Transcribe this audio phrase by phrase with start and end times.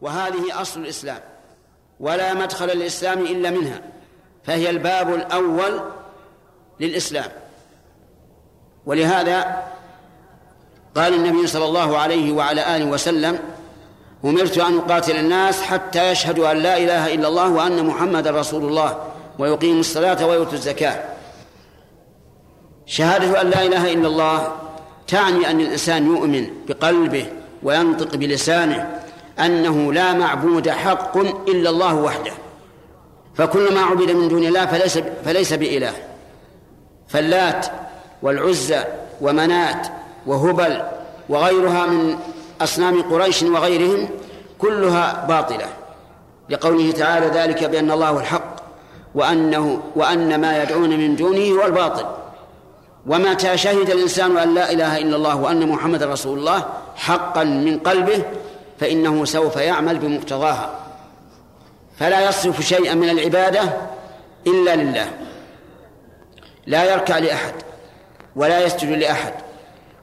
[0.00, 1.20] وهذه أصل الإسلام
[2.00, 3.80] ولا مدخل الإسلام إلا منها
[4.44, 5.80] فهي الباب الأول
[6.80, 7.30] للإسلام.
[8.86, 9.62] ولهذا
[10.94, 13.38] قال النبي صلى الله عليه وعلى آله وسلم
[14.24, 19.04] أمرت أن أقاتل الناس حتى يشهدوا أن لا إله إلا الله وأن محمد رسول الله
[19.38, 21.04] ويقيموا الصلاة ويؤتوا الزكاة.
[22.86, 24.56] شهادة أن لا إله إلا الله
[25.08, 27.26] تعني أن الإنسان يؤمن بقلبه
[27.62, 29.00] وينطق بلسانه
[29.40, 31.16] أنه لا معبود حق
[31.48, 32.32] إلا الله وحده.
[33.34, 35.92] فكل ما عبد من دون الله فليس فليس بإله.
[37.08, 37.66] فاللات
[38.22, 38.84] والعزى
[39.20, 39.86] ومنات
[40.26, 40.82] وهبل
[41.28, 42.18] وغيرها من
[42.60, 44.08] أصنام قريش وغيرهم
[44.58, 45.66] كلها باطلة.
[46.50, 48.56] لقوله تعالى ذلك بأن الله الحق
[49.14, 52.06] وأنه وأن ما يدعون من دونه هو الباطل.
[53.06, 56.64] ومتى شهد الإنسان أن لا إله إلا الله وأن محمد رسول الله
[56.96, 58.22] حقا من قلبه
[58.80, 60.78] فإنه سوف يعمل بمقتضاها.
[61.98, 63.62] فلا يصرف شيئا من العبادة
[64.46, 65.10] إلا لله.
[66.66, 67.54] لا يركع لأحد
[68.36, 69.32] ولا يسجد لأحد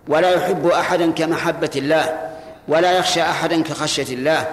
[0.08, 2.20] ولا يحب أحدا كمحبة الله
[2.68, 4.48] ولا يخشى أحدا كخشية الله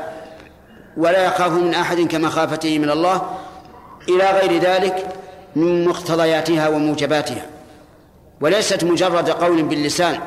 [0.97, 3.37] ولا يخاف من أحد كمخافته من الله.
[4.09, 5.09] إلى غير ذلك
[5.57, 7.47] من مقتضياتها وموجباتها.
[8.41, 10.21] وليست مجرد قول باللسان.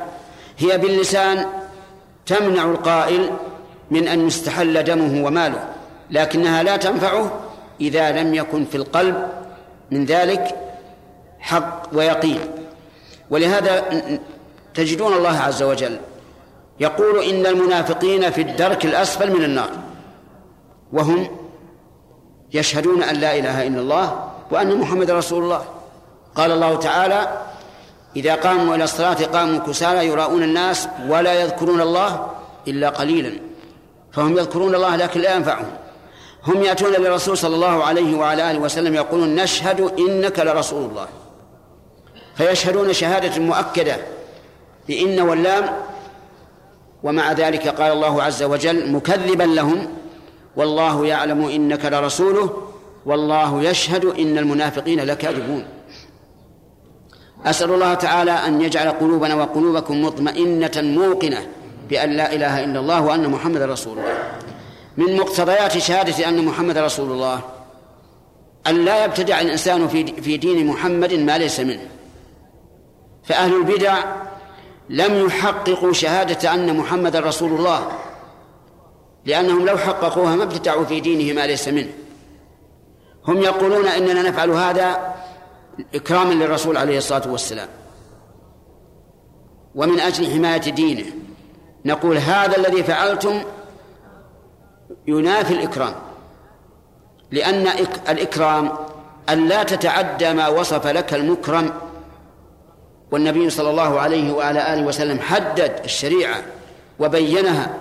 [0.58, 1.46] هي باللسان
[2.26, 3.30] تمنع القائل
[3.92, 5.70] من أن يستحل دمه وماله
[6.12, 7.32] لكنها لا تنفعه
[7.82, 9.28] إذا لم يكن في القلب
[9.92, 10.56] من ذلك
[11.40, 12.40] حق ويقين.
[13.30, 13.84] ولهذا
[14.74, 15.98] تجدون الله عز وجل
[16.80, 19.70] يقول إن المنافقين في الدرك الأسفل من النار
[20.94, 21.28] وهم
[22.54, 25.66] يشهدون أن لا إله إلا الله وأن محمد رسول الله.
[26.36, 27.42] قال الله تعالى
[28.16, 32.28] إذا قاموا إلى الصلاة قاموا كسالى يراؤون الناس ولا يذكرون الله
[32.68, 33.45] إلا قليلا.
[34.16, 35.72] فهم يذكرون الله لكن لا ينفعهم.
[36.44, 41.08] هم يأتون للرسول صلى الله عليه وعلى آله وسلم يقولون نشهد إنك لرسول الله.
[42.36, 43.98] فيشهدون شهادة مؤكدة
[44.88, 45.70] بإن واللام
[47.04, 49.88] ومع ذلك قال الله عز وجل مكذبا لهم
[50.56, 52.50] والله يعلم إنك لرسوله
[53.06, 55.66] والله يشهد إن المنافقين لكاذبون.
[57.46, 61.48] أسأل الله تعالى أن يجعل قلوبنا وقلوبكم مطمئنة موقنة
[61.90, 64.32] بأن لا إله إلا الله وأن محمد رسول الله.
[64.98, 67.42] من مقتضيات شهادة أن محمد رسول الله.
[68.68, 71.88] أن لا يبتدع الإنسان في في دين محمد ما ليس منه.
[73.24, 74.04] فأهل البدع
[74.90, 77.92] لم يحققوا شهادة أن محمد رسول الله.
[79.26, 81.94] لأنهم لو حققوها ما ابتدعوا في دينه ما ليس منه.
[83.28, 85.16] هم يقولون إننا نفعل هذا
[85.96, 87.68] إكراما للرسول عليه الصلاة والسلام.
[89.76, 91.06] ومن أجل حماية دينه.
[91.86, 93.44] نقول هذا الذي فعلتم
[95.08, 95.94] ينافي الإكرام
[97.32, 97.68] لأن
[98.10, 98.72] الإكرام
[99.30, 101.74] أن لا تتعدى ما وصف لك المكرم
[103.12, 106.42] والنبي صلى الله عليه وعلى آله وسلم حدد الشريعة
[107.00, 107.74] وبينها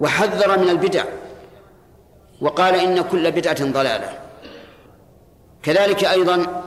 [0.00, 1.04] وحذر من البدع
[2.40, 4.18] وقال إن كل بدعة ضلالة.
[5.62, 6.62] كذلك أيضا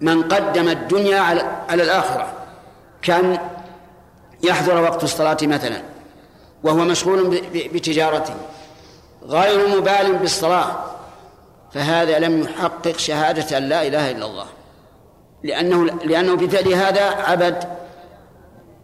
[0.00, 1.20] من قدم الدنيا
[1.68, 2.32] على الآخرة
[3.02, 3.38] كان
[4.42, 5.82] يحضر وقت الصلاة مثلا
[6.62, 8.34] وهو مشغول بتجارته
[9.22, 10.76] غير مبال بالصلاة
[11.74, 14.46] فهذا لم يحقق شهادة أن لا إله إلا الله.
[15.44, 17.64] لأنه لأنه بفعل هذا عبد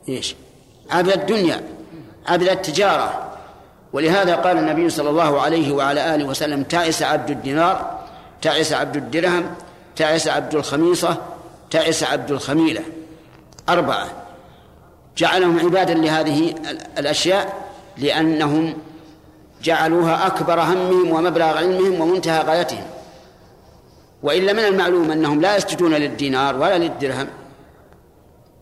[0.08, 0.36] إيش؟
[0.90, 1.62] عبد الدنيا
[2.26, 3.30] عبد التجارة.
[3.92, 8.00] ولهذا قال النبي صلى الله عليه وعلى آله وسلم تعس عبد الدينار
[8.42, 9.54] تعس عبد الدرهم
[9.96, 11.16] تعس عبد الخميصة
[11.70, 12.82] تعس عبد الخميلة.
[13.68, 14.23] أربعة.
[15.16, 16.54] جعلهم عبادا لهذه
[16.98, 17.64] الأشياء
[17.98, 18.74] لأنهم
[19.62, 22.86] جعلوها أكبر همهم ومبلغ علمهم ومنتهى غايتهم.
[24.22, 27.26] وإلا من المعلوم أنهم لا يسجدون للدينار ولا للدرهم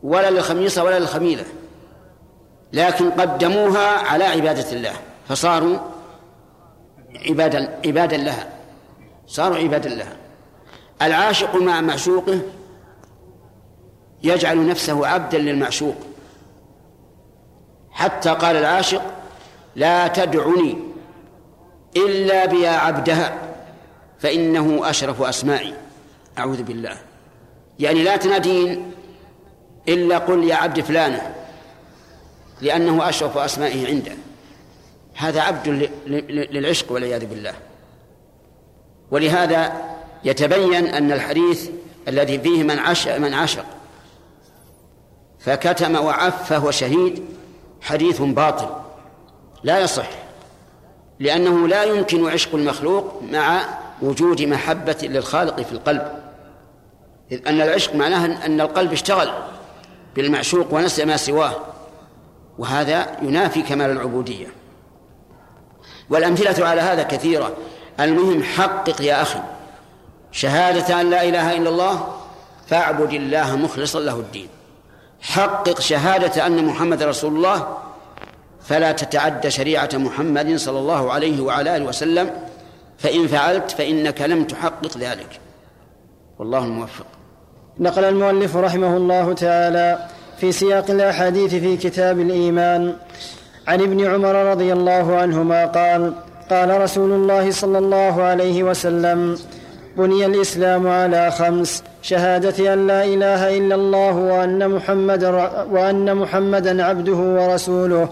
[0.02, 1.44] ولا للخميصة ولا للخميلة
[2.72, 4.92] لكن قدموها على عبادة الله
[5.28, 5.78] فصاروا
[7.28, 8.48] عبادا عبادا لها
[9.26, 10.16] صاروا عبادا لها.
[11.02, 12.40] العاشق مع معشوقه
[14.22, 15.94] يجعل نفسه عبدا للمعشوق.
[17.92, 19.02] حتى قال العاشق
[19.76, 20.78] لا تدعني
[21.96, 23.38] إلا بيا عبدها
[24.18, 25.74] فإنه أشرف أسمائي
[26.38, 26.96] أعوذ بالله.
[27.78, 28.92] يعني لا تنادين
[29.88, 31.34] إلا قل يا عبد فلانة
[32.60, 34.12] لأنه أشرف أسمائه عنده.
[35.14, 35.90] هذا عبد
[36.26, 37.54] للعشق والعياذ بالله.
[39.10, 39.72] ولهذا
[40.24, 41.70] يتبين أن الحديث
[42.08, 43.64] الذي فيه من عش من عشق
[45.38, 47.24] فكتم وعف فهو شهيد
[47.82, 48.68] حديث باطل.
[49.62, 50.08] لا يصح.
[51.20, 53.60] لأنه لا يمكن عشق المخلوق مع
[54.02, 56.22] وجود محبة للخالق في القلب.
[57.32, 59.32] إذ أن العشق معناه أن القلب اشتغل
[60.16, 61.56] بالمعشوق ونسي ما سواه.
[62.58, 64.46] وهذا ينافي كمال العبودية.
[66.10, 67.56] والأمثلة على هذا كثيرة.
[68.00, 69.40] المهم حقق يا أخي
[70.32, 72.14] شهادة أن لا إله إلا الله
[72.66, 74.48] فاعبد الله مخلصا له الدين.
[75.22, 77.76] حقق شهادة أن محمد رسول الله
[78.64, 82.30] فلا تتعدى شريعة محمد صلى الله عليه وعلى آله وسلم.
[82.98, 85.40] فإن فعلت فإنك لم تحقق ذلك.
[86.38, 87.06] والله الموفق.
[87.80, 90.08] نقل المؤلف رحمه الله تعالى
[90.38, 92.96] في سياق الأحاديث في كتاب الإيمان.
[93.68, 96.14] عن ابن عمر رضي الله عنهما قال
[96.50, 99.38] قال رسول الله صلى الله عليه وسلم
[99.96, 101.82] بني الإسلام على خمس.
[102.02, 105.30] شهادة أن لا إله إلا الله وأن محمدا
[105.70, 108.08] وأن محمدا عبده ورسوله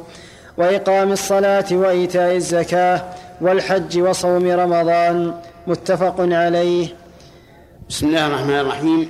[0.59, 3.03] وإقام الصلاة وإيتاء الزكاة
[3.41, 5.35] والحج وصوم رمضان.
[5.67, 6.89] متفق عليه.
[7.89, 9.09] بسم الله الرحمن الرحيم.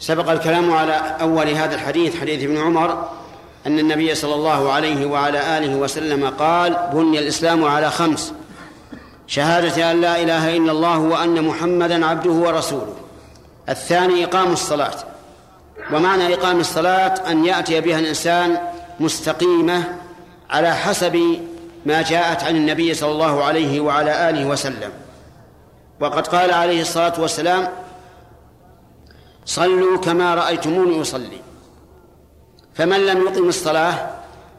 [0.00, 3.08] سبق الكلام على أول هذا الحديث حديث ابن عمر
[3.66, 8.32] أن النبي صلى الله عليه وعلى آله وسلم قال بني الإسلام على خمس
[9.26, 12.94] شهادة أن لا إله إلا الله وأن محمدا عبده ورسوله.
[13.70, 14.94] الثاني إقام الصلاة.
[15.92, 18.58] ومعنى إقام الصلاة أن يأتي بها الإنسان
[19.00, 19.84] مستقيمة
[20.50, 21.40] على حسب
[21.86, 24.90] ما جاءت عن النبي صلى الله عليه وعلى آله وسلم.
[26.00, 27.68] وقد قال عليه الصلاة والسلام
[29.44, 31.40] صلوا كما رأيتموني أصلي.
[32.74, 34.10] فمن لم يقم الصلاة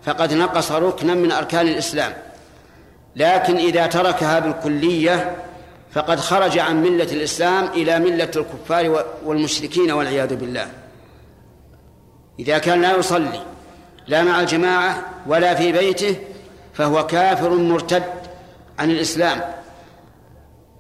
[0.05, 2.13] فقد نقص ركنا من أركان الإسلام.
[3.15, 5.35] لكن إذا تركها بالكلية
[5.93, 10.67] فقد خرج عن ملة الإسلام إلى ملة الكفار والمشركين والعياذ بالله.
[12.39, 13.41] إذا كان لا يصلي
[14.07, 16.15] لا مع الجماعة ولا في بيته
[16.73, 18.03] فهو كافر مرتد
[18.79, 19.41] عن الإسلام.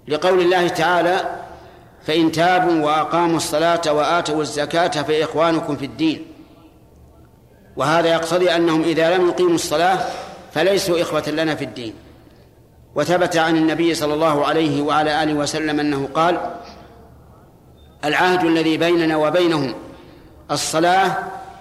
[0.07, 1.39] لقول الله تعالى
[2.07, 6.25] فإن تابوا وأقاموا الصلاة وآتوا الزكاة فإخوانكم في الدين.
[7.75, 9.99] وهذا يقتضي أنهم إذا لم يقيموا الصلاة
[10.53, 11.93] فليسوا إخوة لنا في الدين.
[12.95, 16.55] وثبت عن النبي صلى الله عليه وعلى آله وسلم أنه قال
[18.05, 19.73] العهد الذي بيننا وبينهم
[20.51, 21.17] الصلاة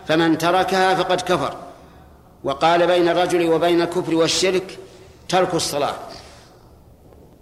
[0.09, 1.56] فمن تركها فقد كفر.
[2.44, 4.79] وقال بين الرجل وبين الكفر والشرك
[5.29, 5.94] ترك الصلاة.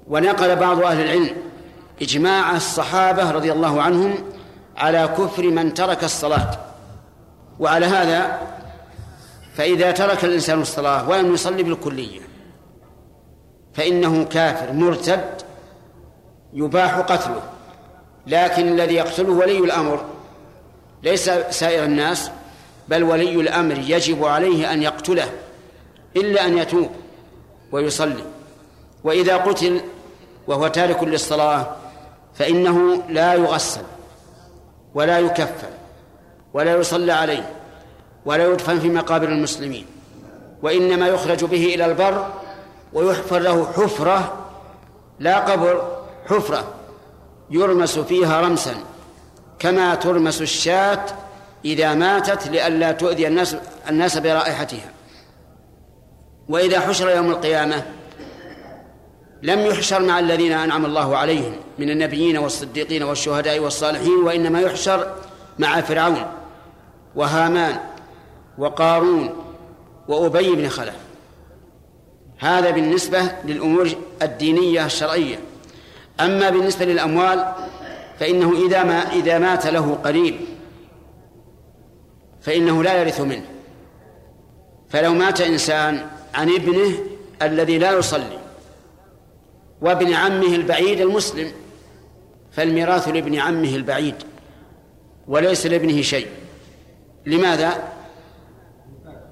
[0.08, 1.37] ونقل بعض أهل العلم
[2.02, 4.14] إجماع الصحابة رضي الله عنهم
[4.76, 6.50] على كفر من ترك الصلاة.
[7.61, 8.38] وعلى هذا
[9.55, 12.20] فإذا ترك الإنسان الصلاة ولم يصلي بالكلية
[13.78, 15.25] فإنه كافر مرتد
[16.52, 17.42] يباح قتله
[18.26, 20.04] لكن الذي يقتله ولي الأمر
[21.02, 22.30] ليس سائر الناس
[22.88, 25.30] بل ولي الأمر يجب عليه أن يقتله
[26.16, 26.90] إلا أن يتوب
[27.72, 28.25] ويصلي.
[29.04, 29.81] وإذا قتل
[30.46, 31.76] وهو تارك للصلاة
[32.34, 33.82] فإنه لا يغسل
[34.94, 35.70] ولا يكفل
[36.54, 37.50] ولا يصلى عليه
[38.24, 39.86] ولا يدفن في مقابر المسلمين
[40.62, 42.32] وإنما يخرج به إلى البر
[42.93, 44.46] ويحفر له حفرة
[45.19, 46.75] لا قبر حفرة
[47.50, 48.75] يرمس فيها رمسا
[49.58, 51.05] كما ترمس الشاة
[51.64, 53.56] إذا ماتت لئلا تؤذي الناس
[53.88, 54.93] الناس برائحتها.
[56.49, 57.87] وإذا حشر يوم القيامة
[59.43, 65.15] لم يحشر مع الذين أنعم الله عليهم من النبيين والصديقين والشهداء والصالحين وإنما يحشر
[65.58, 66.27] مع فرعون
[67.17, 67.81] وهامان
[68.58, 69.34] وقارون
[70.08, 71.07] وأبي بن خلف.
[72.38, 73.90] هذا بالنسبة للأمور
[74.22, 75.38] الدينية الشرعية.
[76.20, 77.52] أما بالنسبة للأموال
[78.20, 80.40] فإنه إذا ما إذا مات له قريب
[82.40, 83.44] فإنه لا يرث منه.
[84.88, 86.94] فلو مات إنسان عن ابنه
[87.42, 88.38] الذي لا يصلي
[89.80, 91.52] وابن عمه البعيد المسلم
[92.52, 94.14] فالميراث لابن عمه البعيد
[95.28, 96.26] وليس لابنه شيء.
[97.26, 97.92] لماذا؟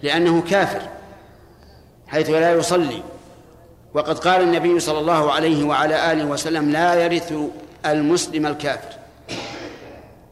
[0.02, 0.95] لأنه كافر.
[2.06, 3.02] حيث لا يصلي.
[3.94, 7.32] وقد قال النبي صلى الله عليه وعلى آله وسلم لا يرث
[7.86, 8.92] المسلم الكافر.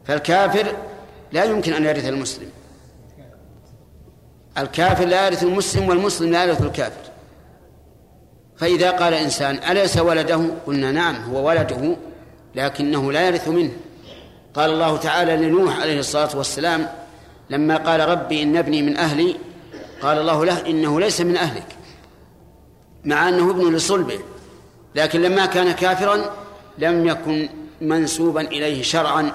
[0.05, 0.75] فالكافر
[1.31, 2.49] لا يمكن أن يرث المسلم.
[4.57, 7.11] الكافر لا يرث المسلم والمسلم لا يرث الكافر.
[8.57, 11.95] فإذا قال إنسان أليس ولده؟ قلنا نعم هو ولده
[12.55, 13.71] لكنه لا يرث منه.
[14.53, 16.89] قال الله تعالى لنوح عليه الصلاة والسلام
[17.49, 19.35] لما قال ربي إن ابني من أهلي
[20.01, 21.67] قال الله له إنه ليس من أهلك
[23.05, 24.19] مع أنه ابن لصلبه
[24.95, 26.31] لكن لما كان كافرا
[26.77, 27.49] لم يكن
[27.81, 29.31] منسوبا إليه شرعا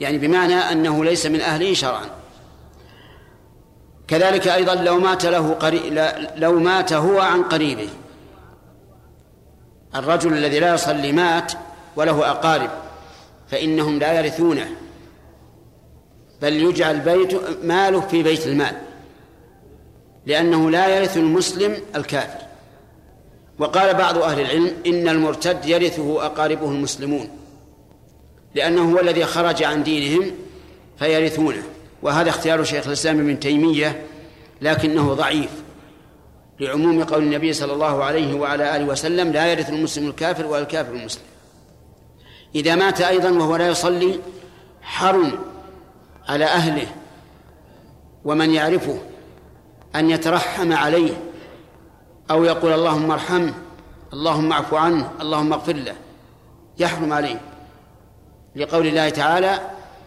[0.00, 2.06] يعني بمعنى أنه ليس من أهله شرعا.
[4.08, 6.10] كذلك أيضا لو مات له قري...
[6.36, 7.88] لو مات هو عن قريبه
[9.94, 11.52] الرجل الذي لا يصلي مات
[11.96, 12.70] وله أقارب
[13.50, 14.70] فإنهم لا يرثونه
[16.42, 18.76] بل يجعل بيت ماله في بيت المال.
[20.30, 22.40] لأنه لا يرث المسلم الكافر.
[23.58, 27.28] وقال بعض أهل العلم إن المرتد يرثه أقاربه المسلمون
[28.54, 30.30] لأنه هو الذي خرج عن دينهم
[30.98, 31.62] فيرثونه.
[32.02, 34.02] وهذا اختيار شيخ الإسلام ابن تيمية
[34.62, 35.50] لكنه ضعيف.
[36.60, 40.92] لعموم قول النبي صلى الله عليه وعلى آله وسلم لا يرث المسلم الكافر ولا الكافر
[40.92, 41.24] المسلم.
[42.54, 44.20] إذا مات أيضا وهو لا يصلي
[44.82, 45.32] حرم
[46.28, 46.86] على أهله
[48.24, 48.98] ومن يعرفه
[49.96, 51.12] أن يترحم عليه
[52.30, 53.54] أو يقول اللهم ارحمه
[54.12, 55.94] اللهم اعف عنه اللهم اغفر له.
[56.78, 57.40] يحرم عليه.
[58.56, 59.60] لقول الله تعالى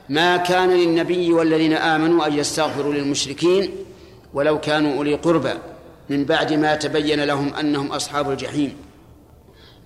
[0.09, 3.75] ما كان للنبي والذين آمنوا أن يستغفروا للمشركين
[4.33, 5.53] ولو كانوا أولي قربى
[6.09, 8.77] من بعد ما تبين لهم أنهم أصحاب الجحيم.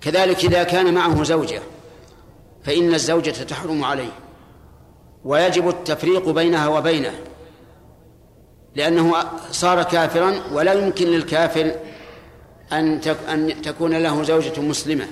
[0.00, 1.62] كذلك إذا كان معه زوجة
[2.64, 4.12] فإن الزوجة تحرم عليه.
[5.24, 7.14] ويجب التفريق بينها وبينه.
[8.78, 9.14] لأنه
[9.50, 11.72] صار كافرا ولا يمكن للكافر
[12.72, 15.06] أن أن تكون له زوجة مسلمة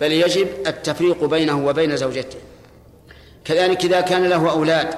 [0.00, 2.38] بل يجب التفريق بينه وبين زوجته.
[3.44, 4.94] كذلك إذا كان له أولاد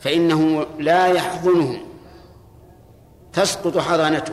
[0.00, 1.80] فإنه لا يحضنهم
[3.32, 4.32] تسقط حضانته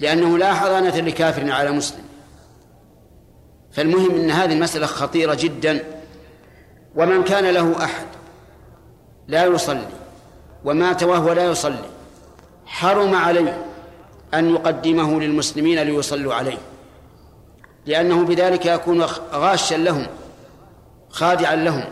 [0.00, 2.04] لأنه لا حضانة لكافر على مسلم.
[3.72, 5.84] فالمهم أن هذه المسألة خطيرة جدا
[6.94, 8.06] ومن كان له أحد
[9.28, 10.03] لا يصلي.
[10.64, 11.88] ومات وهو لا يصلي.
[12.66, 13.64] حرم عليه
[14.34, 16.58] أن يقدمه للمسلمين ليصلوا عليه.
[17.86, 19.02] لأنه بذلك يكون
[19.32, 20.06] غاشا لهم
[21.10, 21.84] خادعا لهم.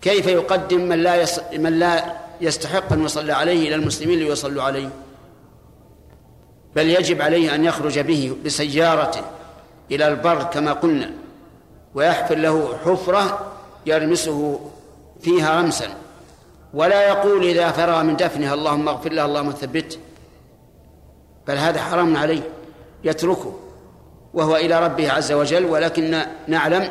[0.00, 1.40] كيف يقدم من لا يص...
[1.58, 4.88] من لا يستحق أن يصلى عليه إلى المسلمين ليصلوا عليه؟
[6.76, 9.22] بل يجب عليه أن يخرج به بسيارته
[9.90, 11.10] إلى البر كما قلنا
[11.94, 13.52] ويحفر له حفرة
[13.86, 14.60] يرمسه
[15.20, 16.05] فيها رمسا.
[16.76, 19.98] ولا يقول إذا فرغ من دفنها اللهم اغفر له اللهم ثبته
[21.46, 22.42] بل هذا حرام عليه
[23.04, 23.54] يتركه
[24.34, 25.64] وهو إلى ربه عز وجل.
[25.64, 26.90] ولكن نعلم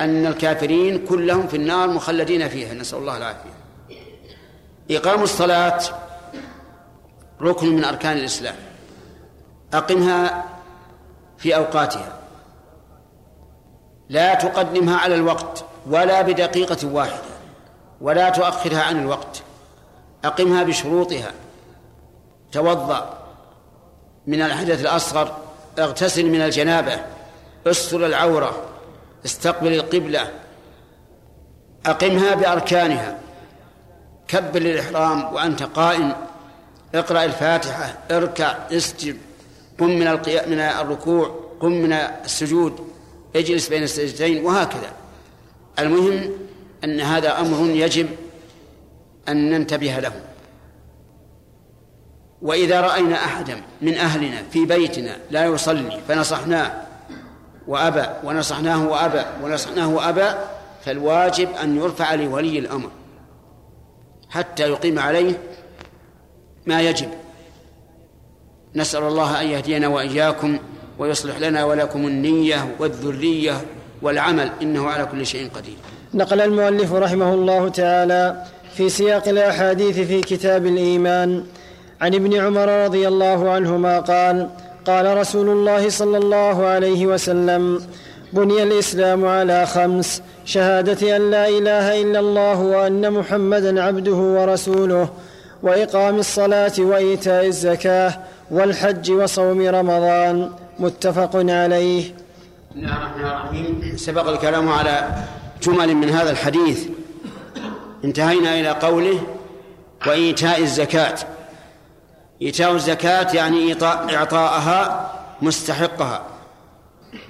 [0.00, 3.50] أن الكافرين كلهم في النار مخلدين فيها نسأل الله العافية.
[4.90, 5.80] إقام الصلاة
[7.40, 8.56] ركن من أركان الإسلام.
[9.74, 10.44] أقمها
[11.38, 12.18] في أوقاتها.
[14.08, 17.29] لا تقدمها على الوقت ولا بدقيقة واحدة.
[18.00, 19.42] ولا تؤخرها عن الوقت.
[20.24, 21.32] أقمها بشروطها.
[22.52, 23.18] توضأ.
[24.26, 25.38] من الحدث الأصغر
[25.78, 27.00] اغتسل من الجنابة.
[27.66, 28.68] استر العورة.
[29.24, 30.30] استقبل القبلة.
[31.86, 33.18] أقمها بأركانها.
[34.28, 36.12] كبر الإحرام وأنت قائم.
[36.94, 37.98] اقرأ الفاتحة.
[38.10, 38.52] اركع.
[38.72, 39.16] اسجد.
[39.80, 40.06] قم من
[40.46, 41.40] من الركوع.
[41.60, 42.88] قم من السجود.
[43.36, 44.44] اجلس بين السجدتين.
[44.46, 44.92] وهكذا.
[45.78, 46.49] المهم
[46.84, 48.08] أن هذا أمر يجب
[49.28, 50.12] أن ننتبه له.
[52.42, 56.72] وإذا رأينا أحدا من أهلنا في بيتنا لا يصلي فنصحناه
[57.66, 60.28] وأبى ونصحناه وأبى ونصحناه وأبى
[60.84, 62.90] فالواجب أن يرفع لولي الأمر
[64.28, 65.38] حتى يقيم عليه
[66.66, 67.08] ما يجب.
[68.74, 70.58] نسأل الله أن يهدينا وإياكم
[70.98, 73.64] ويصلح لنا ولكم النية والذرية
[74.02, 75.76] والعمل إنه على كل شيء قدير.
[76.14, 81.44] نقل المؤلف رحمه الله تعالى في سياق الأحاديث في كتاب الإيمان.
[82.00, 84.48] عن ابن عمر رضي الله عنهما قال
[84.86, 87.80] قال رسول الله صلى الله عليه وسلم
[88.32, 95.08] بني الإسلام على خمس شهادة أن لا إله إلا الله وأن محمدا عبده ورسوله
[95.62, 98.12] وإقام الصلاة وإيتاء الزكاة
[98.50, 100.50] والحج وصوم رمضان.
[100.78, 102.04] متفق عليه.
[102.70, 103.96] بسم الله الرحمن الرحيم.
[103.96, 104.96] سبق الكلام على
[105.62, 106.86] جمل من هذا الحديث.
[108.04, 109.20] انتهينا إلى قوله
[110.06, 111.16] وإيتاء الزكاة.
[112.42, 115.10] إيتاء الزكاة يعني إعطاءها
[115.42, 116.22] مستحقها.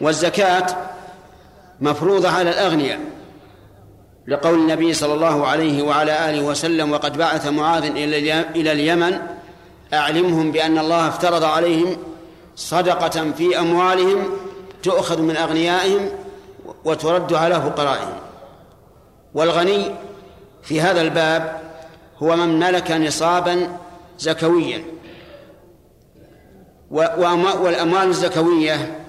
[0.01, 0.67] والزكاة
[1.81, 3.01] مفروضة على الأغنياء.
[4.29, 7.85] لقول النبي صلى الله عليه وعلى آله وسلم وقد بعث معاذ
[8.57, 9.19] إلى اليمن
[9.93, 11.97] أعلمهم بأن الله افترض عليهم
[12.57, 14.25] صدقة في أموالهم
[14.83, 16.09] تؤخذ من أغنيائهم
[16.85, 18.19] وترد على فقرائهم
[19.35, 19.95] والغني
[20.63, 21.61] في هذا الباب
[22.19, 23.77] هو من ملك نصابا
[24.19, 24.85] زكويا.
[26.91, 29.05] والأموال الزكوية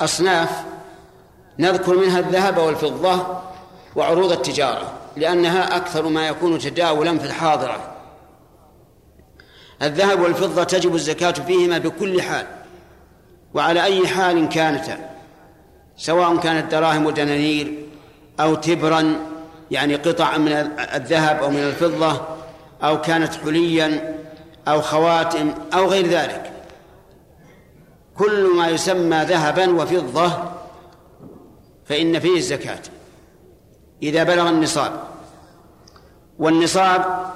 [0.00, 0.64] أصناف
[1.58, 3.40] نذكر منها الذهب والفضة
[3.96, 7.94] وعروض التجارة لأنها أكثر ما يكون تداولا في الحاضرة.
[9.82, 12.46] الذهب والفضة تجب الزكاة فيهما بكل حال
[13.54, 15.13] وعلى أي حال كانتا.
[15.96, 17.84] سواء كانت دراهم ودنانير
[18.40, 19.16] أو تبرا
[19.70, 20.52] يعني قطع من
[20.94, 22.20] الذهب أو من الفضة
[22.82, 24.18] أو كانت حليا
[24.68, 26.52] أو خواتم أو غير ذلك.
[28.16, 30.32] كل ما يسمى ذهبا وفضة
[31.86, 32.82] فإن فيه الزكاة
[34.02, 34.92] إذا بلغ النصاب.
[36.38, 37.32] والنصاب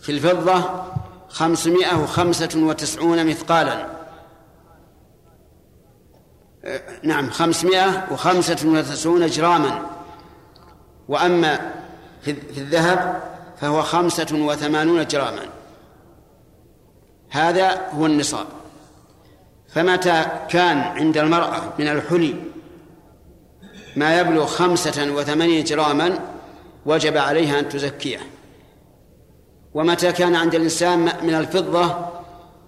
[0.00, 0.84] في الفضة
[1.28, 3.86] خمسمائة وخمسة وتسعون مثقالا.
[7.02, 9.86] نعم خمسمائة وخمسة وتسعون جراما.
[11.08, 11.72] وأما
[12.22, 13.22] في الذهب
[13.60, 15.42] فهو خمسة وثمانون جراما.
[17.30, 18.46] هذا هو النصاب.
[19.68, 22.34] فمتى كان عند المرأة من الحلي
[23.96, 26.18] ما يبلغ خمسة وثمانين جراما
[26.86, 28.18] وجب عليها أن تزكيه.
[29.74, 31.96] ومتى كان عند الإنسان من الفضة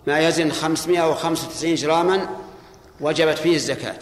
[0.06, 2.28] ما يزن خمسمائة وخمسة وتسعين جراما
[3.00, 3.98] وجبت فيه الزكاة.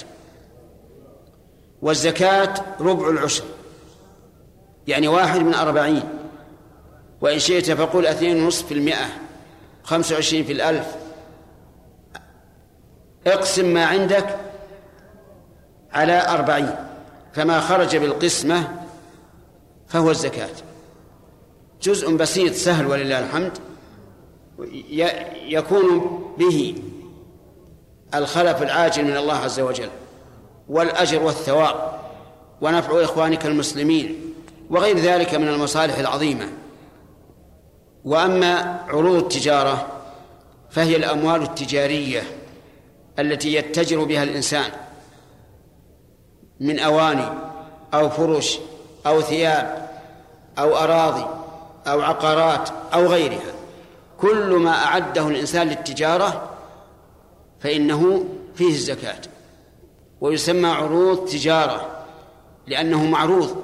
[1.83, 3.45] والزكاة ربع العشر
[4.87, 6.03] يعني واحد من أربعين.
[7.21, 9.07] وإن شئت فقل اثنين ونصف في المئة
[9.83, 10.97] خمسة وعشرين في الألف.
[13.27, 14.37] اقسم ما عندك
[15.93, 16.75] على أربعين
[17.33, 18.85] فما خرج بالقسمة
[19.89, 20.51] فهو الزكاة.
[21.83, 23.59] جزء بسيط سهل ولله الحمد
[25.47, 26.83] يكون به.
[28.15, 29.91] الخلف العاجل من الله عز وجل
[30.69, 32.01] والأجر والثواب
[32.61, 34.35] ونفع إخوانك المسلمين
[34.71, 36.49] وغير ذلك من المصالح العظيمة.
[38.05, 39.87] وأما عروض التجارة
[40.71, 42.23] فهي الأموال التجارية
[43.19, 44.71] التي يتجر بها الإنسان
[46.61, 47.29] من أواني
[47.95, 48.59] أو فرش
[49.07, 49.89] أو ثياب
[50.59, 51.27] أو أراضي
[51.87, 53.55] أو عقارات أو غيرها.
[54.19, 56.54] كل ما أعده الإنسان للتجارة
[57.65, 59.21] فإنه فيه الزكاة.
[60.21, 62.05] ويسمى عروض تجارة
[62.67, 63.57] لأنه معروض.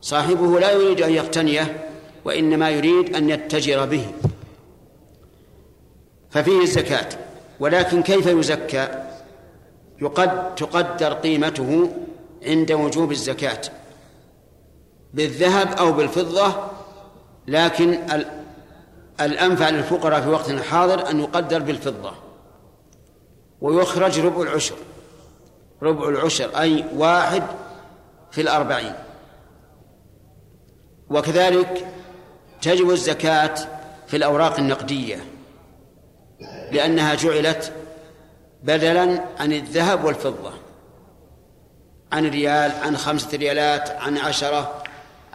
[0.00, 1.88] صاحبه لا يريد أن يقتنيه
[2.24, 4.06] وإنما يريد أن يتجر به.
[6.30, 7.08] ففيه الزكاة.
[7.60, 8.88] ولكن كيف يزكى؟
[10.02, 11.90] يقد تقدر قيمته
[12.46, 13.60] عند وجوب الزكاة.
[15.14, 16.54] بالذهب أو بالفضة
[17.48, 17.98] لكن
[19.20, 22.12] الأنفع للفقراء في وقتنا الحاضر أن يقدر بالفضة.
[23.62, 24.74] ويخرج ربع العشر.
[25.82, 27.42] ربع العشر أي واحد
[28.30, 28.94] في الأربعين.
[31.10, 31.86] وكذلك
[32.62, 33.54] تجب الزكاة
[34.06, 35.24] في الأوراق النقدية
[36.72, 37.72] لأنها جعلت
[38.62, 40.52] بدلا عن الذهب والفضة
[42.12, 44.82] عن ريال عن خمسة ريالات عن عشرة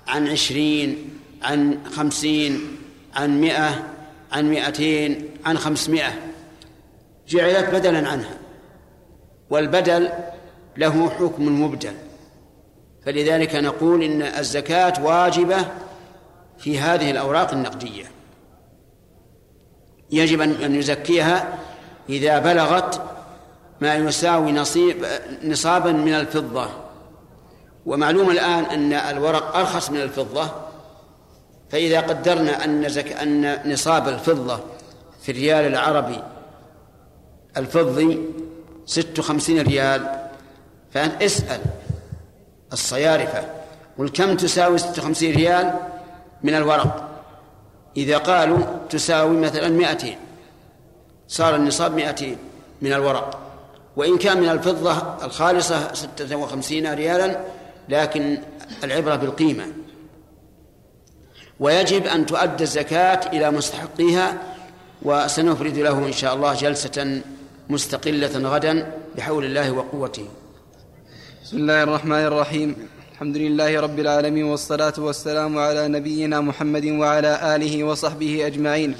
[0.08, 2.78] عن عشرين عن خمسين
[3.16, 3.84] عن مئة
[4.32, 6.14] عن مئتين عن خمسمائة
[7.28, 8.38] جعلت بدلا عنها.
[9.50, 10.10] والبدل
[10.78, 11.94] له حكم مبدل.
[13.06, 15.58] فلذلك نقول إن الزكاة واجبة
[16.58, 18.06] في هذه الأوراق النقدية.
[20.12, 21.58] يجب أن يزكيها
[22.10, 23.02] إذا بلغت
[23.82, 25.06] ما يساوي نصيب
[25.44, 26.70] نصابا من الفضة.
[27.86, 30.52] ومعلوم الآن أن الورق أرخص من الفضة.
[31.70, 34.60] فإذا قدرنا أن زك أن نصاب الفضة
[35.22, 36.20] في الريال العربي
[37.58, 38.20] الفضي
[38.86, 40.30] ست وخمسين ريال.
[40.94, 41.62] فأنت اسأل
[42.74, 43.46] الصيارفة
[43.98, 45.74] قل كم تساوي ست وخمسين ريال
[46.44, 47.10] من الورق؟
[47.98, 50.18] إذا قالوا تساوي مثلا مائتين
[51.28, 52.38] صار النصاب مائتين
[52.82, 53.40] من الورق.
[53.96, 57.40] وإن كان من الفضة الخالصة ستة وخمسين ريالا
[57.90, 58.38] لكن
[58.84, 59.66] العبرة بالقيمة.
[61.60, 64.38] ويجب أن تؤدى الزكاة إلى مستحقيها
[65.02, 67.22] وسنفرد له إن شاء الله جلسة
[67.70, 70.26] مستقلة غدا بحول الله وقوته.
[71.44, 72.76] بسم الله الرحمن الرحيم.
[73.12, 78.96] الحمد لله رب العالمين والصلاة والسلام على نبينا محمد وعلى آله وصحبه أجمعين.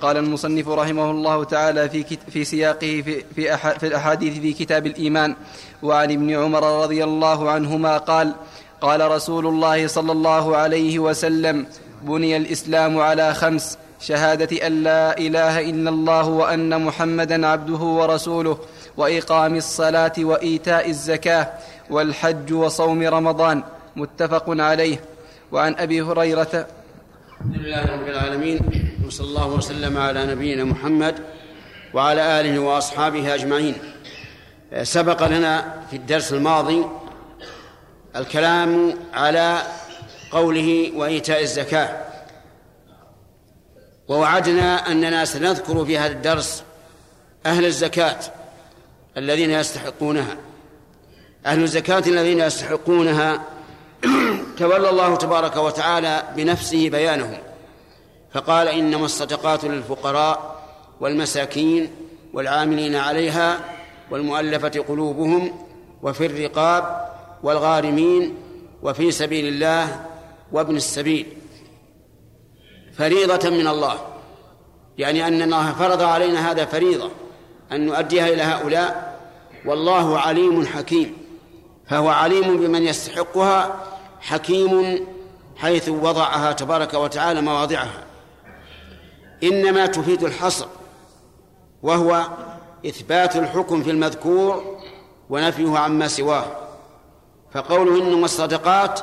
[0.00, 5.34] قال المصنف رحمه الله تعالى في في سياقه في في, في الأحاديث في كتاب الإيمان.
[5.82, 8.34] وعن ابن عمر رضي الله عنهما قال
[8.80, 11.66] قال رسول الله صلى الله عليه وسلم
[12.02, 13.78] بني الإسلام على خمس.
[14.02, 18.58] شهادة أن لا إله إلا الله وأن محمدا عبده ورسوله
[18.96, 21.52] وإقام الصلاة وإيتاء الزكاة
[21.90, 23.62] والحج وصوم رمضان.
[23.96, 25.04] متفق عليه.
[25.52, 26.66] وعن أبي هريرة
[27.30, 28.60] الحمد لله رب العالمين
[29.06, 31.14] وصلى الله وسلم على نبينا محمد
[31.94, 33.74] وعلى آله وأصحابه أجمعين.
[34.82, 36.84] سبق لنا في الدرس الماضي
[38.16, 39.58] الكلام على
[40.30, 42.11] قوله وإيتاء الزكاة.
[44.12, 46.62] ووعدنا أننا سنذكر في هذا الدرس
[47.46, 48.18] أهل الزكاة
[49.16, 50.36] الذين يستحقونها.
[51.46, 53.42] أهل الزكاة الذين يستحقونها
[54.58, 57.38] تولى الله تبارك وتعالى بنفسه بيانهم
[58.32, 60.62] فقال إنما الصدقات للفقراء
[61.00, 61.90] والمساكين
[62.32, 63.60] والعاملين عليها
[64.10, 65.66] والمؤلفة قلوبهم
[66.02, 67.08] وفي الرقاب
[67.42, 68.36] والغارمين
[68.82, 70.00] وفي سبيل الله
[70.52, 71.26] وابن السبيل.
[72.98, 73.98] فريضة من الله.
[74.98, 77.10] يعني أن الله فرض علينا هذا فريضة
[77.72, 79.18] أن نؤديها إلى هؤلاء.
[79.66, 81.16] والله عليم حكيم.
[81.88, 83.76] فهو عليم بمن يستحقها
[84.20, 85.06] حكيم
[85.56, 88.04] حيث وضعها تبارك وتعالى مواضعها.
[89.42, 90.66] إنما تفيد الحصر
[91.82, 92.26] وهو
[92.86, 94.78] إثبات الحكم في المذكور
[95.30, 96.46] ونفيه عما سواه.
[97.54, 99.00] فقوله إنما الصدقات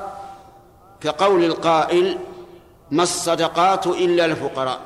[1.01, 2.17] كقول القائل
[2.91, 4.79] ما الصدقات إلا الفقراء.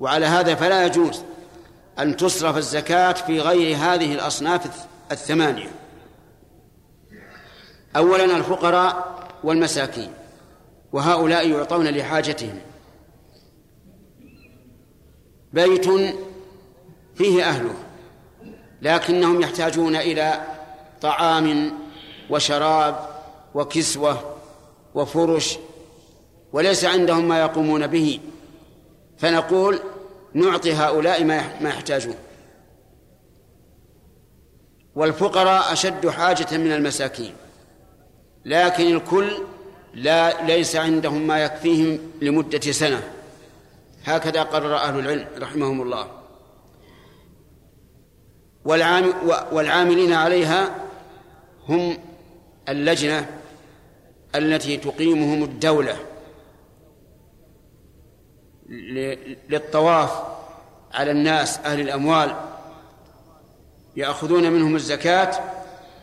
[0.00, 1.22] وعلى هذا فلا يجوز
[1.98, 5.70] أن تصرف الزكاة في غير هذه الأصناف الثمانية.
[7.96, 10.12] أولا الفقراء والمساكين
[10.92, 12.60] وهؤلاء يعطون لحاجتهم.
[15.52, 15.86] بيت
[17.14, 17.74] فيه أهله
[18.82, 20.40] لكنهم يحتاجون إلى
[21.02, 21.72] طعام
[22.30, 23.08] وشراب
[23.54, 24.36] وكسوة
[24.94, 25.58] وفرش
[26.54, 28.20] وليس عندهم ما يقومون به.
[29.18, 29.80] فنقول
[30.34, 32.14] نعطي هؤلاء ما يحتاجون.
[34.94, 37.34] والفقراء أشد حاجة من المساكين.
[38.44, 39.32] لكن الكل
[39.94, 43.02] لا ليس عندهم ما يكفيهم لمدة سنة.
[44.04, 46.06] هكذا قرر أهل العلم رحمهم الله.
[49.52, 50.74] والعاملين عليها
[51.68, 51.98] هم
[52.68, 53.26] اللجنة
[54.34, 55.96] التي تقيمهم الدولة.
[59.48, 60.10] للطواف
[60.92, 62.36] على الناس أهل الأموال
[63.96, 65.40] يأخذون منهم الزكاة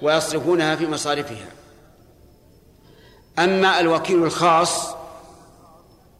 [0.02, 1.48] ويصرفونها في مصارفها.
[3.40, 4.96] أما الوكيل الخاص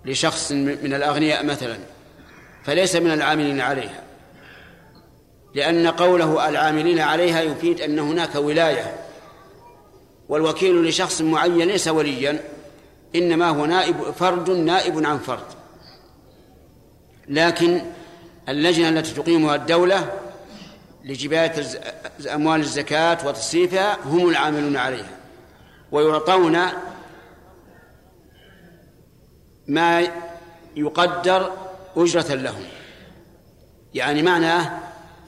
[0.06, 1.78] لشخص من الأغنياء مثلا
[2.64, 4.04] فليس من العاملين عليها
[5.56, 8.96] لأن قوله العاملين عليها يفيد أن هناك ولاية
[10.30, 12.40] والوكيل لشخص معين ليس وليا
[13.16, 15.61] إنما هو نائب فرد نائب عن فرد.
[17.30, 17.82] لكن
[18.50, 20.20] اللجنة التي تقيمها الدولة
[21.06, 21.54] لجباية
[22.34, 25.18] أموال الزكاة وتصريفها هم العاملون عليها
[25.92, 26.68] ويعطون
[29.68, 30.08] ما
[30.76, 31.52] يقدر
[31.98, 32.64] أجرة لهم.
[33.94, 34.80] يعني معناه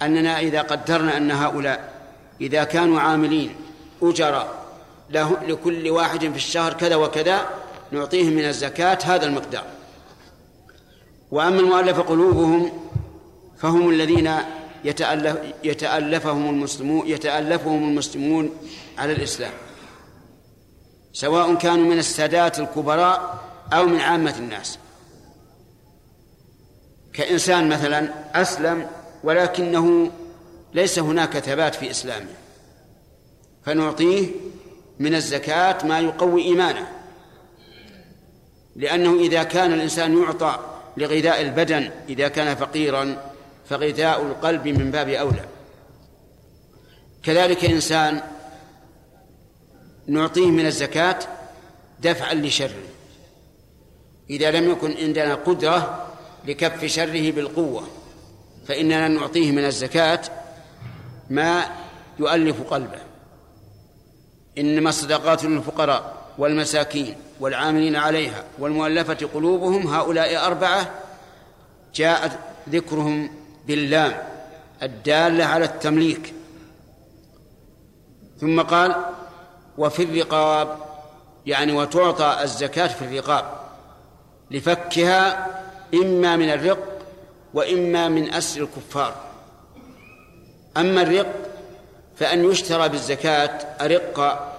[0.01, 1.93] أننا إذا قدرنا أن هؤلاء
[2.41, 3.55] إذا كانوا عاملين
[5.09, 7.49] له لكل واحد في الشهر كذا وكذا
[7.91, 9.63] نعطيهم من الزكاة هذا المقدار.
[11.33, 12.71] وأما المؤلف قلوبهم
[13.57, 14.31] فهم الذين
[14.83, 18.49] يتألف يتألفهم المسلمون يتألفهم المسلمون
[18.97, 19.51] على الإسلام.
[21.13, 23.39] سواء كانوا من السادات الكبراء
[23.73, 24.79] أو من عامة الناس.
[27.13, 28.09] كإنسان مثلا
[28.41, 28.87] أسلم
[29.23, 30.11] ولكنه
[30.73, 32.33] ليس هناك ثبات في إسلامه.
[33.65, 34.27] فنعطيه
[34.99, 36.87] من الزكاة ما يقوي إيمانه.
[38.75, 43.31] لأنه إذا كان الإنسان يعطى لغذاء البدن إذا كان فقيرا
[43.69, 45.45] فغذاء القلب من باب أولى.
[47.23, 48.21] كذلك إنسان
[50.07, 51.19] نعطيه من الزكاة
[51.99, 52.83] دفعا لشره.
[54.29, 56.07] إذا لم يكن عندنا قدرة
[56.47, 57.87] لكف شره بالقوة
[58.67, 60.21] فإننا نعطيه من الزكاة
[61.29, 61.65] ما
[62.19, 62.99] يؤلف قلبه.
[64.57, 67.15] إنما الصدقات للفقراء والمساكين.
[67.43, 70.91] والعاملين عليها والمؤلفة قلوبهم هؤلاء أربعة
[71.95, 73.29] جاء ذكرهم
[73.67, 74.13] باللام
[74.83, 76.33] الدالة على التمليك.
[78.41, 78.95] ثم قال
[79.77, 80.77] وفي الرقاب
[81.45, 83.45] يعني وتعطى الزكاة في الرقاب
[84.51, 85.47] لفكها
[85.93, 86.99] إما من الرق
[87.53, 89.15] وإما من أسر الكفار.
[90.77, 91.33] أما الرق
[92.15, 94.49] فأن يشترى بالزكاة أرق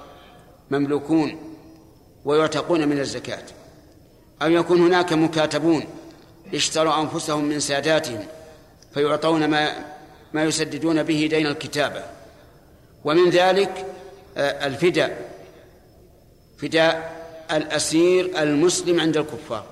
[0.70, 1.53] مملوكون.
[2.24, 3.42] ويعتقون من الزكاة.
[4.42, 5.84] أو يكون هناك مكاتبون
[6.54, 8.26] اشتروا أنفسهم من ساداتهم
[8.94, 9.72] فيعطون ما
[10.32, 12.02] ما يسددون به دين الكتابة.
[13.04, 13.86] ومن ذلك
[14.36, 15.30] آه، الفداء
[16.58, 17.14] فداء
[17.52, 19.66] الأسير المسلم عند الكفار.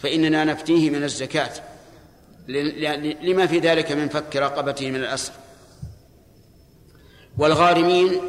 [0.00, 1.50] فإننا نفتيه من الزكاة.
[3.22, 5.32] لما في ذلك من فك رقبته من الأسر.
[7.38, 8.20] والغارمين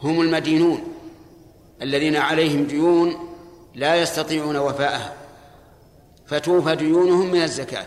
[0.00, 0.89] هم المدينون.
[1.82, 3.16] الذين عليهم ديون
[3.74, 5.14] لا يستطيعون وفاءها
[6.26, 7.86] فتوفى ديونهم من الزكاة.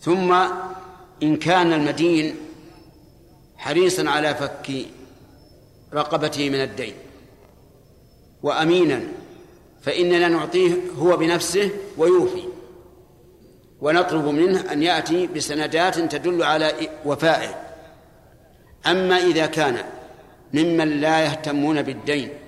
[0.00, 0.32] ثم
[1.22, 2.36] إن كان المدين
[3.56, 4.72] حريصا على فك
[5.94, 6.94] رقبته من الدين
[8.42, 9.00] وأمينا
[9.82, 12.44] فإننا نعطيه هو بنفسه ويوفي.
[13.80, 16.72] ونطلب منه أن يأتي بسندات تدل على
[17.04, 17.62] وفائه.
[18.86, 19.84] أما إذا كان
[20.52, 22.41] ممن لا يهتمون بالدين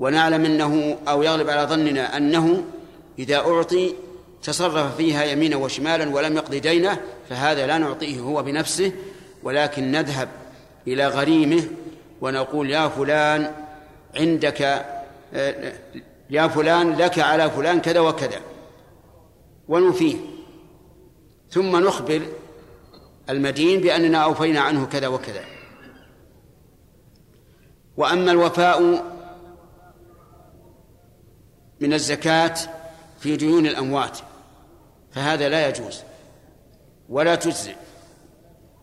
[0.00, 2.64] ونعلم أنه أو يغلب على ظننا أنه
[3.18, 3.94] إذا أعطي
[4.42, 8.92] تصرف فيها يمينا وشمالا ولم يقضي دينه فهذا لا نعطيه هو بنفسه
[9.42, 10.28] ولكن نذهب
[10.86, 11.64] إلى غريمه
[12.20, 13.52] ونقول يا فلان
[14.16, 14.60] عندك
[16.30, 18.40] يا فلان لك على فلان كذا وكذا.
[19.68, 20.16] ونفيه
[21.50, 22.22] ثم نخبر
[23.30, 25.44] المدين بأننا أوفينا عنه كذا وكذا.
[27.96, 29.04] وأما الوفاء
[31.84, 32.54] من الزكاة
[33.20, 34.18] في ديون الأموات
[35.10, 36.00] فهذا لا يجوز
[37.08, 37.74] ولا تجزئ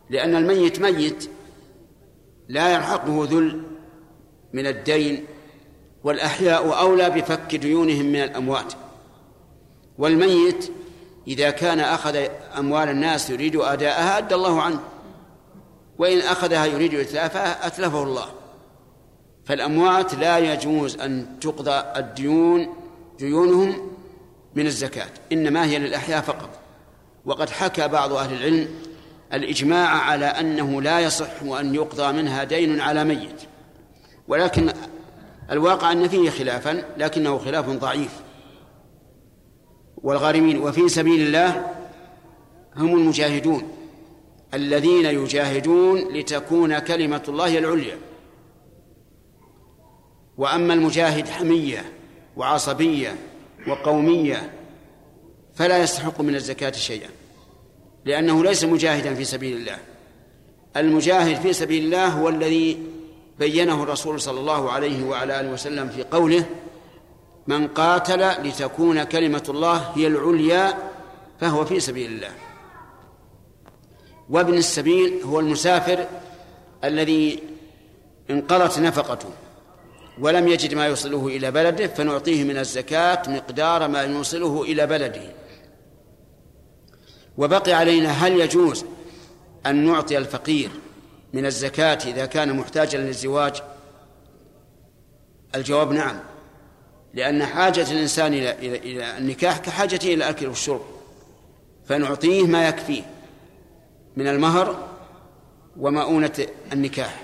[0.09, 1.29] لأن الميت ميت
[2.49, 3.63] لا يلحقه ذل
[4.53, 5.25] من الدين
[6.03, 8.73] والأحياء أولى بفك ديونهم من الأموات.
[9.97, 10.71] والميت
[11.27, 14.79] إذا كان أخذ أموال الناس يريد أداءها أدى الله عنه
[15.97, 18.25] وإن أخذها يريد إتلافها أتلفه الله.
[19.45, 22.80] فالأموات لا يجوز أن تقضى الديون
[23.21, 23.91] ديونهم
[24.55, 26.49] من الزكاة إنما هي للأحياء فقط.
[27.25, 28.67] وقد حكى بعض أهل العلم
[29.33, 33.41] الإجماع على أنه لا يصح أن يقضى منها دين على ميت.
[34.27, 34.73] ولكن
[35.51, 38.21] الواقع أن فيه خلافا لكنه خلاف ضعيف.
[39.97, 41.71] والغارمين وفي سبيل الله
[42.75, 43.71] هم المجاهدون
[44.53, 47.97] الذين يجاهدون لتكون كلمة الله العليا.
[50.37, 52.00] وأما المجاهد حمية
[52.37, 53.15] وعصبية
[53.67, 54.51] وقومية
[55.55, 57.09] فلا يستحق من الزكاة شيئا
[58.05, 59.77] لأنه ليس مجاهدا في سبيل الله.
[60.77, 62.83] المجاهد في سبيل الله هو الذي
[63.39, 66.45] بينه الرسول صلى الله عليه وعلى آله وسلم في قوله
[67.47, 70.91] من قاتل لتكون كلمة الله هي العليا
[71.39, 72.31] فهو في سبيل الله.
[74.29, 76.07] وابن السبيل هو المسافر
[76.83, 77.43] الذي
[78.29, 79.29] انقضت نفقته.
[80.21, 85.21] ولم يجد ما يوصله إلى بلده فنعطيه من الزكاة مقدار ما يوصله إلى بلده.
[87.37, 88.85] وبقي علينا هل يجوز
[89.65, 90.69] أن نعطي الفقير
[91.33, 93.61] من الزكاة إذا كان محتاجا للزواج؟
[95.55, 96.19] الجواب نعم
[97.13, 100.81] لأن حاجة الإنسان إلى إلى النكاح كحاجته إلى الأكل والشرب
[101.85, 103.03] فنعطيه ما يكفيه
[104.15, 104.87] من المهر
[105.77, 107.23] ومؤونة النكاح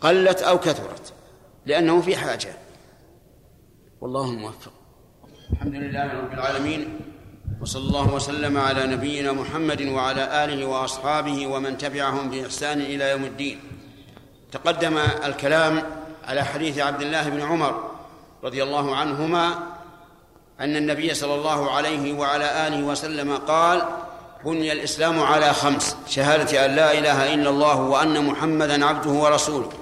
[0.00, 1.12] قلت أو كثرت.
[1.66, 2.56] لأنه في حاجة.
[4.00, 4.72] والله الموفق
[5.52, 7.00] الحمد لله رب العالمين
[7.60, 13.60] وصلى الله وسلم على نبينا محمد وعلى آله وأصحابه ومن تبعهم بإحسان إلى يوم الدين.
[14.52, 15.82] تقدم الكلام
[16.24, 17.90] على حديث عبد الله بن عمر
[18.44, 19.54] رضي الله عنهما
[20.60, 23.82] أن النبي صلى الله عليه وعلى آله وسلم قال
[24.44, 29.72] بني الإسلام على خمس شهادة أن لا إله إلا الله وأن محمدا عبده ورسوله.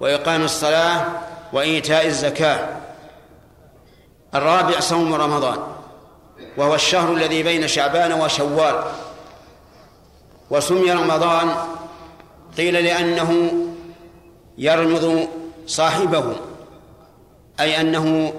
[0.00, 1.04] وإقام الصلاة
[1.52, 2.68] وإيتاء الزكاة.
[4.34, 5.58] الرابع صوم رمضان
[6.56, 8.84] وهو الشهر الذي بين شعبان وشوال.
[10.50, 11.54] وسمي رمضان
[12.56, 13.52] قيل لأنه
[14.58, 15.28] يرمض
[15.66, 16.36] صاحبه
[17.60, 18.32] أي أنه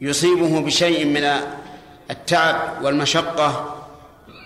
[0.00, 1.30] يصيبه بشيء من
[2.10, 3.74] التعب والمشقة.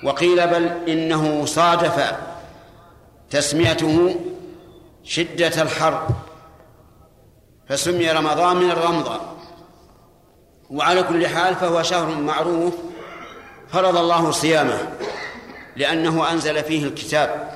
[0.05, 2.13] وقيل بل إنه صادف
[3.31, 4.17] تسميته
[5.09, 6.09] شدة الحر
[7.69, 9.21] فسمي رمضان من الرمضة
[10.71, 12.75] وعلى كل حال فهو شهر معروف
[13.73, 14.79] فرض الله صيامه
[15.77, 17.49] لأنه أنزل فيه الكتاب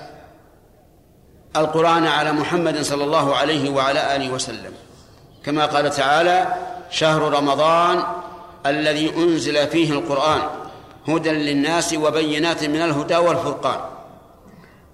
[1.56, 4.72] القرآن على محمد صلى الله عليه وعلى آله وسلم.
[5.44, 6.54] كما قال تعالى
[6.90, 8.02] شهر رمضان
[8.66, 10.40] الذي أنزل فيه القرآن
[11.08, 13.80] هدى للناس وبينات من الهدى والفرقان.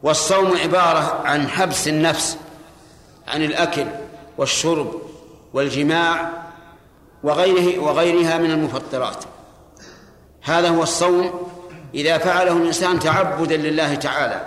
[0.02, 2.38] والصوم عبارة عن حبس النفس
[3.28, 3.86] عن الأكل
[4.38, 5.02] والشرب
[5.52, 6.30] والجماع
[7.22, 9.24] وغيره وغيرها من المفطرات.
[10.42, 11.48] هذا هو الصوم
[11.94, 14.46] إذا فعله الإنسان تعبدا لله تعالى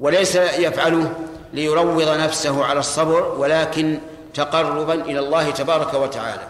[0.00, 1.14] وليس يفعله
[1.52, 3.98] ليروض نفسه على الصبر ولكن
[4.34, 6.48] تقربا إلى الله تبارك وتعالى.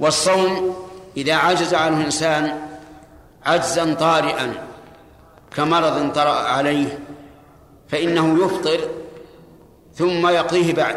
[0.00, 0.76] والصوم
[1.16, 2.68] إذا عجز عنه الإنسان
[3.46, 4.54] عجزا طارئا
[5.56, 6.98] كمرض طرأ عليه
[7.92, 8.80] فإنه يفطر
[9.94, 10.96] ثم يقضيه بعد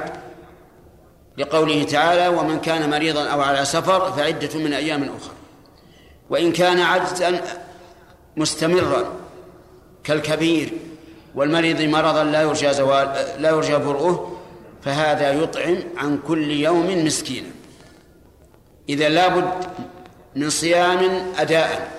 [1.38, 5.36] لقوله تعالى ومن كان مريضا أو على سفر فعدة من أيام أخرى
[6.30, 7.42] وإن كان عجزا
[8.38, 9.14] مستمرا
[10.04, 10.74] كالكبير
[11.36, 14.38] والمريض مرضا لا يرجى زوال لا يرجى برؤه
[14.84, 17.50] فهذا يطعم عن كل يوم مسكينا.
[18.90, 19.54] إذا لابد
[20.36, 21.92] من صيام أداء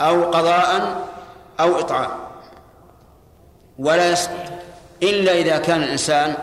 [0.00, 1.02] أو قضاء
[1.60, 2.23] أو إطعام.
[3.78, 4.52] ولا يسقط
[5.02, 6.34] إلا إذا كان الإنسان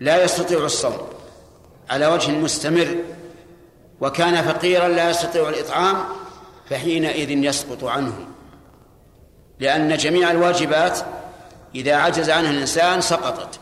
[0.00, 1.08] لا يستطيع الصوم
[1.90, 2.96] على وجه مستمر
[4.00, 5.96] وكان فقيرا لا يستطيع الإطعام
[6.70, 8.12] فحينئذ يسقط عنه.
[9.58, 10.98] لأن جميع الواجبات
[11.74, 13.58] إذا عجز عنها الإنسان سقطت.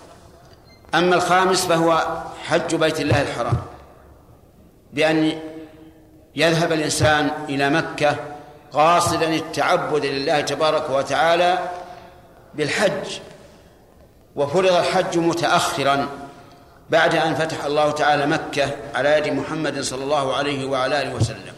[0.95, 3.57] أما الخامس فهو حج بيت الله الحرام.
[4.93, 5.39] بأن
[6.37, 8.17] يذهب الإنسان إلى مكة
[8.73, 11.59] قاصدا التعبد لله تبارك وتعالى
[12.59, 13.19] بالحج.
[14.37, 16.09] وفرض الحج متأخرا
[16.91, 21.55] بعد أن فتح الله تعالى مكة على يد محمد صلى الله عليه وعلى آله وسلم.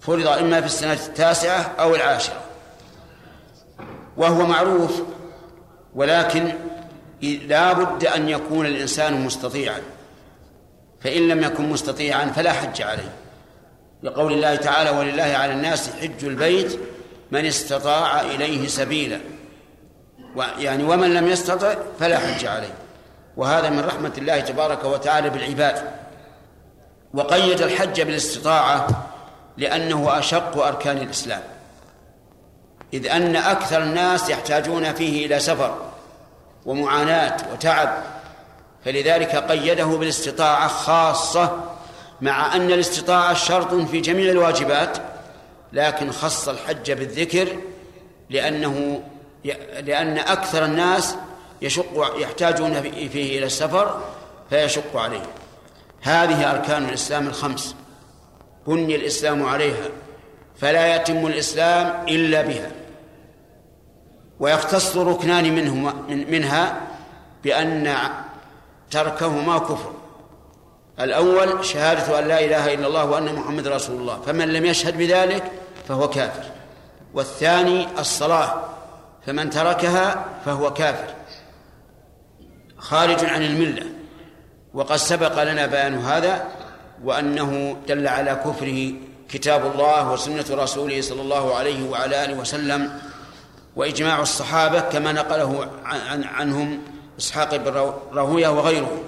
[0.00, 2.40] فرض إما في السنة التاسعة أو العاشرة.
[4.16, 5.02] وهو معروف
[5.94, 6.52] ولكن
[7.22, 9.80] لا بد أن يكون الإنسان مستطيعا.
[11.00, 13.12] فإن لم يكن مستطيعا فلا حج عليه.
[14.02, 16.78] لقول الله تعالى ولله على الناس حج البيت
[17.30, 19.20] من استطاع إليه سبيلا.
[20.58, 22.74] يعني ومن لم يستطع فلا حج عليه.
[23.36, 25.82] وهذا من رحمة الله تبارك وتعالى بالعباد.
[27.14, 28.86] وقيد الحج بالاستطاعة
[29.56, 31.42] لأنه أشق أركان الإسلام.
[32.94, 35.78] إذ أن أكثر الناس يحتاجون فيه إلى سفر
[36.66, 38.02] ومعاناة وتعب.
[38.84, 41.60] فلذلك قيده بالاستطاعة خاصة
[42.20, 44.98] مع أن الاستطاعة شرط في جميع الواجبات
[45.72, 47.48] لكن خص الحج بالذكر
[48.30, 49.02] لأنه
[49.82, 51.16] لأن أكثر الناس
[51.62, 54.00] يشق يحتاجون فيه إلى السفر
[54.50, 55.26] فيشق عليه.
[56.02, 57.74] هذه أركان الإسلام الخمس.
[58.66, 59.88] بني الإسلام عليها.
[60.60, 62.70] فلا يتم الإسلام إلا بها.
[64.40, 66.80] ويختص ركنان منهما منها
[67.44, 67.98] بأن
[68.90, 69.92] تركهما كفر.
[71.00, 74.20] الأول شهادة أن لا إله إلا الله وأن محمد رسول الله.
[74.26, 75.52] فمن لم يشهد بذلك
[75.88, 76.44] فهو كافر.
[77.14, 78.75] والثاني الصلاة.
[79.26, 81.14] فمن تركها فهو كافر.
[82.78, 83.86] خارج عن الملة.
[84.74, 86.44] وقد سبق لنا بيان هذا
[87.04, 88.92] وأنه دل على كفره
[89.28, 93.00] كتاب الله وسنة رسوله صلى الله عليه وعلى آله وسلم
[93.76, 96.78] وإجماع الصحابة كما نقله عن عنهم
[97.18, 99.04] إسحاق بن راهوية وغيره.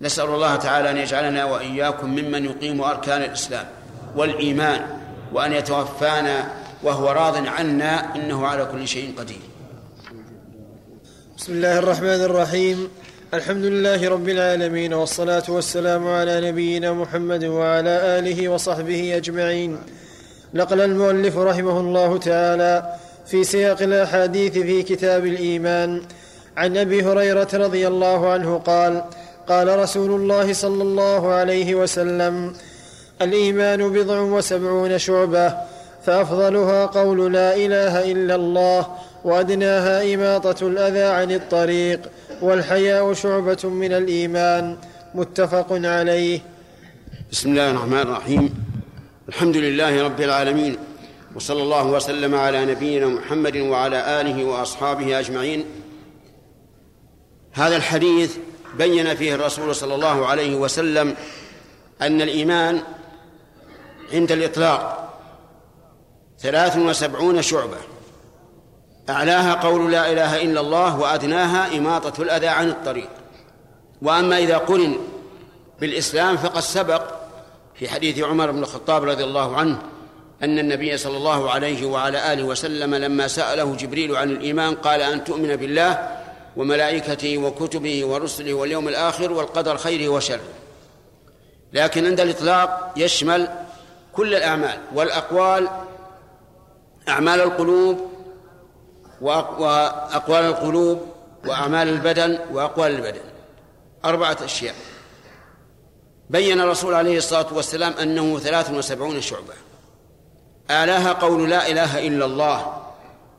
[0.00, 3.66] نسأل الله تعالى أن يجعلنا وإياكم ممن يقيم أركان الإسلام
[4.16, 5.00] والإيمان
[5.32, 9.40] وأن يتوفانا وهو راض عنا إنه على كل شيء قدير.
[11.38, 12.88] بسم الله الرحمن الرحيم.
[13.34, 19.78] الحمد لله رب العالمين والصلاة والسلام على نبينا محمد وعلى آله وصحبه أجمعين.
[20.54, 22.94] نقل المؤلف رحمه الله تعالى
[23.26, 26.02] في سياق الأحاديث في كتاب الإيمان.
[26.56, 29.04] عن أبي هريرة رضي الله عنه قال
[29.48, 32.54] قال رسول الله صلى الله عليه وسلم
[33.22, 35.54] الإيمان بضع وسبعون شعبة
[36.06, 42.00] فأفضلها قول لا إله إلا الله وأدناها إماطة الأذى عن الطريق
[42.42, 44.76] والحياء شعبة من الإيمان.
[45.14, 46.40] متفق عليه.
[47.32, 48.54] بسم الله الرحمن الرحيم.
[49.28, 50.76] الحمد لله رب العالمين
[51.34, 55.64] وصلى الله وسلم على نبينا محمد وعلى آله وأصحابه أجمعين.
[57.52, 58.36] هذا الحديث
[58.78, 61.14] بين فيه الرسول صلى الله عليه وسلم
[62.02, 62.80] أن الإيمان
[64.12, 65.05] عند الإطلاق.
[66.40, 67.78] ثلاث وسبعون شعبة.
[69.08, 73.08] أعلاها قول لا إله إلا الله وأدناها إماطة الأذى عن الطريق.
[74.02, 74.96] وأما إذا قرن
[75.80, 77.02] بالإسلام فقد سبق
[77.74, 79.78] في حديث عمر بن الخطاب رضي الله عنه
[80.42, 85.24] أن النبي صلى الله عليه وعلى آله وسلم لما سأله جبريل عن الإيمان قال أن
[85.24, 86.08] تؤمن بالله
[86.56, 90.40] وملائكته وكتبه ورسله واليوم الآخر والقدر خيره وشره.
[91.72, 93.48] لكن عند الإطلاق يشمل
[94.12, 95.68] كل الأعمال والأقوال
[97.08, 98.10] أعمال القلوب
[99.20, 101.00] وأقوال القلوب
[101.46, 103.20] وأعمال البدن وأقوال البدن.
[104.04, 104.74] أربعة أشياء.
[106.30, 109.54] بين الرسول عليه الصلاة والسلام أنه ثلاث وسبعون شعبة.
[110.70, 112.82] أعلاها قول لا إله إلا الله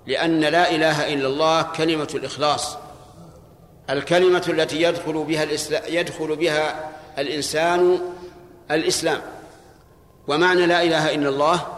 [0.08, 2.78] لأن لا إله إلا الله كلمة الإخلاص.
[3.90, 5.44] الكلمة التي يدخل بها
[5.88, 8.00] يدخل بها الإنسان
[8.72, 9.22] الإسلام.
[10.28, 11.77] ومعنى لا إله إلا الله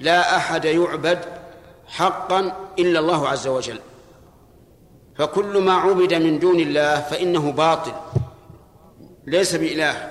[0.00, 1.18] لا أحد يعبد
[1.86, 3.80] حقا إلا الله عز وجل.
[5.18, 7.92] فكل ما عبد من دون الله فإنه باطل
[9.26, 10.10] ليس بإله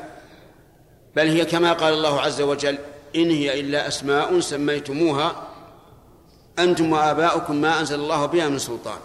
[1.16, 2.78] بل هي كما قال الله عز وجل
[3.16, 5.48] إن هي إلا أسماء سميتموها
[6.60, 8.98] أنتم وآباؤكم ما أنزل الله بها من سلطان.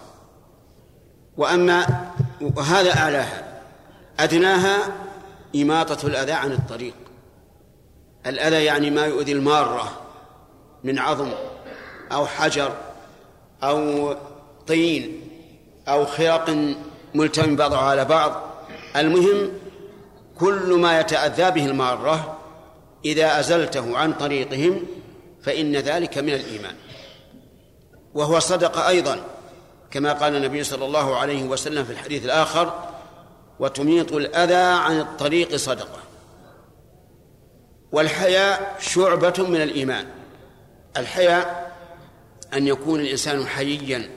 [1.36, 2.10] وأما
[2.56, 3.62] وهذا أعلاها
[4.20, 4.76] أدناها
[5.56, 6.94] إماطة الأذى عن الطريق.
[8.26, 10.03] الأذى يعني ما يؤذي المارة.
[10.84, 11.30] من عظم
[12.12, 12.72] أو حجر
[13.62, 14.14] أو
[14.66, 15.20] طين
[15.88, 16.74] أو خرق
[17.14, 18.42] ملتم بعضها على بعض.
[18.96, 19.52] المهم
[20.38, 22.38] كل ما يتأذى به المارة
[23.04, 24.86] إذا أزلته عن طريقهم
[25.42, 26.74] فإن ذلك من الإيمان.
[28.14, 29.20] وهو صدق أيضا
[29.90, 32.72] كما قال النبي صلى الله عليه وسلم في الحديث الآخر
[33.58, 35.98] وتميط الأذى عن الطريق صدقة.
[37.92, 40.06] والحياء شعبة من الإيمان.
[40.96, 41.74] الحياء
[42.54, 44.10] أن يكون الإنسان حييا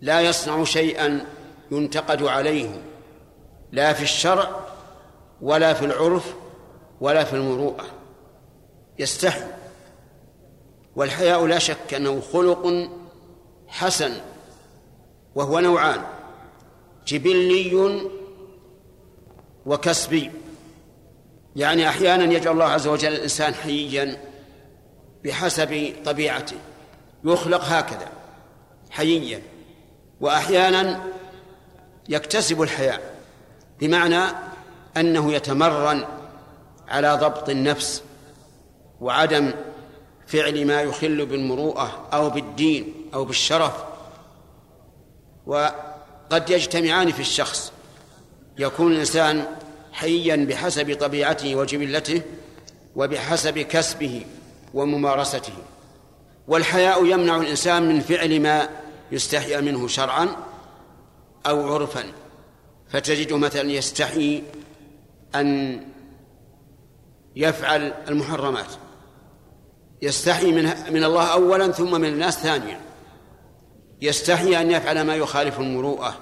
[0.00, 1.26] لا يصنع شيئا
[1.70, 2.82] ينتقد عليه
[3.72, 4.66] لا في الشرع
[5.40, 6.34] ولا في العرف
[7.00, 7.86] ولا في المروءة
[8.98, 9.44] يستحي.
[10.96, 12.90] والحياء لا شك أنه خلق
[13.68, 14.12] حسن
[15.34, 16.02] وهو نوعان
[17.06, 18.00] جبلي
[19.66, 20.30] وكسبي.
[21.56, 24.29] يعني أحيانا يجعل الله عز وجل الإنسان حييا
[25.24, 26.56] بحسب طبيعته.
[27.24, 28.08] يخلق هكذا
[28.90, 29.42] حييا
[30.20, 31.00] وأحيانا
[32.08, 33.14] يكتسب الحياء
[33.80, 34.20] بمعنى
[34.96, 36.04] أنه يتمرن
[36.88, 38.02] على ضبط النفس
[39.00, 39.52] وعدم
[40.26, 43.84] فعل ما يخل بالمروءة أو بالدين أو بالشرف.
[45.46, 47.72] وقد يجتمعان في الشخص
[48.58, 49.46] يكون الإنسان
[49.92, 52.22] حيا بحسب طبيعته وجبلته
[52.96, 54.24] وبحسب كسبه.
[54.74, 55.52] وممارسته.
[56.48, 58.68] والحياء يمنع الإنسان من فعل ما
[59.12, 60.28] يستحيا منه شرعا
[61.46, 62.04] أو عرفا.
[62.88, 64.42] فتجد مثلا يستحي
[65.34, 65.80] أن
[67.36, 68.66] يفعل المحرمات.
[70.02, 72.80] يستحي من من الله أولا ثم من الناس ثانيا.
[74.02, 76.18] يستحي أن يفعل ما يخالف المروءة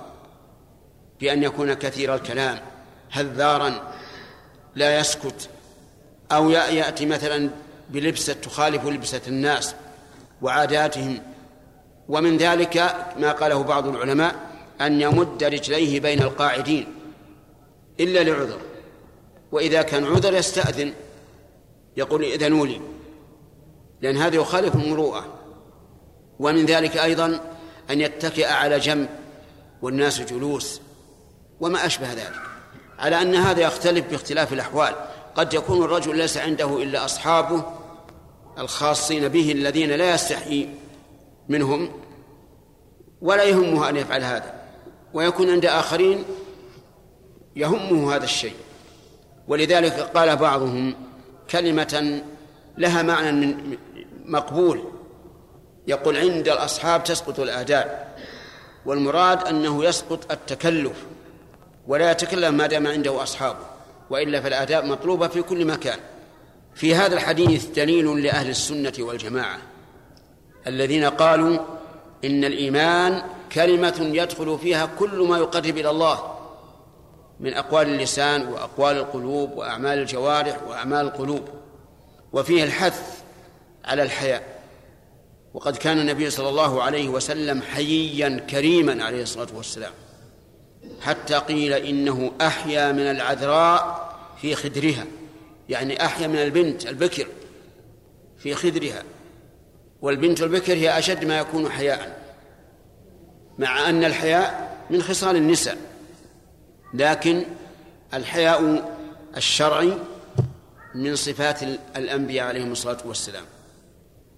[1.20, 2.58] بأن يكون كثير الكلام
[3.10, 3.92] هذارا
[4.74, 5.48] لا يسكت.
[6.32, 7.50] أو يأتي مثلا
[7.90, 9.74] بلبسة تخالف لبسة الناس
[10.42, 11.22] وعاداتهم.
[12.08, 12.76] ومن ذلك
[13.16, 14.34] ما قاله بعض العلماء
[14.80, 16.94] أن يمد رجليه بين القاعدين
[18.00, 18.60] إلا لعذر.
[19.52, 20.92] وإذا كان عذر يستأذن
[21.96, 22.80] يقول إذنوا لي
[24.00, 25.34] لأن هذا يخالف المروءة.
[26.38, 27.40] ومن ذلك أيضا
[27.90, 29.08] أن يتكئ على جنب
[29.82, 30.80] والناس جلوس
[31.60, 32.40] وما أشبه ذلك.
[32.98, 34.94] على أن هذا يختلف باختلاف الأحوال.
[35.38, 37.62] قد يكون الرجل ليس عنده إلا أصحابه
[38.58, 40.68] الخاصين به الذين لا يستحيي
[41.48, 41.90] منهم
[43.22, 44.54] ولا يهمه أن يفعل هذا
[45.14, 46.24] ويكون عند آخرين
[47.56, 48.54] يهمه هذا الشيء.
[49.48, 50.94] ولذلك قال بعضهم
[51.50, 52.22] كلمة
[52.78, 53.76] لها معنى من
[54.24, 54.84] مقبول
[55.86, 58.14] يقول عند الأصحاب تسقط الآداب
[58.86, 61.06] والمراد أنه يسقط التكلف
[61.86, 63.67] ولا يتكلم ما دام عنده أصحابه.
[64.10, 65.98] وإلا فالآداب مطلوبة في كل مكان.
[66.74, 69.58] في هذا الحديث دليل لأهل السنة والجماعة
[70.66, 71.58] الذين قالوا
[72.24, 76.34] إن الإيمان كلمة يدخل فيها كل ما يقرب إلى الله
[77.40, 81.48] من أقوال اللسان وأقوال القلوب وأعمال الجوارح وأعمال القلوب.
[82.32, 83.22] وفيه الحث
[83.84, 84.62] على الحياء.
[85.54, 89.92] وقد كان النبي صلى الله عليه وسلم حييا كريما عليه الصلاة والسلام.
[91.00, 94.08] حتى قيل إنه أحيا من العذراء
[94.40, 95.04] في خدرها.
[95.68, 97.26] يعني أحيا من البنت البكر
[98.38, 99.02] في خدرها.
[100.02, 102.18] والبنت البكر هي أشد ما يكون حياء
[103.58, 105.76] مع أن الحياء من خصال النساء.
[106.94, 107.42] لكن
[108.14, 108.90] الحياء
[109.36, 109.92] الشرعي
[110.94, 111.62] من صفات
[111.96, 113.44] الأنبياء عليهم الصلاة والسلام.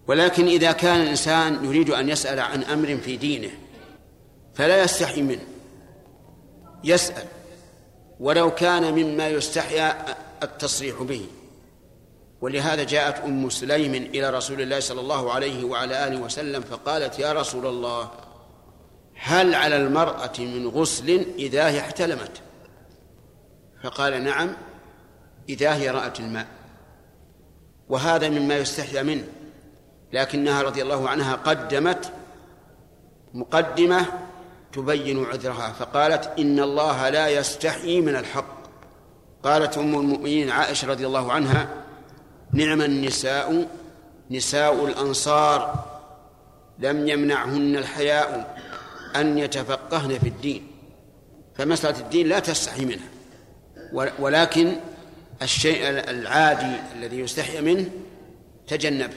[0.07, 3.51] ولكن إذا كان الإنسان يريد أن يسأل عن أمر في دينه
[4.55, 5.45] فلا يستحي منه.
[6.85, 7.25] يسأل
[8.21, 11.27] ولو كان مما يستحيا التصريح به.
[12.41, 17.33] ولهذا جاءت أم سليم إلى رسول الله صلى الله عليه وعلى آله وسلم فقالت يا
[17.33, 18.11] رسول الله
[19.15, 22.43] هل على المرأة من غسل إذا هي احتلمت؟
[23.83, 24.57] فقال نعم
[25.49, 26.47] إذا هي رأت الماء.
[27.89, 29.25] وهذا مما يستحيا منه
[30.13, 32.13] لكنها رضي الله عنها قدمت
[33.35, 34.07] مقدمة
[34.73, 35.73] تبين عذرها.
[35.73, 38.61] فقالت إن الله لا يستحيي من الحق.
[39.43, 41.69] قالت أم المؤمنين عائشة رضي الله عنها
[42.53, 43.69] نعم النساء
[44.31, 45.85] نساء الأنصار
[46.79, 48.57] لم يمنعهن الحياء
[49.17, 50.67] أن يتفقهن في الدين.
[51.55, 53.09] فمسألة الدين لا تستحي منها.
[54.19, 54.77] ولكن
[55.43, 57.91] الشيء العادي الذي يستحي منه
[58.67, 59.15] تجنبه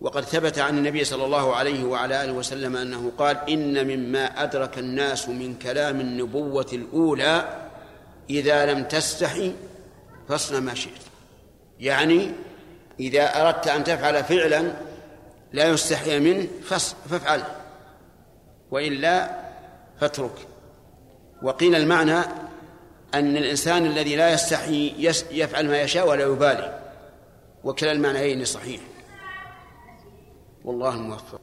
[0.00, 4.78] وقد ثبت عن النبي صلى الله عليه وعلى آله وسلم أنه قال إن مما أدرك
[4.78, 7.62] الناس من كلام النبوة الأولى
[8.30, 9.52] إذا لم تستحي
[10.28, 10.92] فاصنع ما شئت.
[11.80, 12.32] يعني
[13.00, 14.72] إذا أردت أن تفعل فعلا
[15.52, 16.46] لا يستحي منه
[17.10, 17.56] فافعله.
[18.70, 19.30] وإلا
[20.00, 20.46] فاترك.
[21.42, 22.18] وقيل المعنى
[23.14, 24.94] أن الإنسان الذي لا يستحي
[25.30, 26.80] يفعل ما يشاء ولا يبالي.
[27.64, 28.80] وكلا المعنيين صحيح.
[30.64, 31.40] والله الموفق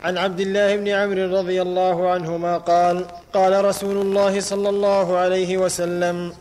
[0.00, 5.58] عن عبد الله بن عمرو رضي الله عنهما قال قال رسول الله صلى الله عليه
[5.58, 6.32] وسلم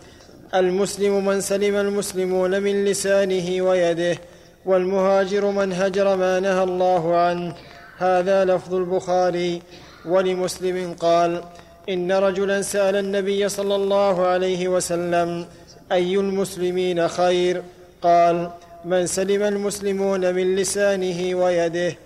[0.55, 4.17] المسلم من سلم المسلمون من لسانه ويده
[4.65, 7.55] والمهاجر من هجر ما نهى الله عنه.
[7.97, 9.61] هذا لفظ البخاري
[10.05, 11.43] ولمسلم قال
[11.89, 15.45] إن رجلا سأل النبي صلى الله عليه وسلم
[15.91, 17.63] أي المسلمين خير؟
[18.01, 18.51] قال
[18.85, 21.97] من سلم المسلمون من لسانه ويده.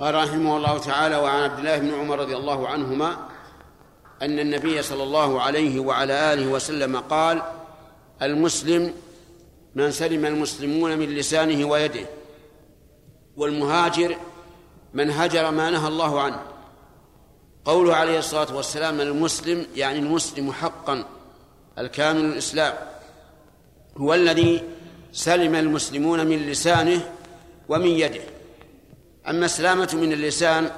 [0.00, 3.16] قال رحمه الله تعالى وعن عبد الله بن عمر رضي الله عنهما
[4.22, 7.42] أن النبي صلى الله عليه وعلى آله وسلم قال
[8.22, 8.94] المسلم
[9.74, 12.06] من سلم المسلمون من لسانه ويده.
[13.36, 14.16] والمهاجر
[14.94, 16.42] من هجر ما نهى الله عنه.
[17.64, 21.04] قوله عليه الصلاة والسلام المسلم يعني المسلم حقا
[21.78, 22.74] الكامل الإسلام.
[23.96, 24.62] هو الذي
[25.16, 27.00] سلم المسلمون من لسانه
[27.68, 28.20] ومن يده.
[29.28, 30.70] أما السلامة من اللسان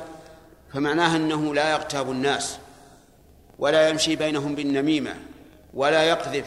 [0.72, 2.58] فمعناها أنه لا يغتاب الناس
[3.58, 5.14] ولا يمشي بينهم بالنميمة
[5.74, 6.44] ولا يقذف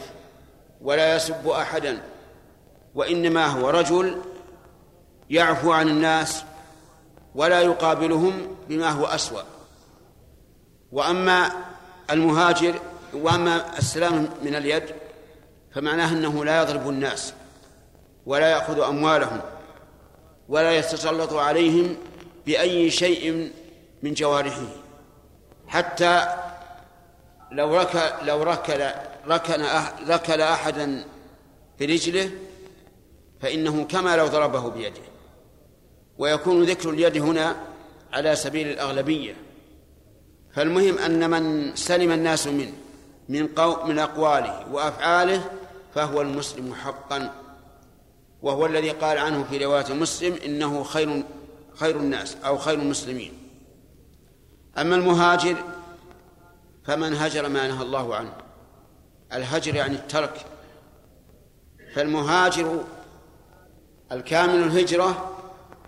[0.80, 2.02] ولا يسب أحدا
[2.94, 4.18] وإنما هو رجل
[5.30, 6.44] يعفو عن الناس
[7.34, 9.42] ولا يقابلهم بما هو أسوأ.
[10.92, 11.52] وأما
[12.10, 12.74] المهاجر
[13.14, 14.84] وأما السلام من اليد
[15.74, 17.34] فمعناه أنه لا يضرب الناس.
[18.26, 19.40] ولا يأخذ أموالهم
[20.48, 21.96] ولا يتسلط عليهم
[22.46, 23.52] بأي شيء
[24.02, 24.66] من جوارحه.
[25.66, 26.26] حتى
[27.52, 28.90] لو ركل لو ركل
[29.28, 29.64] ركن
[30.08, 31.04] ركل أحدا
[31.80, 32.30] برجله
[33.40, 35.02] فإنه كما لو ضربه بيده.
[36.18, 37.56] ويكون ذكر اليد هنا
[38.12, 39.34] على سبيل الأغلبية.
[40.54, 42.72] فالمهم أن من سلم الناس منه
[43.28, 45.50] من قو من أقواله وأفعاله
[45.94, 47.41] فهو المسلم حقا.
[48.42, 51.22] وهو الذي قال عنه في رواية مسلم إنه خير
[51.74, 53.32] خير الناس أو خير المسلمين.
[54.78, 55.56] أما المهاجر
[56.84, 58.32] فمن هجر ما نهى الله عنه.
[59.32, 60.46] الهجر يعني الترك.
[61.94, 62.84] فالمهاجر
[64.12, 65.38] الكامل الهجرة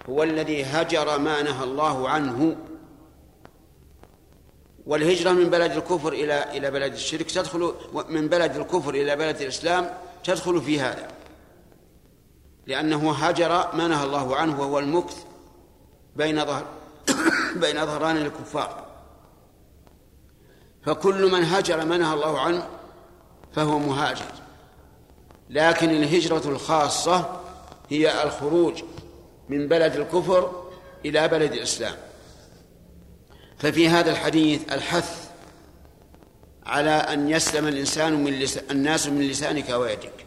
[0.08, 2.56] هو الذي هجر ما نهى الله عنه.
[4.86, 7.74] والهجرة من بلد الكفر إلى إلى بلد الشرك تدخل
[8.08, 9.90] من بلد الكفر إلى بلد الإسلام
[10.24, 11.13] تدخل في هذا.
[12.66, 15.24] لأنه هجر ما نهى الله عنه وهو المكث
[16.16, 16.64] بين ظهر
[17.62, 18.84] بين ظهران الكفار.
[20.86, 22.68] فكل من هجر ما نهى الله عنه
[23.52, 24.32] فهو مهاجر.
[25.50, 27.40] لكن الهجرة الخاصة
[27.90, 28.82] هي الخروج
[29.48, 30.70] من بلد الكفر
[31.04, 31.96] إلى بلد الإسلام.
[33.58, 35.30] ففي هذا الحديث الحث
[36.66, 40.23] على أن يسلم الإنسان من لسان الناس من لسانك ويدك.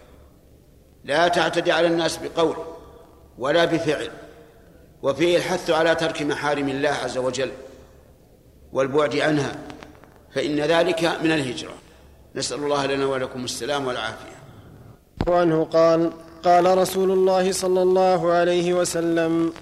[1.08, 2.56] لا تعتدي على الناس بقول
[3.38, 4.10] ولا بفعل
[5.04, 7.52] وفيه الحث على ترك محارم الله عز وجل
[8.74, 9.56] والبعد عنها
[10.36, 11.74] فإن ذلك من الهجرة.
[12.36, 14.38] نسأل الله لنا ولكم السلام والعافية.
[15.28, 16.12] وعنه قال
[16.44, 19.54] قال رسول الله صلى الله عليه وسلم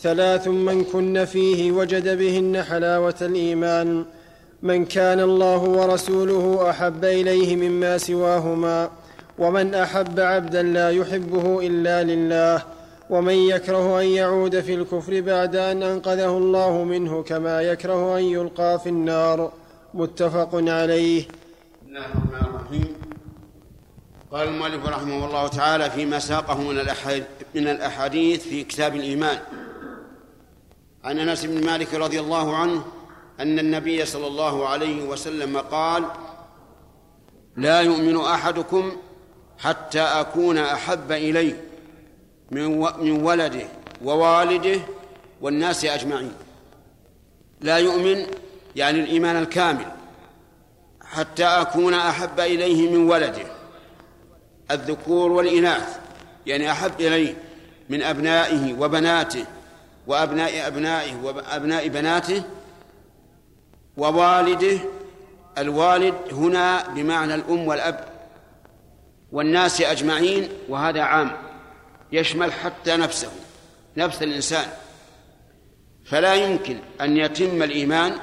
[0.00, 4.04] ثلاث من كن فيه وجد بهن حلاوة الإيمان
[4.62, 8.90] من كان الله ورسوله أحب إليه مما سواهما.
[9.38, 12.62] ومن أحب عبدا لا يحبه إلا لله
[13.10, 18.80] ومن يكره أن يعود في الكفر بعد أن أنقذه الله منه كما يكره أن يلقى
[18.80, 19.52] في النار.
[19.94, 21.22] متفق عليه.
[21.22, 22.96] بسم الله الرحمن الرحيم.
[24.32, 26.76] قال المؤلف رحمه الله تعالى فيما ساقه من
[27.54, 29.38] من الأحاديث في كتاب الإيمان.
[31.04, 32.84] عن أنس بن مالك رضي الله عنه
[33.40, 36.04] أن النبي صلى الله عليه وسلم قال
[37.56, 38.92] لا يؤمن أحدكم
[39.58, 41.64] حتى أكون أحب إليه
[42.50, 43.66] من من ولده
[44.04, 44.80] ووالده
[45.40, 46.32] والناس أجمعين.
[47.60, 48.26] لا يؤمن
[48.76, 49.86] يعني الإيمان الكامل.
[51.04, 53.46] حتى أكون أحب إليه من ولده.
[54.70, 55.98] الذكور والإناث.
[56.46, 57.36] يعني أحب إليه
[57.88, 59.44] من أبنائه وبناته
[60.06, 62.42] وأبناء أبنائه وأبناء بناته
[63.96, 64.78] ووالده.
[65.58, 68.11] الوالد هنا بمعنى الأم والأب.
[69.32, 71.36] والناس أجمعين وهذا عام
[72.12, 73.30] يشمل حتى نفسه
[73.96, 74.66] نفس الإنسان.
[76.04, 78.18] فلا يمكن أن يتم الإيمان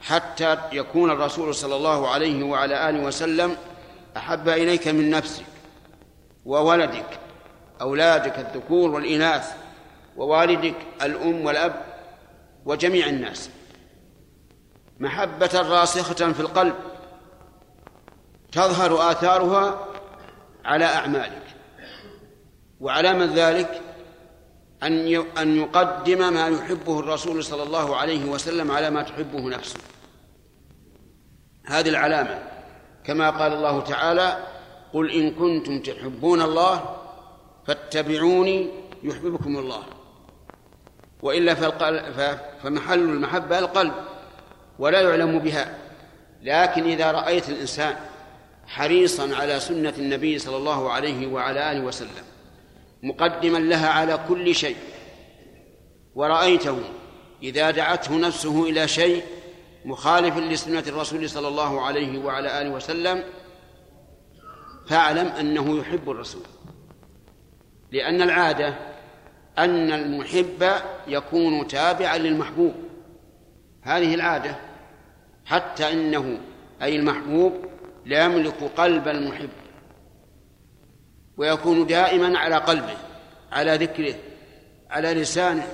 [0.00, 3.56] حتى يكون الرسول صلى الله عليه وعلى آله وسلم
[4.16, 5.44] أحب إليك من نفسك
[6.44, 7.18] وولدك
[7.80, 9.52] أولادك الذكور والإناث
[10.16, 11.84] ووالدك الأم والأب
[12.64, 13.50] وجميع الناس.
[15.00, 16.74] محبة راسخة في القلب
[18.52, 19.89] تظهر آثارها
[20.70, 21.42] على أعمالك
[22.80, 23.80] وعلامة ذلك
[24.82, 29.78] أن أن يقدم ما يحبه الرسول صلى الله عليه وسلم على ما تحبه نفسه.
[31.66, 32.38] هذه العلامة.
[33.04, 34.46] كما قال الله تعالى
[34.92, 36.96] قل إن كنتم تحبون الله
[37.66, 38.70] فاتبعوني
[39.02, 39.82] يحببكم الله.
[41.22, 41.54] وإلا
[42.62, 43.94] فمحل المحبة القلب
[44.78, 45.78] ولا يعلم بها.
[46.42, 47.96] لكن إذا رأيت الإنسان
[48.70, 52.24] حريصا على سنة النبي صلى الله عليه وعلى آله وسلم
[53.02, 54.76] مقدما لها على كل شيء.
[56.14, 56.78] ورأيته
[57.42, 59.22] إذا دعته نفسه إلى شيء
[59.84, 63.24] مخالف لسنة الرسول صلى الله عليه وعلى آله وسلم
[64.86, 66.42] فاعلم أنه يحب الرسول.
[67.92, 68.74] لأن العادة
[69.58, 70.72] أن المحب
[71.08, 72.74] يكون تابعا للمحبوب.
[73.82, 74.56] هذه العادة
[75.46, 76.40] حتى إنه
[76.82, 77.69] أي المحبوب
[78.04, 79.50] لا يملك قلب المحب
[81.36, 82.96] ويكون دائما على قلبه
[83.52, 84.14] على ذكره
[84.90, 85.66] على لسانه.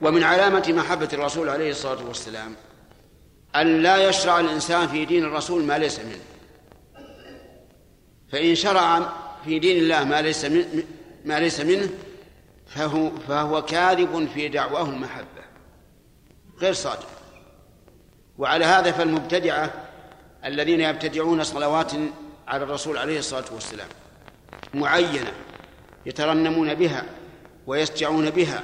[0.00, 2.54] ومن علامة محبة الرسول عليه الصلاة والسلام
[3.56, 6.24] أن لا يشرع الإنسان في دين الرسول ما ليس منه.
[8.32, 9.12] فإن شرع
[9.44, 10.46] في دين الله ما ليس
[11.24, 11.88] ما ليس منه
[12.66, 15.44] فهو فهو كاذب في دعواه المحبة
[16.58, 17.08] غير صادق.
[18.38, 19.72] وعلى هذا فالمبتدعة
[20.44, 21.92] الذين يبتدعون صلوات
[22.48, 23.88] على الرسول عليه الصلاة والسلام
[24.74, 25.32] معينة
[26.06, 27.04] يترنمون بها
[27.66, 28.62] ويسجعون بها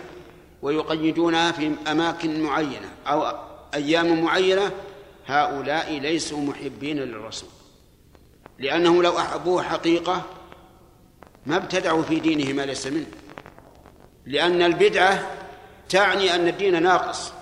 [0.63, 3.37] ويقيدونها في أماكن معينة أو
[3.75, 4.71] أيام معينة
[5.27, 7.49] هؤلاء ليسوا محبين للرسول.
[8.59, 10.23] لأنه لو أحبوه حقيقة
[11.47, 13.07] ما ابتدعوا في دينه ما ليس منه.
[14.27, 15.31] لأن البدعة
[15.89, 17.33] تعني أن الدين ناقص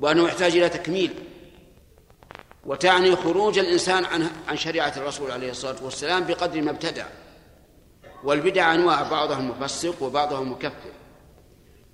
[0.00, 1.14] وأنه يحتاج إلى تكميل.
[2.64, 7.06] وتعني خروج الإنسان عن عن شريعة الرسول عليه الصلاة والسلام بقدر ما ابتدع.
[8.24, 10.92] والبدع أنواع بعضها مفسق وبعضها مكفر.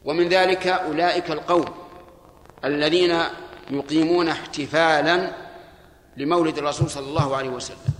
[0.04, 1.74] ومن ذلك أولئك القوم
[2.64, 3.22] الذين
[3.70, 5.32] يقيمون احتفالا
[6.16, 7.94] لمولد الرسول صلى الله عليه وسلم.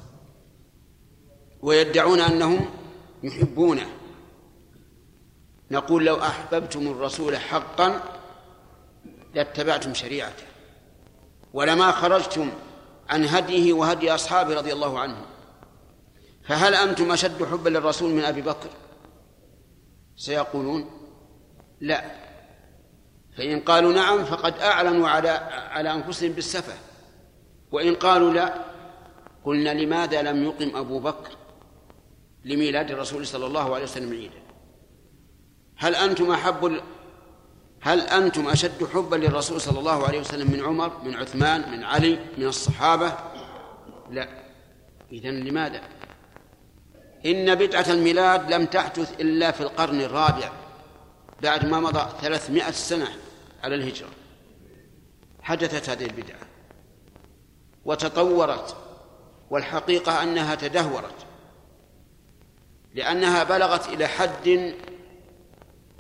[1.63, 2.71] ويدعون أنهم
[3.23, 3.87] يحبونه.
[5.71, 8.01] نقول لو أحببتم الرسول حقا
[9.35, 10.43] لاتبعتم شريعته.
[11.57, 12.53] ولما خرجتم
[13.09, 15.27] عن هديه وهدي أصحابه رضي الله عنهم.
[16.45, 18.69] فهل أنتم أشد حبا للرسول من أبي بكر؟
[20.17, 20.91] سيقولون
[21.81, 22.05] لا.
[23.37, 25.29] فإن قالوا نعم فقد أعلنوا على
[25.71, 26.75] على أنفسهم بالسفة.
[27.73, 28.55] وإن قالوا لا
[29.45, 31.31] قلنا لماذا لم يقم أبو بكر
[32.45, 34.43] لميلاد الرسول صلى الله عليه وسلم عيدا؟
[35.77, 36.81] هل أنتم أحب
[37.81, 42.19] هل أنتم أشد حبا للرسول صلى الله عليه وسلم من عمر من عثمان من علي
[42.39, 43.13] من الصحابة؟
[44.11, 44.29] لا.
[45.13, 45.81] إذن لماذا؟
[47.27, 50.51] إن بدعة الميلاد لم تحدث إلا في القرن الرابع
[51.43, 53.09] بعد ما مضى ثلاثمائة سنة
[53.65, 54.09] على الهجرة.
[55.43, 56.39] حدثت هذه البدعة
[57.85, 58.77] وتطورت
[59.51, 61.27] والحقيقة أنها تدهورت
[62.95, 64.75] لأنها بلغت إلى حد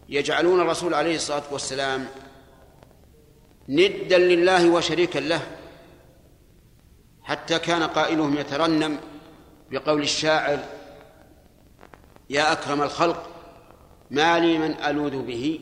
[0.08, 2.06] يجعلون الرسول عليه الصلاة والسلام
[3.68, 5.40] ندا لله وشريكا له
[7.22, 8.98] حتى كان قائلهم يترنم
[9.70, 10.58] بقول الشاعر
[12.30, 13.30] يا أكرم الخلق
[14.10, 15.60] ما لي من ألوذ به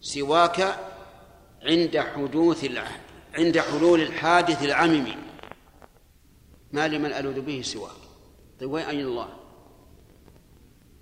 [0.00, 0.78] سواك
[1.62, 2.70] عند حدوث
[3.34, 5.14] عند حلول الحادث العمم.
[6.72, 8.00] ما لي من ألوذ به سواك.
[8.60, 9.28] طيب وين أين الله؟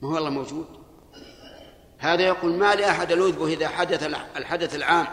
[0.02, 0.77] ما هو الله موجود؟
[1.98, 4.02] هذا يقول ما لأحد ألوذ به إذا حدث
[4.36, 5.06] الحدث العام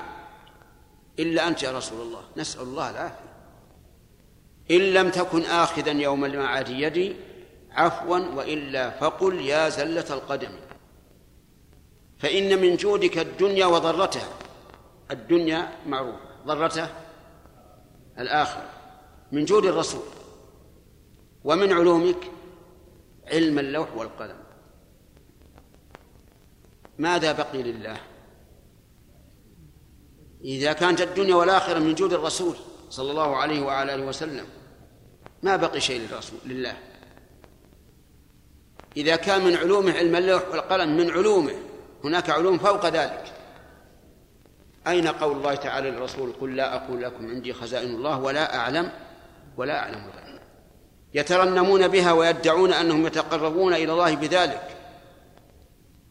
[1.19, 2.21] إلا أنت يا رسول الله.
[2.37, 3.35] نسأل الله العافية.
[4.71, 7.15] إن لم تكن آخذا يوم المعاد يدي
[7.71, 10.51] عفوا وإلا فقل يا زلة القدم.
[12.17, 14.29] فإن من جودك الدنيا وضرتها.
[15.11, 16.19] الدنيا معروفة.
[16.45, 16.89] ضرتها
[18.19, 18.69] الآخرة.
[19.31, 20.03] من جود الرسول.
[21.43, 22.31] ومن علومك
[23.27, 24.44] علم اللوح والقلم.
[26.97, 27.97] ماذا بقي لله؟
[30.43, 32.55] إذا كانت الدنيا والآخرة من جود الرسول
[32.89, 34.45] صلى الله عليه وعلى آله وسلم
[35.43, 36.77] ما بقي شيء للرسول لله؟
[38.97, 41.53] إذا كان من علومه علم اللوح والقلم من علومه
[42.03, 43.23] هناك علوم فوق ذلك.
[44.87, 48.91] أين قول الله تعالى للرسول قل لا أقول لكم عندي خزائن الله ولا أعلم
[49.57, 50.25] ولا أعلم الغيب
[51.13, 54.74] يترنمون بها ويدعون أنهم يتقربون إلى الله بذلك.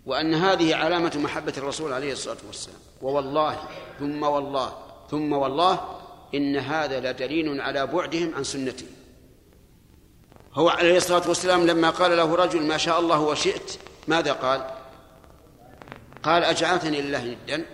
[0.07, 2.79] وأن هذه علامة محبة الرسول عليه الصلاة والسلام.
[3.03, 3.59] ووالله
[3.99, 4.73] ثم والله
[5.11, 5.99] ثم والله
[6.35, 8.87] إن هذا لدليل على بعدهم عن سنته.
[10.55, 13.79] هو عليه الصلاة والسلام لما قال له رجل ما شاء الله وشئت
[14.09, 14.71] ماذا قال؟
[16.23, 17.65] قال أجعلتني لله ندا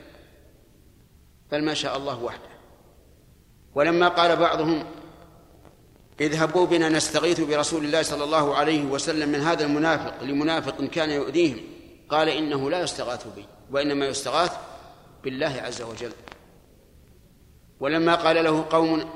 [1.52, 2.50] بل ما شاء الله وحده.
[3.74, 4.84] ولما قال بعضهم
[6.20, 11.60] اذهبوا بنا نستغيث برسول الله صلى الله عليه وسلم من هذا المنافق لمنافق كان يؤذيهم
[12.10, 14.52] قال إنه لا يستغاث بي وإنما يستغاث
[15.24, 16.12] بالله عز وجل.
[17.80, 19.10] ولما قال له قوم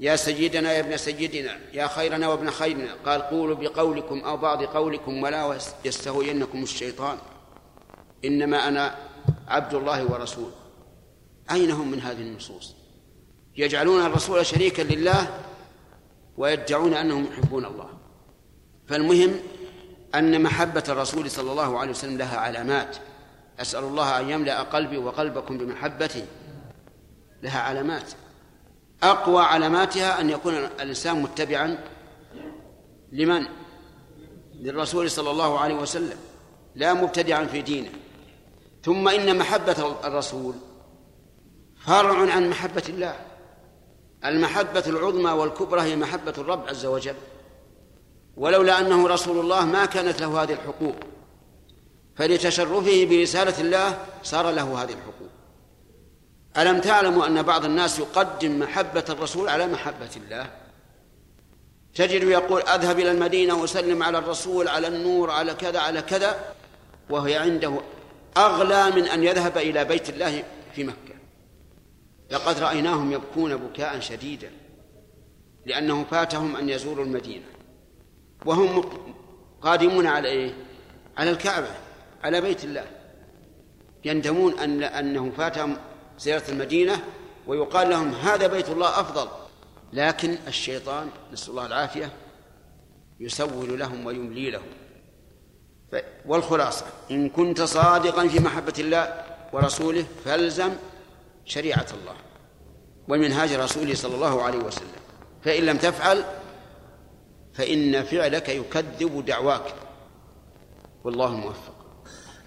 [0.00, 5.22] يا سيدنا يا ابن سيدنا يا خيرنا وابن خيرنا قال قولوا بقولكم أو بعض قولكم
[5.22, 7.18] ولا يستهوينكم الشيطان.
[8.24, 8.94] إنما أنا
[9.48, 10.52] عبد الله ورسوله.
[11.50, 12.74] أين هم من هذه النصوص؟
[13.56, 15.40] يجعلون الرسول شريكا لله
[16.36, 17.90] ويدعون أنهم يحبون الله.
[18.86, 19.40] فالمهم
[20.14, 22.96] أن محبة الرسول صلى الله عليه وسلم لها علامات.
[23.60, 26.24] أسأل الله أن يملأ قلبي وقلبكم بمحبته
[27.42, 28.12] لها علامات.
[29.02, 31.78] أقوى علاماتها أن يكون الإنسان متبعا
[33.12, 33.46] لمن؟
[34.54, 36.18] للرسول صلى الله عليه وسلم.
[36.74, 37.90] لا مبتدعا في دينه.
[38.84, 40.54] ثم إن محبة الرسول
[41.86, 43.16] فرع عن محبة الله.
[44.24, 47.14] المحبة العظمى والكبرى هي محبة الرب عز وجل.
[48.40, 50.94] ولولا أنه رسول الله ما كانت له هذه الحقوق.
[52.16, 55.30] فلتشرفه برسالة الله صار له هذه الحقوق.
[56.56, 60.50] ألم تعلموا أن بعض الناس يقدم محبة الرسول على محبة الله؟
[61.94, 66.54] تجد يقول أذهب إلى المدينة وأسلم على الرسول على النور على كذا على كذا
[67.10, 67.80] وهي عنده
[68.36, 71.14] أغلى من أن يذهب إلى بيت الله في مكة.
[72.30, 74.50] لقد رأيناهم يبكون بكاء شديدا
[75.66, 77.59] لأنه فاتهم أن يزوروا المدينة.
[78.46, 78.84] وهم
[79.62, 80.54] قادمون على إيه؟
[81.16, 81.70] على الكعبة
[82.24, 82.84] على بيت الله.
[84.04, 85.76] يندمون أن أنه فاتهم
[86.18, 87.04] زيارة المدينة
[87.46, 89.28] ويقال لهم هذا بيت الله أفضل.
[89.92, 92.12] لكن الشيطان نسأل الله العافية
[93.20, 94.68] يسول لهم ويملي لهم.
[96.26, 100.70] والخلاصة إن كنت صادقا في محبة الله ورسوله فألزم
[101.44, 102.14] شريعة الله
[103.08, 105.00] ومنهاج رسوله صلى الله عليه وسلم.
[105.44, 106.24] فإن لم تفعل
[107.52, 109.74] فإن فعلك يكذب دعواك.
[111.04, 111.72] والله موفق.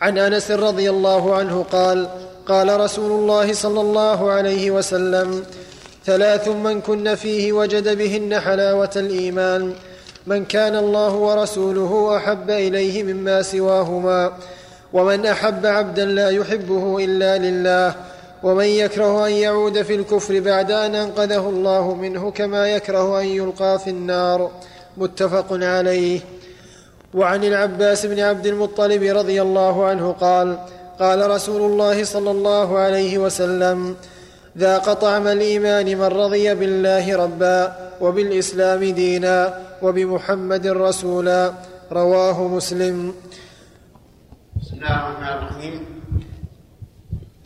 [0.01, 2.09] عن أنس رضي الله عنه قال
[2.45, 5.43] قال رسول الله صلى الله عليه وسلم
[6.05, 9.73] ثلاث من كن فيه وجد بهن حلاوة الإيمان.
[10.27, 14.33] من كان الله ورسوله أحب إليه مما سواهما.
[14.93, 17.95] ومن أحب عبدا لا يحبه إلا لله.
[18.43, 23.79] ومن يكره أن يعود في الكفر بعد أن أنقذه الله منه كما يكره أن يلقى
[23.79, 24.51] في النار.
[24.97, 26.19] متفق عليه.
[27.13, 30.57] وعن العباس بن عبد المطلب رضي الله عنه قال
[30.99, 33.95] قال رسول الله صلى الله عليه وسلم
[34.57, 41.53] ذاق طعم الإيمان من رضي بالله ربا وبالإسلام دينا وبمحمد رسولا
[41.91, 43.13] رواه مسلم.
[44.61, 45.75] بسم الله الرحمن الرحيم.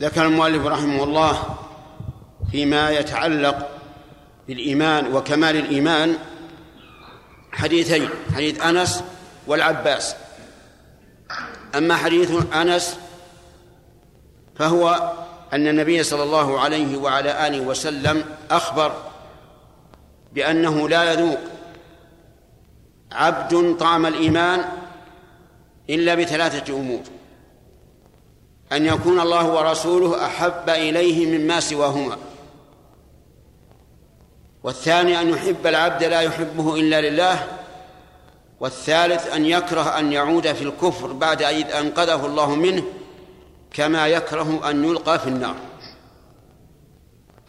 [0.00, 1.34] ذكر المؤلف رحمه الله
[2.52, 3.68] فيما يتعلق
[4.48, 6.14] بالإيمان وكمال الإيمان
[7.52, 9.04] حديثين حديث أنس
[9.46, 10.14] والعباس.
[11.74, 12.98] أما حديث أنس
[14.56, 15.12] فهو
[15.52, 18.92] أن النبي صلى الله عليه وعلى آله وسلم أخبر
[20.32, 21.38] بأنه لا يذوق
[23.12, 24.64] عبد طعم الإيمان
[25.90, 27.02] إلا بثلاثة أمور.
[28.72, 32.16] أن يكون الله ورسوله أحب إليه مما سواهما.
[34.62, 37.46] والثاني أن يحب العبد لا يحبه إلا لله
[38.60, 42.82] والثالث أن يكره أن يعود في الكفر بعد إذ أنقذه الله منه
[43.70, 45.56] كما يكره أن يلقى في النار.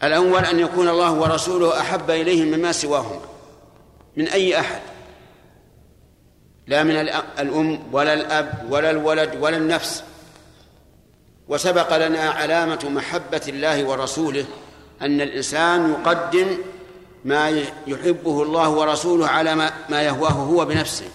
[0.02, 3.20] الأول أن يكون الله ورسوله أحب اليه مما سواهما
[4.16, 4.80] من أي أحد؟
[6.66, 10.04] لا من الأم ولا الأب ولا الولد ولا النفس.
[11.48, 14.44] وسبق لنا علامة محبة الله ورسوله
[15.02, 16.58] أن الإنسان يقدم
[17.24, 17.48] ما
[17.86, 21.08] يحبه الله ورسوله على ما, يهواه هو بنفسه.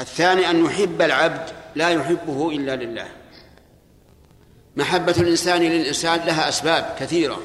[0.00, 3.08] الثاني أن يحب العبد لا يحبه إلا لله.
[4.76, 7.38] محبة الإنسان للإنسان لها أسباب كثيرة.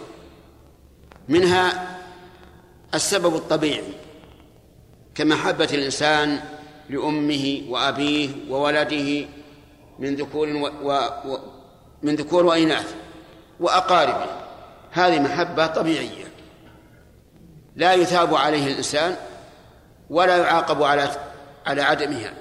[1.29, 1.97] منها
[2.93, 3.93] السبب الطبيعي.
[5.15, 6.43] كمحبة الإنسان
[6.89, 9.27] لأمه وأبيه وولده
[9.99, 10.67] من ذكور و...
[10.83, 11.09] و...
[11.25, 11.39] و...
[12.03, 12.95] من ذكور وإناث
[13.59, 14.25] وأقاربه.
[14.91, 16.30] هذه محبة طبيعية.
[17.75, 19.15] لا يثاب عليه الإنسان
[20.09, 21.11] ولا يعاقب على
[21.65, 22.33] على عدمها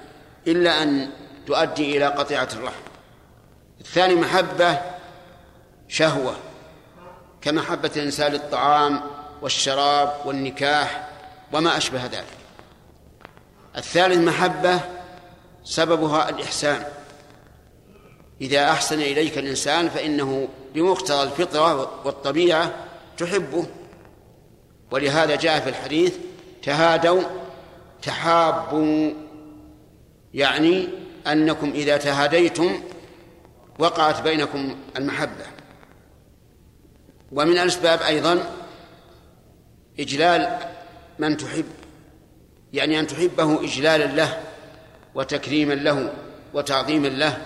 [0.47, 1.09] إلا أن
[1.47, 2.81] تؤدي إلى قطيعة الرحم.
[3.81, 4.81] الثاني محبة
[5.87, 6.35] شهوة
[7.41, 9.01] كمحبة الإنسان للطعام
[9.41, 11.09] والشراب والنكاح
[11.53, 12.37] وما أشبه ذلك.
[13.77, 14.79] الثالث محبة
[15.63, 16.83] سببها الإحسان.
[18.41, 22.73] إذا أحسن إليك الإنسان فإنه بمقتضى الفطرة والطبيعة
[23.17, 23.65] تحبه.
[24.91, 26.15] ولهذا جاء في الحديث
[26.63, 27.21] تهادوا
[28.01, 29.13] تحابوا
[30.33, 30.87] يعني
[31.27, 32.83] أنكم إذا تهاديتم
[33.79, 35.45] وقعت بينكم المحبة.
[37.31, 38.43] ومن الأسباب أيضا
[39.99, 40.57] إجلال
[41.19, 41.65] من تحب
[42.73, 44.43] يعني أن تحبه إجلالا له
[45.15, 46.13] وتكريما له
[46.53, 47.37] وتعظيما له.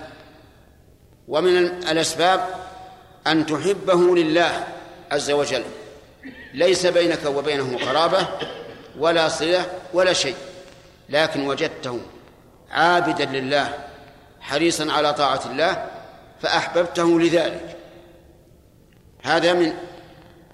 [1.28, 2.48] ومن الأسباب
[3.28, 4.68] أن تحبه لله
[5.12, 5.64] عز وجل.
[6.56, 8.28] ليس بينك وبينه قرابة
[8.98, 10.36] ولا صلة ولا شيء
[11.10, 12.00] لكن وجدته
[12.72, 13.74] عابدا لله
[14.42, 15.92] حريصا على طاعة الله
[16.42, 17.78] فأحببته لذلك.
[19.24, 19.74] هذا من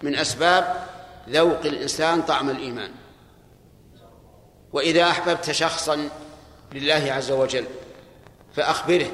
[0.02, 0.88] من أسباب
[1.30, 2.92] ذوق الإنسان طعم الإيمان.
[4.74, 6.10] وإذا أحببت شخصا
[6.74, 7.66] لله عز وجل
[8.56, 9.12] فأخبره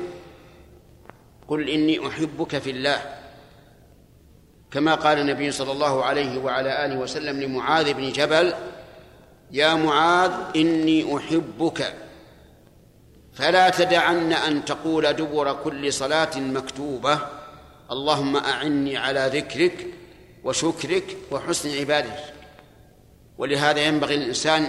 [1.47, 3.16] قل إني أحبك في الله.
[4.72, 8.53] كما قال النبي صلى الله عليه وعلى آله وسلم لمعاذ بن جبل
[9.51, 11.93] يا معاذ إني أحبك
[13.34, 17.20] فلا تدعن أن تقول دبر كل صلاة مكتوبة
[17.91, 19.88] اللهم أعني على ذكرك
[20.43, 22.34] وشكرك وحسن عبادتك.
[23.38, 24.68] ولهذا ينبغي للإنسان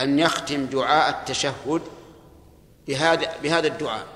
[0.00, 1.82] أن يختم دعاء التشهد
[2.88, 4.06] بهذا بهذا الدعاء.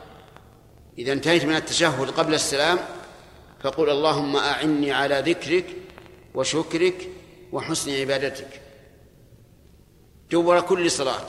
[0.99, 2.79] إذا انتهيت من التشهد قبل السلام
[3.61, 5.77] فقل اللهم أعني على ذكرك
[6.35, 7.11] وشكرك
[7.53, 8.61] وحسن عبادتك.
[10.31, 11.27] دبر كل صلاة.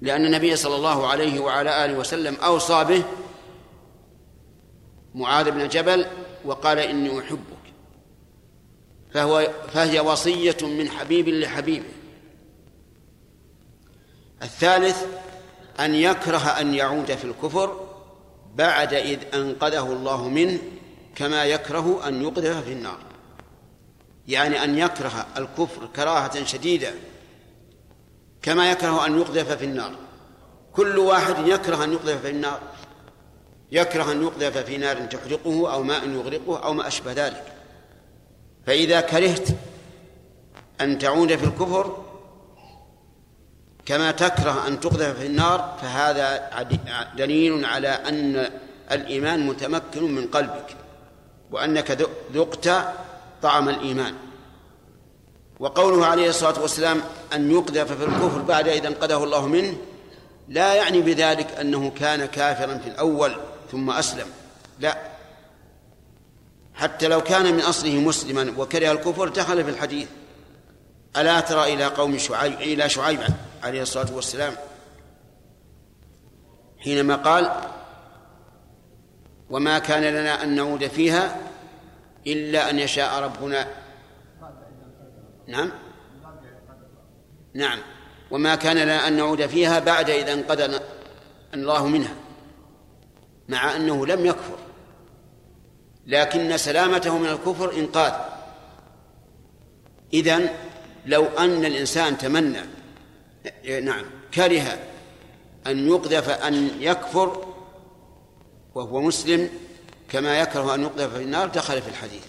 [0.00, 3.04] لأن النبي صلى الله عليه وعلى آله وسلم أوصى به
[5.14, 6.06] معاذ بن جبل
[6.44, 7.62] وقال إني أحبك.
[9.14, 11.88] فهو فهي وصية من حبيب لحبيبه
[14.42, 15.06] الثالث
[15.80, 17.81] أن يكره أن يعود في الكفر
[18.54, 20.58] بعد إذ أنقذه الله منه
[21.14, 22.98] كما يكره أن يقذف في النار.
[24.28, 26.92] يعني أن يكره الكفر كراهة شديدة
[28.42, 29.94] كما يكره أن يقذف في النار.
[30.72, 32.60] كل واحد يكره أن يقذف في النار
[33.72, 37.44] يكره أن يقذف في نار تحرقه أو ماء يغرقه أو ما أشبه ذلك.
[38.66, 39.48] فإذا كرهت
[40.80, 42.01] أن تعود في الكفر
[43.86, 46.50] كما تكره أن تقذف في النار فهذا
[47.16, 48.50] دليل على أن
[48.92, 50.76] الإيمان متمكن من قلبك
[51.50, 52.70] وأنك ذقت
[53.42, 54.14] طعم الإيمان.
[55.60, 57.00] وقوله عليه الصلاة والسلام
[57.34, 59.76] أن يقذف في الكفر بعد إذا أنقذه الله منه
[60.48, 63.36] لا يعني بذلك أنه كان كافرا في الأول
[63.72, 64.26] ثم أسلم.
[64.80, 64.98] لا.
[66.74, 70.08] حتى لو كان من أصله مسلما وكره الكفر دخل في الحديث
[71.16, 73.20] ألا ترى إلى قوم شعيب إلى شعيب
[73.62, 74.54] عليه الصلاة والسلام
[76.78, 77.50] حينما قال
[79.50, 81.36] وما كان لنا أن نعود فيها
[82.26, 83.66] إلا أن يشاء ربنا.
[85.46, 85.70] نعم.
[87.54, 87.78] نعم.
[88.30, 90.80] وما كان لنا أن نعود فيها بعد إذا أنقذنا
[91.54, 92.14] الله منها.
[93.48, 94.58] مع أنه لم يكفر
[96.06, 98.12] لكن سلامته من الكفر إنقاذ.
[100.14, 100.48] إذن
[101.06, 102.81] لو أن الإنسان تمنى
[103.82, 104.04] نعم.
[104.34, 104.78] كره
[105.66, 107.54] أن يقذف أن يكفر
[108.74, 109.50] وهو مسلم
[110.08, 112.26] كما يكره أن يقذف في النار دخل في الحديث.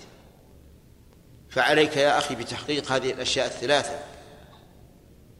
[1.50, 4.00] فعليك يا أخي بتحقيق هذه الأشياء الثلاثة.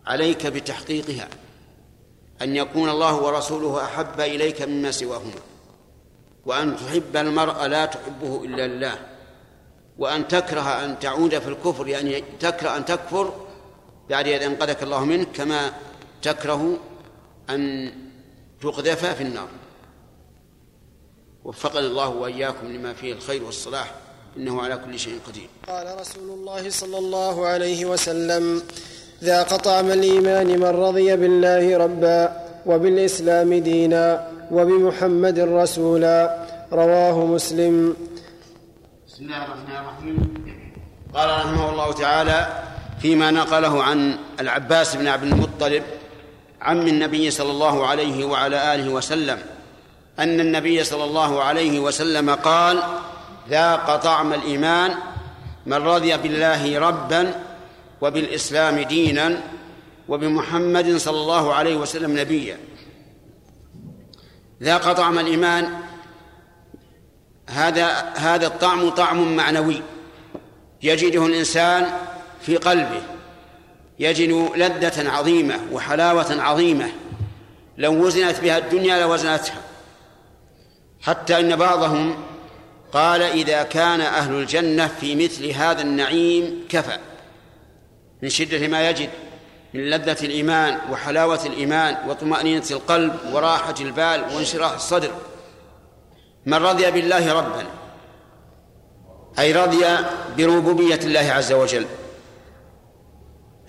[0.06, 1.28] عليك بتحقيقها.
[2.42, 5.42] أن يكون الله ورسوله أحب إليك مما سواهما.
[6.46, 9.00] وأن تحب المرء لا تحبه إلا لله
[9.98, 13.34] وأن تكره أن تعود في الكفر يعني تكره أن تكفر
[14.10, 15.72] بعد أن أنقذك الله منه كما
[16.22, 16.78] تكره
[17.50, 17.92] أن
[18.62, 19.48] تقذف في النار.
[21.44, 23.92] وفقنا الله وإياكم لما فيه الخير والصلاح
[24.38, 25.50] إنه على كل شيء قدير.
[25.68, 28.64] قال رسول الله صلى الله عليه وسلم
[29.24, 37.96] ذاق طعم الإيمان من رضي بالله ربا وبالإسلام دينا وبمحمد رسولا رواه مسلم.
[39.08, 40.18] بسم الله الرحمن الرحيم.
[41.14, 42.40] قال رحمه الله تعالى
[43.04, 45.84] فيما نقله عن العباس بن عبد المطلب
[46.62, 49.40] عم النبي صلى الله عليه وعلى آله وسلم
[50.20, 52.84] أن النبي صلى الله عليه وسلم قال
[53.50, 54.96] ذاق طعم الإيمان
[55.66, 57.34] من رضي بالله ربا
[58.02, 59.42] وبالإسلام دينا
[60.10, 62.58] وبمحمد صلى الله عليه وسلم نبيا.
[64.62, 65.70] ذاق طعم الإيمان
[67.50, 69.82] هذا هذا الطعم طعم معنوي
[70.84, 72.13] يجده الإنسان
[72.46, 73.02] في قلبه
[74.00, 76.90] يجد لذة عظيمة وحلاوة عظيمة.
[77.78, 79.62] لو وزنت بها الدنيا لوزنتها.
[81.02, 82.24] حتى إن بعضهم
[82.94, 86.98] قال إذا كان أهل الجنة في مثل هذا النعيم كفى.
[88.22, 89.10] من شدة ما يجد
[89.74, 95.12] من لذة الإيمان وحلاوة الإيمان وطمأنينة القلب وراحة البال وانشراح الصدر.
[96.46, 97.66] من رضي بالله ربا
[99.40, 99.86] أي رضي
[100.38, 101.86] بربوبية الله عز وجل.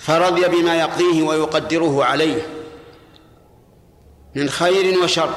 [0.04, 2.42] فرضي بما يقضيه ويقدره عليه
[4.34, 5.34] من خير وشر.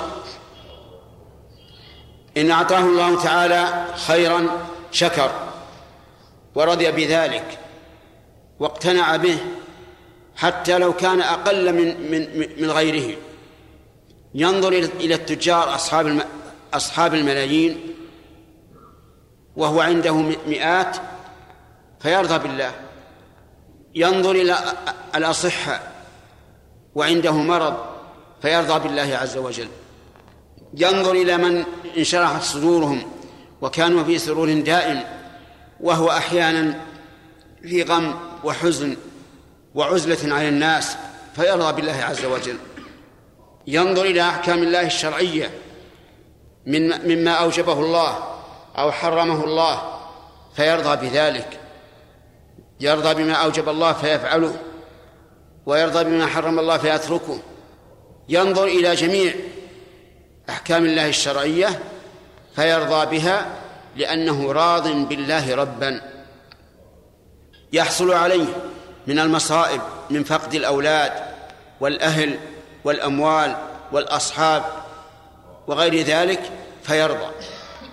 [2.38, 4.47] إن أعطاه الله تعالى خيرا
[4.91, 5.32] شكر
[6.55, 7.59] ورضي بذلك
[8.59, 9.38] واقتنع به
[10.36, 13.18] حتى لو كان أقل من من من غيره.
[14.34, 16.26] ينظر إلى التجار أصحاب
[16.74, 17.95] أصحاب الملايين
[19.55, 20.13] وهو عنده
[20.47, 20.97] مئات
[21.99, 22.86] فيرضى بالله.
[23.97, 24.57] ينظر إلى
[25.15, 25.81] الأصحة
[26.95, 27.77] وعنده مرض
[28.41, 29.67] فيرضى بالله عز وجل.
[30.73, 31.63] ينظر إلى من
[31.97, 33.01] انشرحت صدورهم
[33.61, 35.03] وكانوا في سرور دائم
[35.79, 36.81] وهو أحيانا
[37.61, 38.97] في غم وحزن
[39.75, 40.97] وعزلة عن الناس
[41.35, 42.57] فيرضى بالله عز وجل.
[43.67, 45.51] ينظر إلى أحكام الله الشرعية
[46.65, 48.17] من مما أوجبه الله
[48.77, 49.99] أو حرمه الله
[50.55, 51.59] فيرضى بذلك.
[52.80, 54.55] يرضى بما أوجب الله فيفعله
[55.65, 57.39] ويرضى بما حرم الله فيتركه.
[58.30, 59.34] ينظر إلى جميع
[60.49, 61.80] أحكام الله الشرعية
[62.55, 63.45] فيرضى بها
[63.95, 66.01] لأنه راض بالله ربا.
[67.73, 68.45] يحصل عليه
[69.07, 71.11] من المصائب من فقد الأولاد
[71.80, 72.39] والأهل
[72.84, 73.55] والأموال
[73.91, 74.63] والأصحاب
[75.67, 76.51] وغير ذلك
[76.84, 77.32] فيرضى.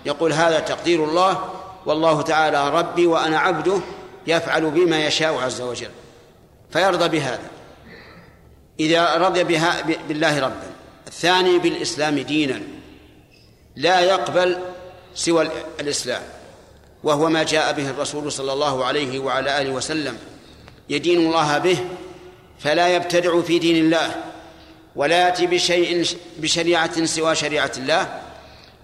[0.05, 1.49] يقول هذا تقدير الله
[1.85, 3.79] والله تعالى ربي وأنا عبده
[4.27, 5.91] يفعل بما يشاء عز وجل
[6.71, 7.49] فيرضى بهذا.
[8.79, 10.75] إذا رضي بها بالله ربا.
[11.07, 12.61] الثاني بالإسلام دينا
[13.75, 14.59] لا يقبل
[15.15, 15.49] سوى
[15.79, 16.21] الإسلام
[17.03, 20.17] وهو ما جاء به الرسول صلى الله عليه وعلى آله وسلم
[20.89, 21.77] يدين الله به
[22.59, 24.23] فلا يبتدع في دين الله
[24.95, 26.07] ولا يأتي بشيء
[26.37, 28.21] بشريعة سوى شريعة الله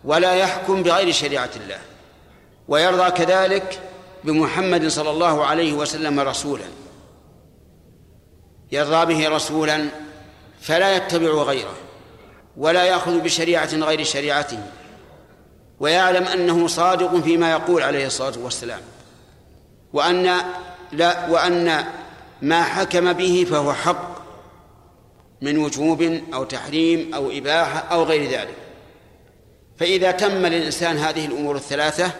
[0.04, 1.80] ولا يحكم بغير شريعة الله
[2.68, 3.80] ويرضى كذلك
[4.24, 6.65] بمحمد صلى الله عليه وسلم رسولا.
[8.72, 9.88] يرضى به رسولا
[10.61, 11.76] فلا يتبع غيره
[12.57, 14.59] ولا يأخذ بشريعة غير شريعته
[15.80, 18.82] ويعلم أنه صادق فيما يقول عليه الصلاة والسلام.
[19.93, 20.38] وأن
[20.91, 21.86] لا وأن
[22.41, 24.22] ما حكم به فهو حق
[25.41, 28.55] من وجوب أو تحريم أو إباحة أو غير ذلك.
[29.78, 32.11] فإذا تم للإنسان هذه الأمور الثلاثة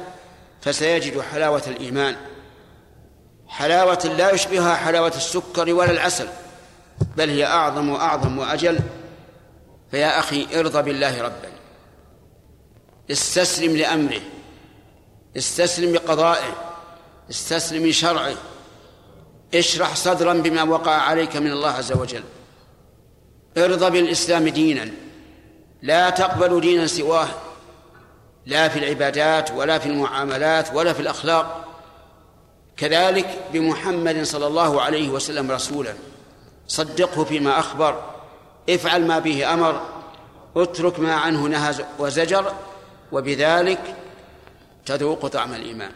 [0.62, 2.16] فسيجد حلاوة الإيمان.
[3.48, 6.28] حلاوة لا يشبهها حلاوة السكر ولا العسل
[7.18, 8.80] بل هي أعظم وأعظم وأجل.
[9.92, 11.52] فيا أخي ارضى بالله ربا
[13.12, 14.22] استسلم لأمره.
[15.38, 16.56] استسلم لقضائه.
[17.30, 18.36] استسلم لشرعه.
[19.56, 22.24] اشرح صدرا بما وقع عليك من الله عز وجل.
[23.58, 24.92] ارضى بالإسلام دينا.
[25.82, 27.28] لا تقبل دينا سواه.
[28.46, 31.68] لا في العبادات ولا في المعاملات ولا في الأخلاق.
[32.78, 35.94] كذلك بمحمد صلى الله عليه وسلم رسولا.
[36.68, 38.04] صدقه فيما أخبر
[38.70, 39.82] افعل ما به أمر
[40.56, 42.54] اترك ما عنه نهى وزجر
[43.12, 43.96] وبذلك
[44.86, 45.92] تذوق طعم الإيمان.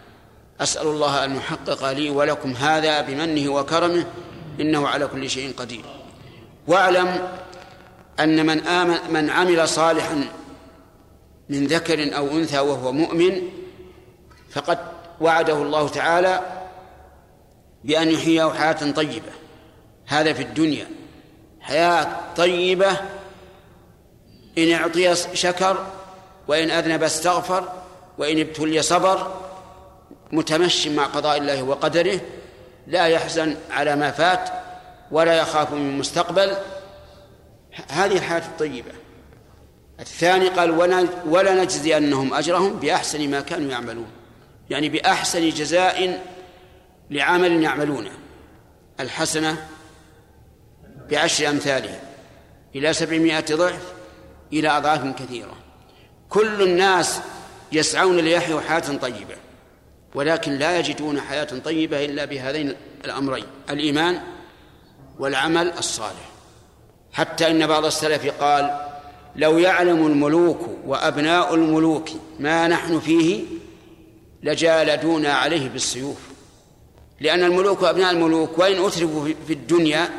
[0.62, 4.06] أسأل الله أن يحقق لي ولكم هذا بمنه وكرمه
[4.60, 5.86] إنه على كل شيء قدير.
[6.68, 7.30] واعلم
[8.20, 10.28] أن من آمن من عمل صالحا
[11.50, 13.42] من ذكر أو أنثى وهو مؤمن
[14.52, 14.78] فقد
[15.22, 16.42] وعده الله تعالى
[17.84, 19.32] بأن يحييه حياة طيبة.
[20.06, 20.88] هذا في الدنيا.
[21.62, 22.98] حياة طيبة
[24.58, 25.86] إن أعطي شكر
[26.48, 27.70] وإن أذنب استغفر
[28.18, 29.42] وإن ابتلي صبر
[30.32, 32.20] متمشي مع قضاء الله وقدره
[32.88, 34.50] لا يحزن على ما فات
[35.12, 36.58] ولا يخاف من المستقبل
[37.90, 38.92] هذه الحياة الطيبة.
[40.00, 40.72] الثاني قال
[41.26, 44.08] ولا نجزي أنهم أجرهم بأحسن ما كانوا يعملون.
[44.70, 46.22] يعني بأحسن جزاء
[47.12, 48.12] لعمل يعملونه.
[49.00, 49.68] الحسنة
[51.10, 52.02] بعشر أمثالها.
[52.76, 53.94] إلى سبعمائة ضعف
[54.54, 55.58] إلى أضعاف كثيرة.
[56.30, 57.20] كل الناس
[57.72, 59.36] يسعون ليحيوا حياة طيبة
[60.16, 62.76] ولكن لا يجدون حياة طيبة إلا بهذين
[63.06, 64.22] الأمرين الإيمان
[65.20, 66.30] والعمل الصالح.
[67.14, 68.95] حتى إن بعض السلف قال
[69.38, 72.10] لو يعلم الملوك وأبناء الملوك
[72.40, 73.44] ما نحن فيه
[74.44, 76.18] لجالدونا عليه بالسيوف.
[77.20, 80.10] لأن الملوك وأبناء الملوك وإن أترفوا في الدنيا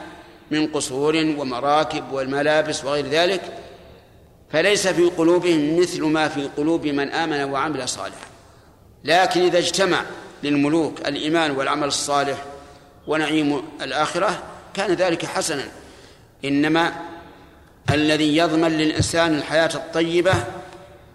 [0.51, 3.59] من قصور ومراكب والملابس وغير ذلك
[4.53, 8.27] فليس في قلوبهم مثل ما في قلوب من آمن وعمل صالحا.
[9.05, 10.03] لكن إذا اجتمع
[10.43, 12.45] للملوك الإيمان والعمل الصالح
[13.07, 14.43] ونعيم الآخرة
[14.75, 15.65] كان ذلك حسنا.
[16.45, 16.93] إنما
[17.91, 20.33] الذي يضمن للإنسان الحياة الطيبة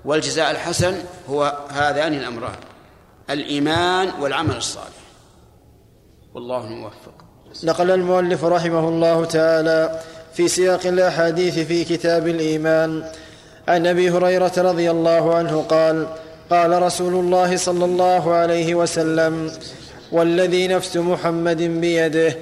[0.05, 0.97] والجزاء الحسن
[1.29, 2.55] هو هذان الأمران
[3.29, 5.01] الإيمان والعمل الصالح.
[6.33, 7.13] والله الموفق.
[7.63, 9.99] نقل المؤلف رحمه الله تعالى
[10.33, 13.03] في سياق الأحاديث في كتاب الإيمان.
[13.67, 16.07] عن أبي هريرة رضي الله عنه قال
[16.49, 19.51] قال رسول الله صلى الله عليه وسلم
[20.11, 22.35] والذي نفس محمد بيده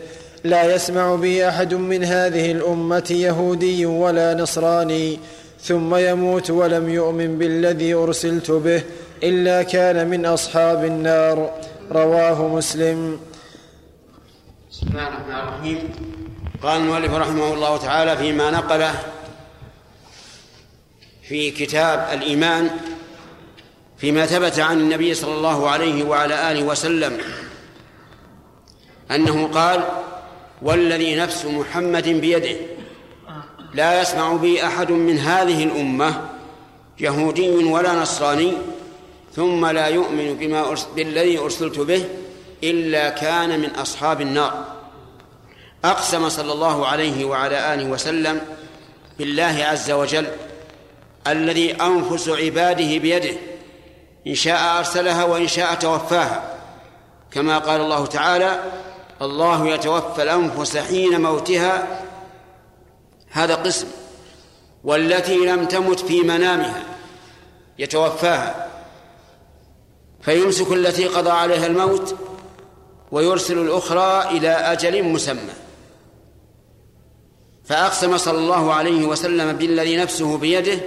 [0.44, 5.20] لا يسمع بي أحد من هذه الأمة يهودي ولا نصراني
[5.62, 8.84] ثم يموت ولم يؤمن بالذي أرسلت به
[9.24, 11.52] إلا كان من أصحاب النار.
[11.92, 13.20] رواه مسلم.
[14.72, 15.80] بسم الله الرحمن الرحيم.
[16.64, 18.94] قال المؤلف رحمه الله تعالى فيما نقله
[21.24, 22.70] في كتاب الإيمان
[23.98, 27.18] فيما ثبت عن النبي صلى الله عليه وعلى آله وسلم
[29.12, 29.84] أنه قال
[30.62, 32.56] والذي نفس محمد بيده.
[33.74, 36.30] لا يسمع بي أحد من هذه الأمة
[37.00, 38.54] يهودي ولا نصراني
[39.36, 42.06] ثم لا يؤمن بما بالذي أرسلت به
[42.64, 44.66] إلا كان من أصحاب النار.
[45.86, 48.42] أقسم صلى الله عليه وعلى آله وسلم
[49.20, 50.28] بالله عز وجل
[51.28, 53.36] الذي أنفس عباده بيده
[54.28, 56.56] إن شاء أرسلها وإن شاء توفاها.
[57.32, 58.60] كما قال الله تعالى
[59.22, 62.06] الله يتوفى الأنفس حين موتها
[63.30, 63.88] هذا قسم.
[64.84, 66.84] والتي لم تمت في منامها
[67.80, 68.68] يتوفاها.
[70.22, 72.16] فيمسك التي قضى عليها الموت
[73.12, 75.54] ويرسل الأخرى إلى أجل مسمى.
[77.66, 80.80] فأقسم صلى الله عليه وسلم بالذي نفسه بيده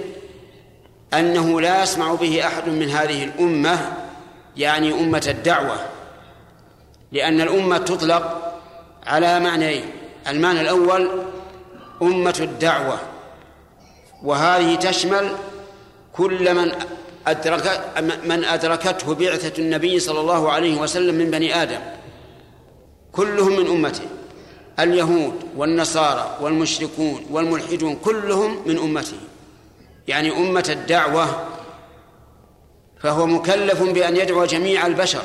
[1.13, 3.93] أنه لا يسمع به أحد من هذه الأمة
[4.57, 5.92] يعني أمة الدعوة.
[7.13, 8.53] لأن الأمة تطلق
[9.05, 9.85] على معنيين
[10.27, 11.09] المعنى الأول
[12.01, 12.99] أمة الدعوة.
[14.23, 15.29] وهذه تشمل
[16.13, 16.71] كل من
[17.27, 17.81] أدرك
[18.25, 21.79] من أدركته بعثة النبي صلى الله عليه وسلم من بني آدم.
[23.11, 24.05] كلهم من أمته.
[24.79, 29.17] اليهود والنصارى والمشركون والملحدون كلهم من أمته.
[30.07, 31.47] يعني أمة الدعوة
[32.99, 35.23] فهو مكلف بأن يدعو جميع البشر.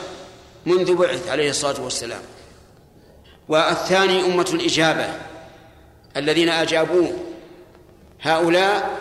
[0.69, 2.21] منذ بعث عليه الصلاة والسلام.
[3.49, 5.07] والثاني أمة الإجابة
[6.17, 7.13] الذين أجابوه
[8.21, 9.01] هؤلاء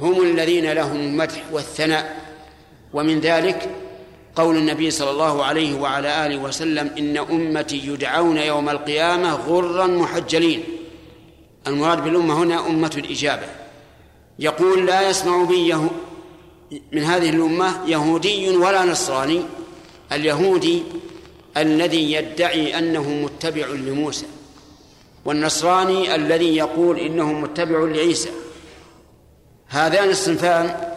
[0.00, 2.20] هم الذين لهم المدح والثناء.
[2.92, 3.70] ومن ذلك
[4.36, 10.64] قول النبي صلى الله عليه وعلى آله وسلم إن أمتي يدعون يوم القيامة غرا محجلين.
[11.66, 13.46] المراد بالأمة هنا أمة الإجابة.
[14.38, 15.74] يقول لا يسمع بي
[16.92, 19.42] من هذه الأمة يهودي ولا نصراني.
[20.12, 20.82] اليهودي
[21.56, 24.26] الذي يدعي أنه متبع لموسى
[25.24, 28.30] والنصراني الذي يقول إنه متبع لعيسى.
[29.68, 30.94] هذان الصنفان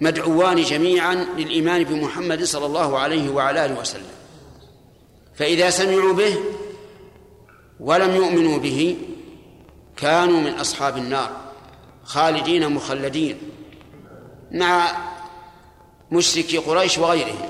[0.00, 4.10] مدعوان جميعا للإيمان بمحمد صلى الله عليه وعلى آله وسلم.
[5.34, 6.36] فإذا سمعوا به
[7.80, 8.96] ولم يؤمنوا به
[9.96, 11.30] كانوا من أصحاب النار
[12.04, 13.38] خالدين مخلدين
[14.52, 14.96] مع
[16.12, 17.48] مشركي قريش وغيرهم.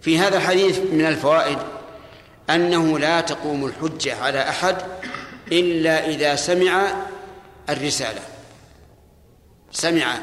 [0.00, 1.58] في هذا الحديث من الفوائد
[2.50, 4.76] أنه لا تقوم الحجة على أحد
[5.52, 6.92] إلا إذا سمع
[7.70, 8.20] الرسالة.
[9.72, 10.18] سمع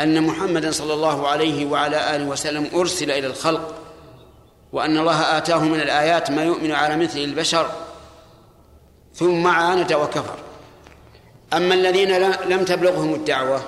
[0.00, 3.74] أن محمدا صلى الله عليه وعلى آله وسلم أرسل إلى الخلق
[4.72, 7.70] وأن الله آتاه من الآيات ما يؤمن على مثل البشر
[9.14, 10.38] ثم عاند وكفر.
[11.52, 13.62] أما الذين لم تبلغهم الدعوة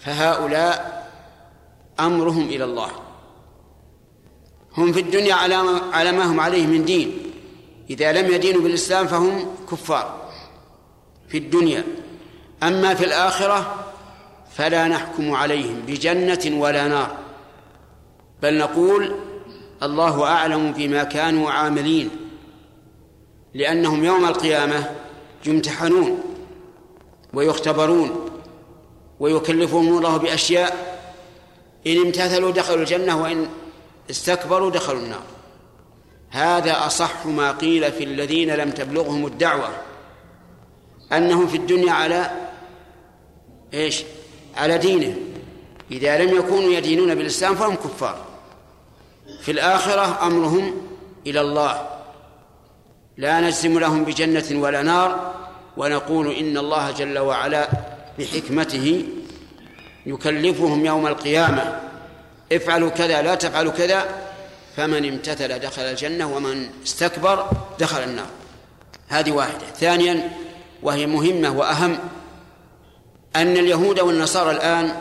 [0.00, 1.08] فهؤلاء
[2.00, 3.05] أمرهم إلى الله.
[4.78, 5.54] هم في الدنيا على
[5.92, 7.18] على ما هم عليه من دين.
[7.90, 10.30] إذا لم يدينوا بالإسلام فهم كفار
[11.28, 11.84] في الدنيا.
[12.62, 13.84] أما في الآخرة
[14.54, 17.16] فلا نحكم عليهم بجنة ولا نار.
[18.42, 19.14] بل نقول
[19.82, 22.10] الله أعلم بما كانوا عاملين
[23.54, 24.90] لأنهم يوم القيامة
[25.46, 26.20] يمتحنون
[27.34, 28.30] ويختبرون
[29.20, 31.00] ويكلفهم الله بأشياء.
[31.86, 33.46] إن امتثلوا دخلوا الجنة وإن
[34.10, 35.22] استكبروا دخلوا النار.
[36.30, 39.68] هذا أصح ما قيل في الذين لم تبلغهم الدعوة
[41.12, 42.30] أنهم في الدنيا على
[43.74, 44.02] إيش؟
[44.56, 45.16] على دينه.
[45.90, 48.24] إذا لم يكونوا يدينون بالإسلام فهم كفار.
[49.40, 50.88] في الآخرة أمرهم
[51.26, 51.88] إلى الله.
[53.16, 55.34] لا نجزم لهم بجنة ولا نار
[55.76, 57.68] ونقول إن الله جل وعلا
[58.18, 59.04] بحكمته
[60.06, 61.85] يكلفهم يوم القيامة.
[62.52, 64.04] افعلوا كذا لا تفعلوا كذا
[64.76, 68.26] فمن امتثل دخل الجنة ومن استكبر دخل النار.
[69.08, 69.66] هذه واحدة.
[69.80, 70.30] ثانيا
[70.82, 71.98] وهي مهمة وأهم
[73.36, 74.96] أن اليهود والنصارى الآن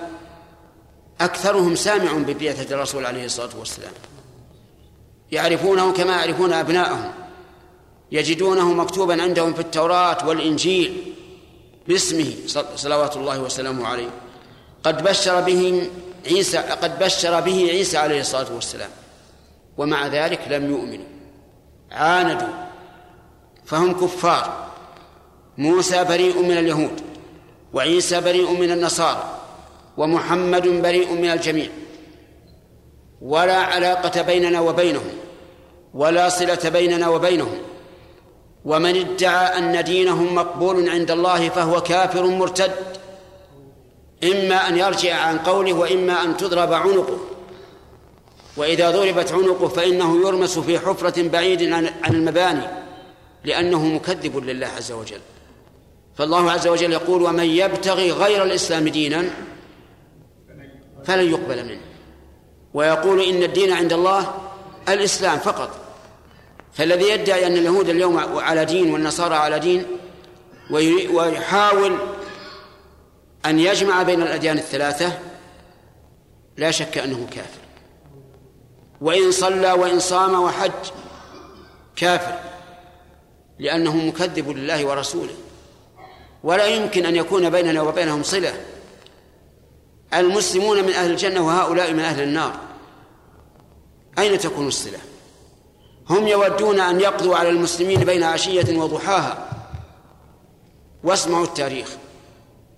[1.21, 3.91] أكثرهم سامع ببعثة الرسول عليه الصلاة والسلام.
[5.31, 7.11] يعرفونه كما يعرفون أبناءهم
[8.11, 11.13] يجدونه مكتوبا عندهم في التوراة والإنجيل
[11.87, 12.33] باسمه
[12.75, 14.09] صلوات الله وسلامه عليه.
[14.83, 15.89] قد بشر به
[16.25, 18.89] عيسى قد بشر به عيسى عليه الصلاة والسلام.
[19.77, 21.05] ومع ذلك لم يؤمنوا.
[21.91, 22.47] عاندوا.
[23.65, 24.67] فهم كفار.
[25.57, 27.01] موسى بريء من اليهود.
[27.73, 29.39] وعيسى بريء من النصارى.
[29.97, 31.69] ومحمد بريء من الجميع.
[33.21, 35.11] ولا علاقة بيننا وبينهم.
[35.93, 37.57] ولا صلة بيننا وبينهم.
[38.65, 42.71] ومن ادعى أن دينهم مقبول عند الله فهو كافر مرتد.
[44.25, 47.19] إما أن يرجع عن قوله وإما أن تضرب عنقه.
[48.57, 52.67] وإذا ضربت عنقه فإنه يرمس في حفرة بعيد عن المباني
[53.43, 55.19] لأنه مكذب لله عز وجل.
[56.17, 59.29] فالله عز وجل يقول ومن يبتغي غير الإسلام دينا
[61.05, 61.81] فلن يقبل منه.
[62.73, 64.33] ويقول إن الدين عند الله
[64.89, 65.69] الإسلام فقط.
[66.73, 69.85] فالذي يدعي أن اليهود اليوم على دين والنصارى على دين
[71.13, 71.97] ويحاول
[73.45, 75.19] أن يجمع بين الأديان الثلاثة
[76.57, 77.59] لا شك أنه كافر.
[79.01, 80.71] وإن صلى وإن صام وحج
[81.95, 82.39] كافر
[83.59, 85.35] لأنه مكذب لله ورسوله.
[86.43, 88.53] ولا يمكن أن يكون بيننا وبينهم صلة.
[90.13, 92.53] المسلمون من أهل الجنة وهؤلاء من أهل النار.
[94.19, 94.99] أين تكون الصلة؟
[96.09, 99.49] هم يودون أن يقضوا على المسلمين بين عشية وضحاها.
[101.03, 101.89] واسمعوا التاريخ.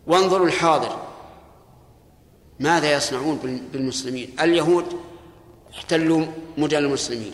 [0.08, 1.00] وانظروا الحاضر.
[2.60, 4.86] ماذا يصنعون بالمسلمين؟ اليهود
[5.74, 6.26] احتلوا
[6.58, 7.34] مدن المسلمين.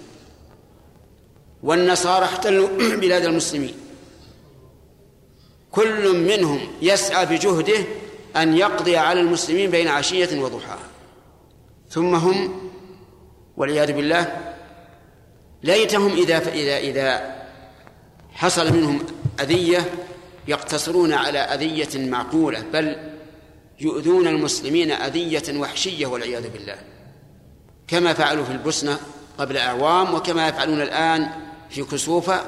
[1.63, 2.67] والنصارى احتلوا
[3.01, 3.73] بلاد المسلمين.
[5.71, 7.83] كل منهم يسعى بجهده
[8.35, 10.89] أن يقضي على المسلمين بين عشية وضحاها.
[11.89, 12.69] ثم هم
[13.57, 14.53] والعياذ بالله
[15.63, 17.35] ليتهم إذا إذا إذا
[18.33, 19.05] حصل منهم
[19.39, 19.89] أذية
[20.47, 22.97] يقتصرون على أذية معقولة بل
[23.79, 26.75] يؤذون المسلمين أذية وحشية والعياذ بالله.
[27.87, 28.99] كما فعلوا في البوسنة
[29.37, 31.29] قبل أعوام وكما يفعلون الآن
[31.69, 32.41] في كسوفة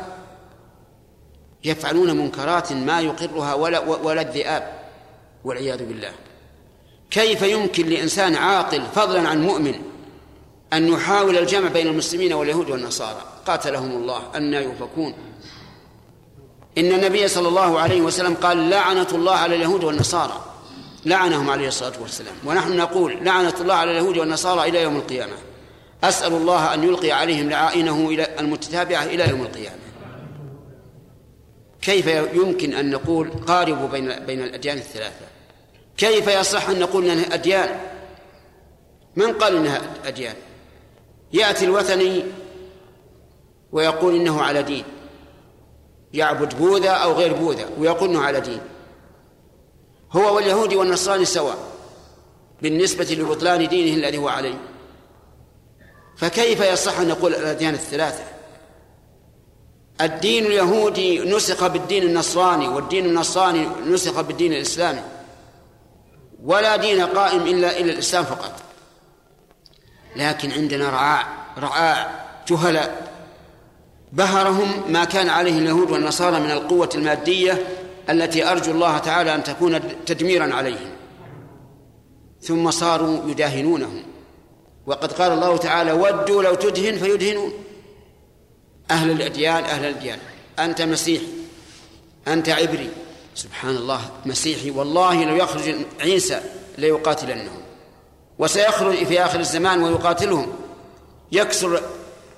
[1.63, 4.80] يفعلون منكرات ما يقرها ولا ولا الذئاب
[5.43, 6.11] والعياذ بالله.
[7.11, 9.76] كيف يمكن لإنسان عاقل فضلا عن مؤمن
[10.73, 15.13] أن يحاول الجمع بين المسلمين واليهود والنصارى؟ قاتلهم الله أن يؤفكون.
[16.77, 20.45] إن النبي صلى الله عليه وسلم قال لعنة الله على اليهود والنصارى.
[21.06, 22.35] لعنهم عليه الصلاة والسلام.
[22.45, 25.34] ونحن نقول لعنة الله على اليهود والنصارى إلى يوم القيامة.
[26.03, 29.85] أسأل الله أن يلقي عليهم لعائنه إلى المتتابعة إلى يوم القيامة.
[31.81, 35.26] كيف يمكن أن نقول قاربوا بين بين الأديان الثلاثة؟
[35.97, 37.80] كيف يصح أن نقول أنها أديان؟
[39.15, 40.35] من قال إنها أديان؟
[41.34, 42.23] يأتي الوثني
[43.72, 44.84] ويقول إنه على دين.
[46.15, 48.61] يعبد بوذا أو غير بوذا ويقول على دين.
[50.11, 51.57] هو واليهودي والنصراني سواء
[52.61, 54.55] بالنسبة لبطلان دينه الذي هو عليه.
[56.17, 58.23] فكيف يصح أن نقول الأديان الثلاثة؟
[60.01, 65.01] الدين اليهودي نسخ بالدين النصراني والدين النصراني نسخ بالدين الإسلامي.
[66.43, 68.51] ولا دين قائم إلا إلا الإسلام فقط.
[70.15, 71.27] لكن عندنا رعاع
[71.57, 73.14] رعاع جهلاء.
[74.15, 77.67] بهرهم ما كان عليه اليهود والنصارى من القوة المادية
[78.09, 80.89] التي أرجو الله تعالى أن تكون تدميرا عليهم.
[82.41, 84.03] ثم صاروا يداهنونهم.
[84.85, 87.53] وقد قال الله تعالى ودوا لو تدهن فيدهنون
[88.91, 90.19] أهل الأديان أهل الأديان
[90.59, 91.27] أنت مسيحي.
[92.27, 92.89] أنت عبري.
[93.35, 94.71] سبحان الله مسيحي.
[94.71, 96.41] والله لو يخرج عيسى
[96.77, 97.61] ليقاتلنهم.
[98.39, 100.47] وسيخرج في آخر الزمان ويقاتلهم.
[101.31, 101.81] يكسر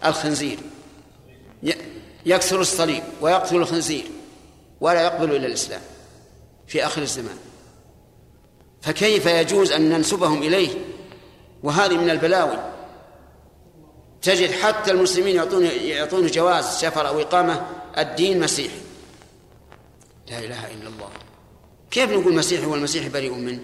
[0.06, 0.58] الخنزير.
[2.26, 4.06] يكسر الصليب ويقتل الخنزير
[4.82, 5.82] ولا يقبل إلا الإسلام
[6.68, 7.38] في آخر الزمان.
[8.82, 10.70] فكيف يجوز أن ننسبهم إليه؟
[11.64, 12.58] وهذه من البلاوي.
[14.22, 17.66] تجد حتى المسلمين يعطون يعطون جواز سفر أو إقامة
[17.98, 18.80] الدين مسيحي.
[20.30, 21.10] لا إله إلا الله.
[21.92, 23.60] كيف نقول مسيحي والمسيحي بريء منه؟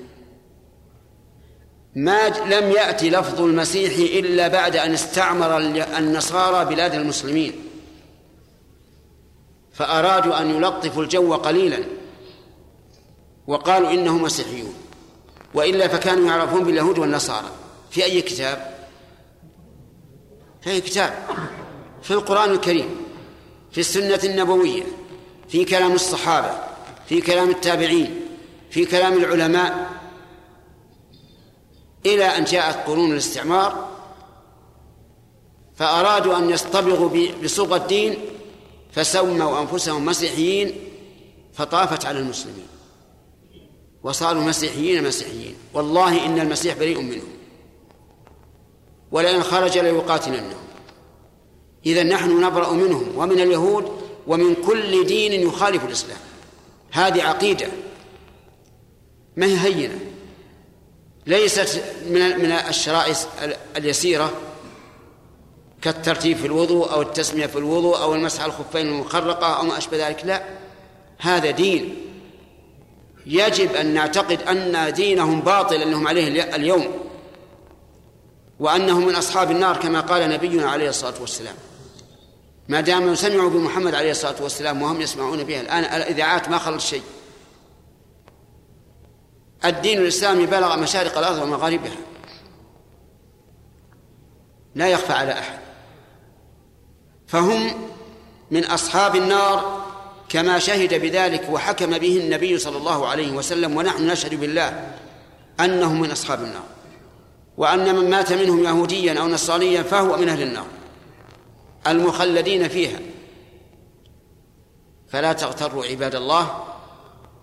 [1.96, 5.58] ما لم يأتي لفظ المسيحي إلا بعد أن استعمر
[5.98, 7.54] النصارى بلاد المسلمين.
[9.74, 11.84] فأرادوا أن يلطفوا الجو قليلا
[13.48, 14.74] وقالوا إنهم مسيحيون
[15.54, 17.50] وإلا فكانوا يعرفون باليهود والنصارى.
[17.92, 18.78] في أي كتاب؟
[20.62, 21.14] في أي كتاب؟
[22.02, 22.90] في القرآن الكريم
[23.72, 24.84] في السنة النبوية
[25.50, 26.52] في كلام الصحابة
[27.10, 28.22] في كلام التابعين
[28.70, 29.90] في كلام العلماء.
[32.06, 33.90] إلى أن جاءت قرون الاستعمار
[35.76, 37.10] فأرادوا أن يصطبغوا
[37.44, 38.18] بصوغ الدين
[38.94, 40.76] فسموا أنفسهم مسيحيين
[41.54, 42.68] فطافت على المسلمين.
[44.04, 45.56] وصاروا مسيحيين مسيحيين.
[45.74, 47.34] والله إن المسيح بريء منهم.
[49.12, 50.64] ولئن خرج ليقاتلنهم.
[51.86, 56.18] إذا نحن نبرأ منهم ومن اليهود ومن كل دين يخالف الإسلام.
[56.92, 57.68] هذه عقيدة.
[59.38, 60.00] ما هي هينة؟
[61.28, 63.16] ليست من من الشرائع
[63.78, 64.34] اليسيرة.
[65.84, 70.26] كالترتيب في الوضوء أو التسمية في الوضوء أو المسح الخفين المخرقة أو ما أشبه ذلك
[70.26, 70.44] لا.
[71.20, 71.96] هذا دين.
[73.26, 76.88] يجب أن نعتقد أن دينهم باطل أنهم عليه اليوم
[78.60, 81.56] وأنهم من أصحاب النار كما قال نبينا عليه الصلاة والسلام.
[82.68, 87.04] ما دام سمعوا بمحمد عليه الصلاة والسلام وهم يسمعون بها الآن الإذاعات ما خلت شيء.
[89.66, 91.98] الدين الإسلامي بلغ مشارق الأرض ومغاربها.
[94.76, 95.73] لا يخفى على أحد.
[97.34, 97.74] فهم
[98.52, 99.84] من أصحاب النار
[100.30, 104.94] كما شهد بذلك وحكم به النبي صلى الله عليه وسلم ونحن نشهد بالله
[105.60, 106.64] أنهم من أصحاب النار.
[107.58, 110.66] وأن من مات منهم يهوديا أو نصرانيا فهو من أهل النار
[111.88, 113.00] المخلدين فيها.
[115.10, 116.64] فلا تغتروا عباد الله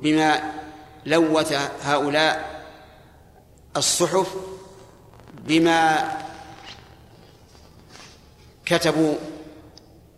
[0.00, 0.52] بما
[1.06, 2.64] لوث هؤلاء
[3.76, 4.34] الصحف
[5.32, 6.12] بما
[8.66, 9.14] كتبوا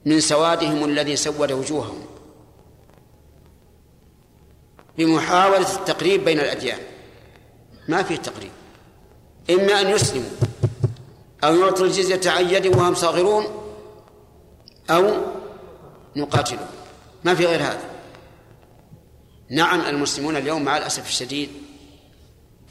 [0.05, 2.07] من سوادهم الذي سود وجوههم.
[4.99, 6.79] بمحاولة التقريب بين الأديان.
[7.89, 8.51] ما في تقريب.
[9.51, 10.31] إما أن يسلموا
[11.45, 13.45] أو يعطوا الجزية عن يد وهم صاغرون
[14.91, 15.11] أو
[16.17, 16.67] نقاتلهم.
[17.25, 17.91] ما في غير هذا.
[19.51, 21.51] نعم المسلمون اليوم مع الأسف الشديد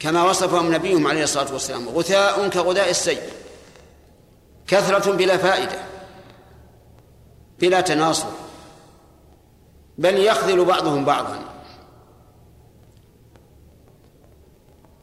[0.00, 3.18] كما وصفهم نبيهم عليه الصلاة والسلام غثاء كغداء السيل
[4.66, 5.91] كثرة بلا فائدة.
[7.62, 8.28] بلا تناصر
[9.98, 11.38] بل يخذل بعضهم بعضا.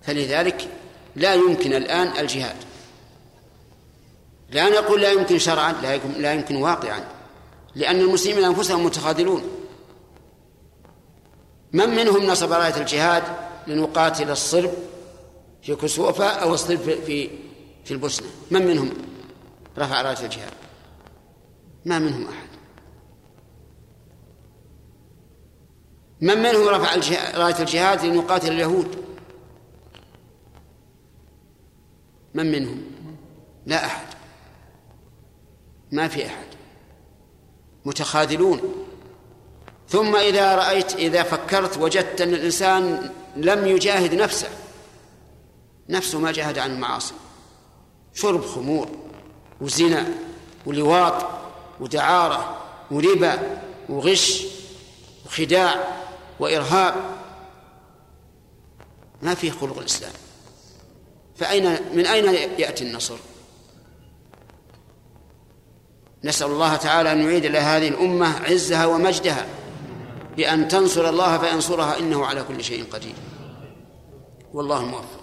[0.01, 0.67] فلذلك
[1.15, 2.55] لا يمكن الآن الجهاد.
[4.49, 5.71] لا نقول لا يمكن شرعا
[6.17, 7.03] لا يمكن واقعا
[7.75, 9.43] لأن المسلمين أنفسهم متخاذلون.
[11.73, 13.23] من منهم نصب راية الجهاد
[13.67, 14.71] لنقاتل الصرب
[15.61, 17.29] في كسوفة أو الصرب في
[17.85, 18.93] في البوسنة؟ من منهم
[19.77, 20.53] رفع راية الجهاد؟
[21.85, 22.48] ما منهم أحد.
[26.21, 26.95] من منهم رفع
[27.37, 29.05] راية الجهاد لنقاتل اليهود؟
[32.33, 32.81] من منهم؟
[33.65, 34.07] لا أحد.
[35.91, 36.47] ما في أحد.
[37.85, 38.61] متخاذلون.
[39.89, 44.49] ثم إذا رأيت إذا فكرت وجدت أن الإنسان لم يجاهد نفسه
[45.89, 47.13] نفسه ما جاهد عن المعاصي.
[48.13, 48.89] شرب خمور
[49.61, 50.07] وزنا
[50.65, 51.27] ولواط
[51.79, 52.57] ودعارة
[52.91, 54.45] وربا وغش
[55.25, 55.98] وخداع.
[56.39, 56.93] وإرهاب.
[59.21, 60.11] ما فيه خلق الإسلام.
[61.35, 62.25] فأين من أين
[62.57, 63.15] يأتي النصر؟
[66.23, 69.45] نسأل الله تعالى أن يعيد إلى هذه الأمة عزها ومجدها
[70.37, 73.13] بأن تنصر الله فينصرها إنه على كل شيء قدير.
[74.53, 75.19] والله موفق.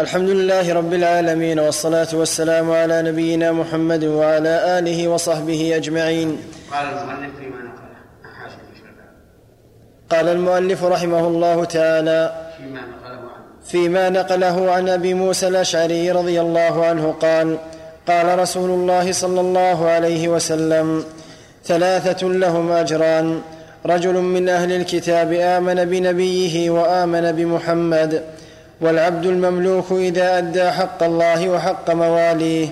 [0.00, 6.42] الحمد لله رب العالمين والصلاة والسلام على نبينا محمد وعلى آله وصحبه أجمعين.
[6.72, 7.34] قال المؤلف
[10.10, 12.32] قال المؤلف رحمه الله تعالى
[13.66, 17.58] فيما نقله عن أبي موسى الأشعري رضي الله عنه قال
[18.08, 21.04] قال رسول الله صلى الله عليه وسلم
[21.64, 23.40] ثلاثة لهم أجران.
[23.86, 28.22] رجل من أهل الكتاب آمن بنبيه وآمن بمحمد
[28.80, 32.68] والعبد المملوك إذا أدى حق الله وحق مواليه.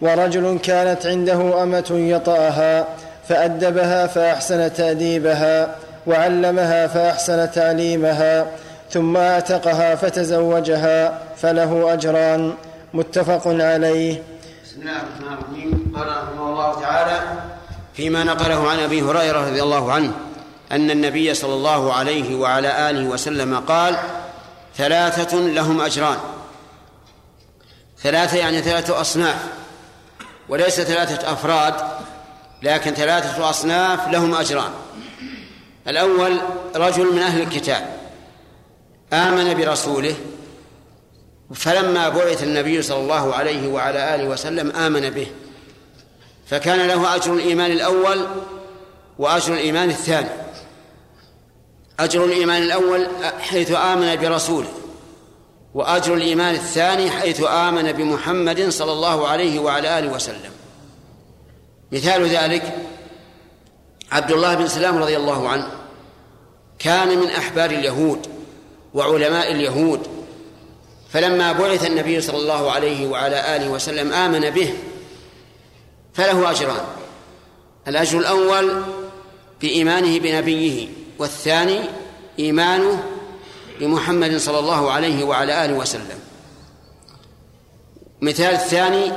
[0.00, 2.86] ورجل كانت عنده أمة يطأها
[3.28, 5.74] فأدبها فأحسن تأديبها.
[6.06, 8.46] وعلمها فأحسن تعليمها
[8.90, 12.54] ثم أعتقها فتزوجها فله أجران.
[12.94, 14.22] متفق عليه.
[14.64, 15.92] بسم الله الرحمن الرحيم.
[15.96, 17.20] قال رحمه الله تعالى
[17.94, 20.12] فيما نقله عن أبي هريرة رضي الله عنه
[20.72, 23.96] أن النبي صلى الله عليه وعلى آله وسلم قال
[24.76, 26.16] ثلاثة لهم أجران.
[28.02, 29.38] ثلاثة يعني ثلاثة أصناف
[30.48, 31.74] وليس ثلاثة أفراد
[32.62, 34.70] لكن ثلاثة أصناف لهم أجران.
[35.88, 36.40] الأول
[36.76, 37.96] رجل من أهل الكتاب
[39.12, 40.14] آمن برسوله
[41.54, 45.26] فلما بعث النبي صلى الله عليه وعلى آله وسلم آمن به
[46.46, 48.26] فكان له أجر الإيمان الأول
[49.18, 50.28] وأجر الإيمان الثاني.
[52.00, 53.06] أجر الإيمان الأول
[53.40, 54.68] حيث آمن برسوله
[55.74, 60.50] وأجر الإيمان الثاني حيث آمن بمحمد صلى الله عليه وعلى آله وسلم.
[61.92, 62.74] مثال ذلك
[64.10, 65.66] عبد الله بن سلام رضي الله عنه
[66.78, 68.26] كان من أحبار اليهود
[68.94, 70.06] وعلماء اليهود
[71.10, 74.74] فلما بعث النبي صلى الله عليه وعلى آله وسلم آمن به
[76.14, 76.84] فله أجران
[77.88, 78.82] الأجر الأول
[79.60, 80.88] بإيمانه بنبيه
[81.18, 81.80] والثاني
[82.38, 83.04] إيمانه
[83.80, 86.20] بمحمد صلى الله عليه وعلى آله وسلم.
[88.20, 89.12] مثال الثاني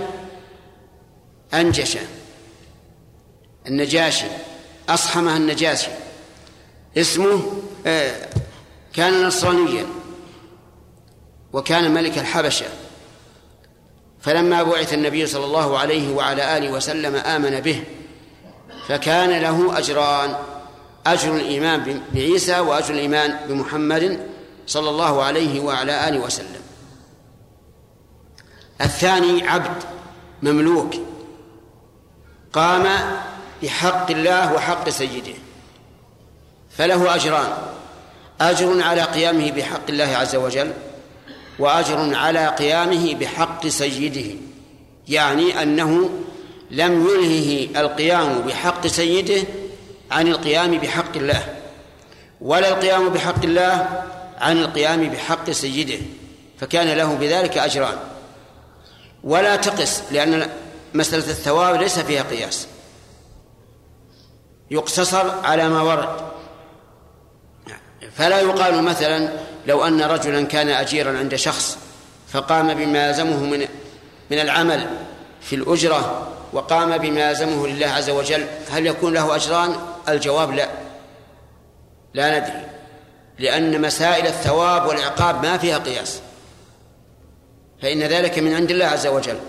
[1.53, 1.97] أنجش
[3.67, 4.25] النجاشي.
[4.89, 5.91] أصحمه النجاشي.
[6.97, 7.53] اسمه
[7.85, 8.29] آه،
[8.93, 9.85] كان نصرانيا.
[11.53, 12.65] وكان ملك الحبشة.
[14.21, 17.83] فلما بعث النبي صلى الله عليه وعلى آله وسلم آمن به
[18.87, 20.35] فكان له أجران.
[21.05, 24.27] أجر الإيمان بعيسى وأجر الإيمان بمحمد
[24.67, 26.61] صلى الله عليه وعلى آله وسلم.
[28.81, 29.83] الثاني عبد
[30.43, 30.93] مملوك.
[32.53, 32.87] قام
[33.63, 35.33] بحق الله وحق سيده
[36.77, 37.53] فله أجران.
[38.41, 40.73] أجر على قيامه بحق الله عز وجل
[41.59, 44.35] وأجر على قيامه بحق سيده.
[45.07, 46.09] يعني أنه
[46.71, 49.43] لم يلهه القيام بحق سيده
[50.11, 51.55] عن القيام بحق الله
[52.41, 54.03] ولا القيام بحق الله
[54.37, 55.99] عن القيام بحق سيده
[56.59, 57.97] فكان له بذلك أجران.
[59.23, 60.49] ولا تقس لأن
[60.93, 62.67] مسألة الثواب ليس فيها قياس.
[64.73, 66.09] يقتصر على ما ورد.
[68.15, 69.29] فلا يقال مثلا
[69.67, 71.77] لو أن رجلا كان أجيرا عند شخص
[72.29, 73.67] فقام بما يلزمه من
[74.31, 74.87] من العمل
[75.41, 79.75] في الأجرة وقام بما يلزمه لله عز وجل هل يكون له أجران؟
[80.09, 80.69] الجواب لا.
[82.13, 82.65] لا ندري.
[83.39, 86.19] لأن مسائل الثواب والعقاب ما فيها قياس.
[87.81, 89.39] فإن ذلك من عند الله عز وجل.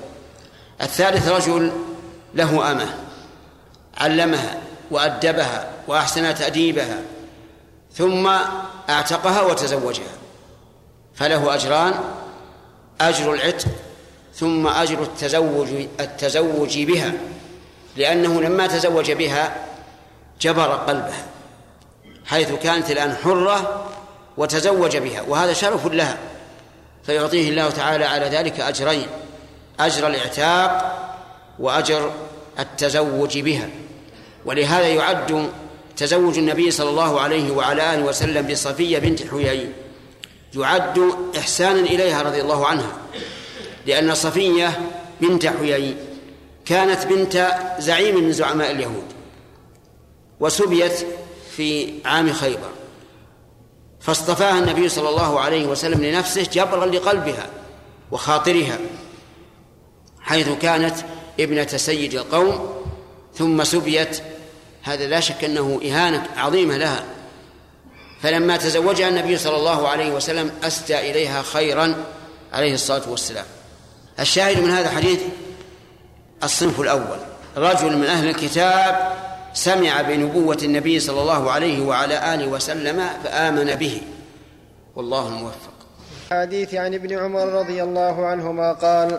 [0.80, 1.72] الثالث رجل
[2.34, 2.86] له أمة
[3.96, 4.63] علمها
[4.94, 7.02] وأدبها وأحسن تأديبها
[7.92, 8.30] ثم
[8.90, 10.14] اعتقها وتزوجها
[11.14, 11.94] فله أجران
[13.00, 13.68] أجر العتق
[14.34, 15.68] ثم أجر التزوج
[16.00, 17.12] التزوج بها
[17.96, 19.56] لأنه لما تزوج بها
[20.40, 21.26] جبر قلبها
[22.26, 23.86] حيث كانت الآن حرة
[24.36, 26.18] وتزوج بها وهذا شرف لها
[27.06, 29.06] فيعطيه الله تعالى على ذلك أجرين
[29.80, 30.94] أجر الإعتاق
[31.58, 32.12] وأجر
[32.58, 33.68] التزوج بها.
[34.44, 35.50] ولهذا يعد
[35.96, 39.68] تزوج النبي صلى الله عليه وعلى آله وسلم بصفية بنت حيي.
[40.54, 42.92] يعد إحسانا إليها رضي الله عنها
[43.86, 44.80] لأن صفية
[45.20, 45.96] بنت حيي
[46.64, 47.48] كانت بنت
[47.78, 49.04] زعيم من زعماء اليهود
[50.40, 51.06] وسبيت
[51.56, 52.70] في عام خيبر.
[54.00, 57.46] فاصطفاها النبي صلى الله عليه وسلم لنفسه جبرا لقلبها
[58.10, 58.78] وخاطرها
[60.20, 60.96] حيث كانت
[61.40, 62.74] ابنة سيد القوم
[63.34, 64.22] ثم سبيت
[64.84, 67.04] هذا لا شك أنه إهانة عظيمة لها.
[68.22, 71.94] فلما تزوجها النبي صلى الله عليه وسلم أسدى إليها خيرا
[72.52, 73.44] عليه الصلاة والسلام.
[74.20, 75.20] الشاهد من هذا الحديث
[76.42, 77.18] الصنف الأول.
[77.56, 79.12] رجل من أهل الكتاب
[79.54, 84.02] سمع بنبوة النبي صلى الله عليه وعلى آله وسلم فآمن به.
[84.96, 85.74] والله الموفق.
[86.30, 89.18] حديث عن ابن عمر رضي الله عنهما قال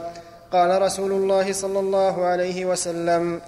[0.54, 3.42] قال رسول الله صلى الله عليه وسلم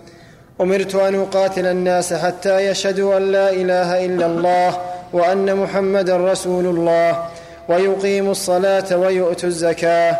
[0.62, 4.78] أمرت أن أقاتل الناس حتى يشهدوا أن لا إله إلا الله
[5.14, 7.26] وأن محمدا رسول الله
[7.70, 10.18] ويقيموا الصلاة ويؤتوا الزكاة.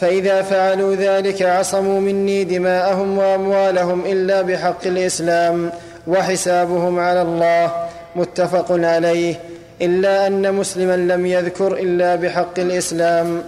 [0.00, 5.70] فإذا فعلوا ذلك عصموا مني دماءهم وأموالهم إلا بحق الإسلام
[6.06, 7.72] وحسابهم على الله.
[8.16, 9.34] متفق عليه.
[9.82, 13.42] إلا أن مسلما لم يذكر إلا بحق الإسلام.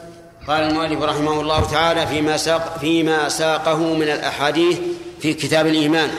[0.48, 4.78] قال المؤلف رحمه الله تعالى فيما ساق فيما ساقه من الأحاديث
[5.20, 6.10] في كتاب الإيمان.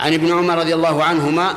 [0.00, 1.56] عن ابن عمر رضي الله عنهما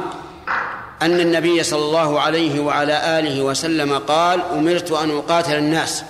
[1.02, 6.04] أن النبي صلى الله عليه وعلى آله وسلم قال أمرت أن أقاتل الناس.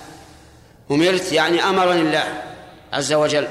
[0.90, 2.42] أمرت يعني أمرني الله
[2.92, 3.48] عز وجل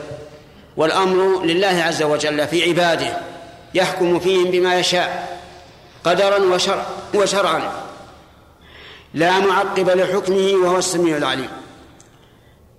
[0.78, 3.18] والأمر لله عز وجل في عباده
[3.74, 5.40] يحكم فيهم بما يشاء
[6.04, 7.72] قدرا وشرع وشرعا.
[9.14, 11.50] لا معقب لحكمه وهو السميع العليم.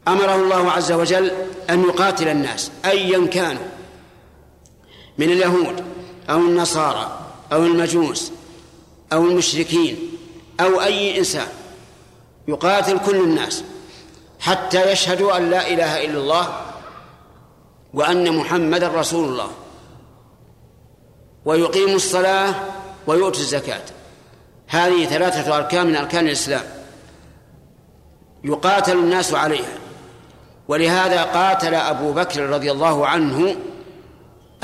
[0.08, 1.30] أمره الله عز وجل
[1.70, 3.66] أن يقاتل الناس ايا كانوا
[5.18, 5.84] من اليهود
[6.30, 7.18] أو النصارى
[7.52, 8.32] أو المجوس
[9.12, 9.98] أو المشركين
[10.60, 11.48] أو أي إنسان
[12.48, 13.64] يقاتل كل الناس
[14.40, 16.60] حتى يشهدوا أن لا إله إلا الله
[17.94, 19.50] وأن محمدا رسول الله.
[21.44, 22.54] ويقيموا الصلاة
[23.06, 23.82] ويؤتوا الزكاة.
[24.66, 26.64] هذه ثلاثة أركان من أركان الإسلام.
[28.44, 29.78] يقاتل الناس عليها.
[30.68, 33.56] ولهذا قاتل أبو بكر رضي الله عنه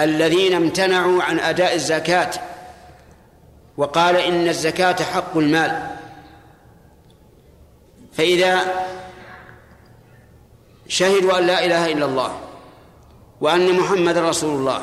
[0.01, 2.31] الذين امتنعوا عن أداء الزكاة
[3.76, 5.86] وقال إن الزكاة حق المال.
[8.12, 8.60] فإذا
[10.89, 12.39] شهدوا أن لا إله إلا الله
[13.40, 14.82] وأن محمد رسول الله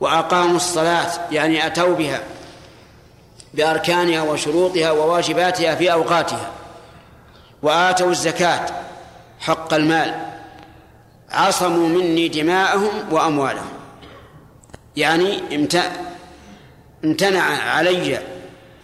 [0.00, 2.20] وأقاموا الصلاة يعني أتوا بها
[3.54, 6.50] بأركانها وشروطها وواجباتها في أوقاتها
[7.62, 8.66] وآتوا الزكاة
[9.40, 10.35] حق المال.
[11.36, 13.72] عصموا مني دماءهم وأموالهم.
[14.96, 15.40] يعني
[17.04, 18.18] امتنع علي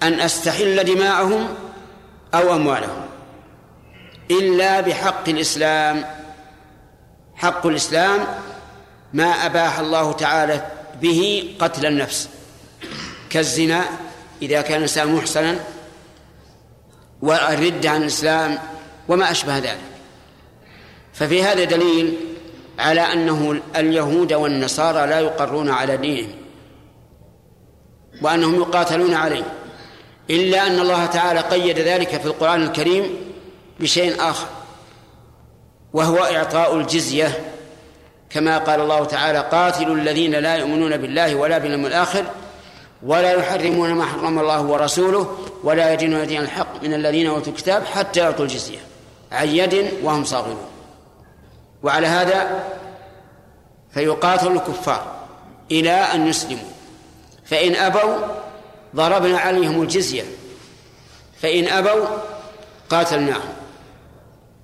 [0.02, 1.48] أن أستحل دماءهم
[2.34, 3.06] أو أموالهم.
[4.30, 6.04] إلا بحق الإسلام.
[7.34, 8.26] حق الإسلام
[9.12, 10.66] ما أباح الله تعالى
[11.02, 12.28] به قتل النفس.
[13.30, 13.84] كالزنا
[14.42, 15.60] إذا كان الإنسان محسنا
[17.22, 18.58] والردة عن الإسلام
[19.08, 19.78] وما أشبه ذلك.
[21.14, 22.16] ففي هذا دليل
[22.82, 26.32] على أنه اليهود والنصارى لا يقرون على دينهم
[28.22, 29.44] وأنهم يقاتلون عليه
[30.30, 33.16] إلا أن الله تعالى قيد ذلك في القرآن الكريم
[33.80, 34.46] بشيء آخر
[35.92, 37.52] وهو إعطاء الجزية.
[38.30, 42.24] كما قال الله تعالى قاتلوا الذين لا يؤمنون بالله ولا باليوم الآخر
[43.02, 48.20] ولا يحرمون ما حرم الله ورسوله ولا يدينون دين الحق من الذين أوتوا الكتاب حتى
[48.20, 48.78] يعطوا الجزية.
[49.32, 50.71] عن يد وهم صاغرون.
[51.82, 52.64] وعلى هذا
[53.94, 55.16] فيقاتل الكفار
[55.70, 56.70] إلى أن يسلموا.
[57.44, 58.16] فإن أبوا
[58.96, 60.22] ضربنا عليهم الجزية.
[61.42, 62.06] فإن أبوا
[62.90, 63.52] قاتلناهم.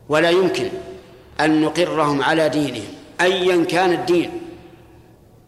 [0.08, 0.68] ولا يمكن
[1.40, 2.88] أن نقرهم على دينهم
[3.20, 4.42] ايا كان الدين.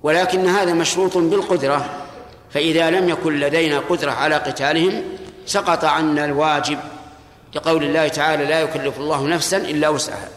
[0.03, 2.07] ولكن هذا مشروط بالقدرة.
[2.51, 5.03] فإذا لم يكن لدينا قدرة على قتالهم
[5.47, 6.79] سقط عنا الواجب
[7.55, 10.29] لقول الله تعالى لا يكلف الله نفسا إلا وسعها.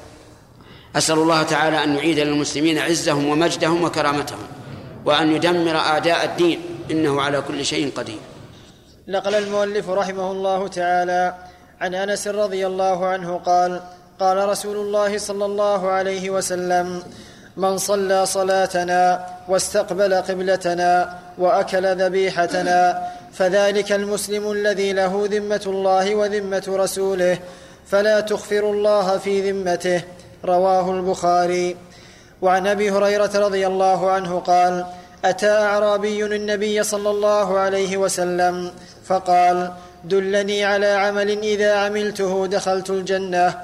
[0.95, 4.48] أسأل الله تعالى أن يعيد للمسلمين عزهم ومجدهم وكرامتهم
[5.06, 6.60] وأن يدمر أعداء الدين.
[6.91, 8.20] إنه على كل شيء قدير.
[9.07, 11.36] نقل المؤلف رحمه الله تعالى
[11.82, 13.82] عن أنس رضي الله عنه قال
[14.20, 17.03] قال رسول الله صلى الله عليه وسلم
[17.57, 27.40] من صلى صلاتنا واستقبل قبلتنا وأكل ذبيحتنا فذلك المسلم الذي له ذمة الله وذمة رسوله
[27.88, 30.02] فلا تخفر الله في ذمته
[30.45, 31.78] رواه البخاري.
[32.41, 34.86] وعن أبي هريرة رضي الله عنه قال
[35.26, 38.72] أتى أعرابي النبي صلى الله عليه وسلم
[39.06, 39.72] فقال
[40.03, 43.60] دلني على عمل إذا عملته دخلت الجنة.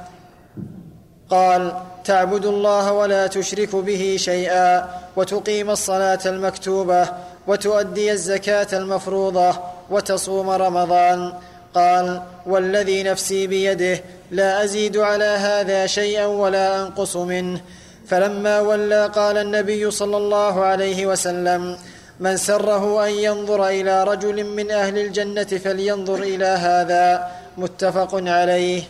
[1.30, 1.73] قال
[2.03, 7.07] تعبد الله ولا تشرك به شيئا وتقيم الصلاة المكتوبة
[7.47, 11.34] وتؤدي الزكاة المفروضة وتصوم رمضان.
[11.73, 17.61] قال والذي نفسي بيده لا أزيد على هذا شيئا ولا أنقص منه.
[18.07, 21.77] فلما ولى قال النبي صلى الله عليه وسلم
[22.19, 27.31] من سره أن ينظر إلى رجل من أهل الجنة فلينظر إلى هذا.
[27.57, 28.84] متفق عليه.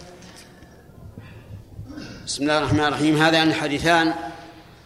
[2.25, 3.15] بسم الله الرحمن الرحيم.
[3.21, 4.13] هذان الحديثان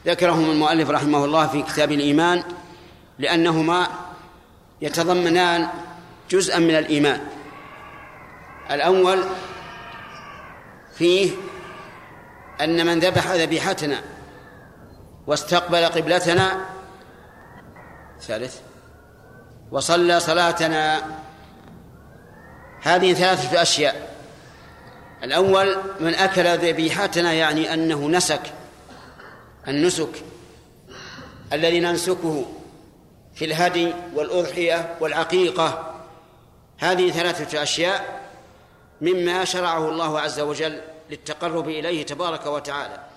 [0.05, 2.43] ذكرهما المؤلف رحمه الله في كتاب الإيمان
[3.19, 3.87] لأنهما
[4.81, 5.67] يتضمنان
[6.29, 7.19] جزءا من الإيمان.
[8.71, 9.23] الأول
[10.95, 11.31] فيه
[12.61, 14.01] أن من ذبح ذبيحتنا
[15.27, 16.65] واستقبل قبلتنا
[18.21, 18.59] ثالث
[19.71, 21.01] وصلى صلاتنا.
[22.81, 24.15] هذه ثلاثة أشياء.
[25.23, 28.41] الأول من أكل ذبيحتنا يعني أنه نسك
[29.67, 30.23] النسك
[31.53, 32.45] الذي ننسكه
[33.35, 35.95] في الهدي والأضحية والعقيقة.
[36.79, 38.22] هذه ثلاثة أشياء.
[39.03, 43.12] مما شرعه الله عز وجل للتقرب إليه تبارك وتعالى.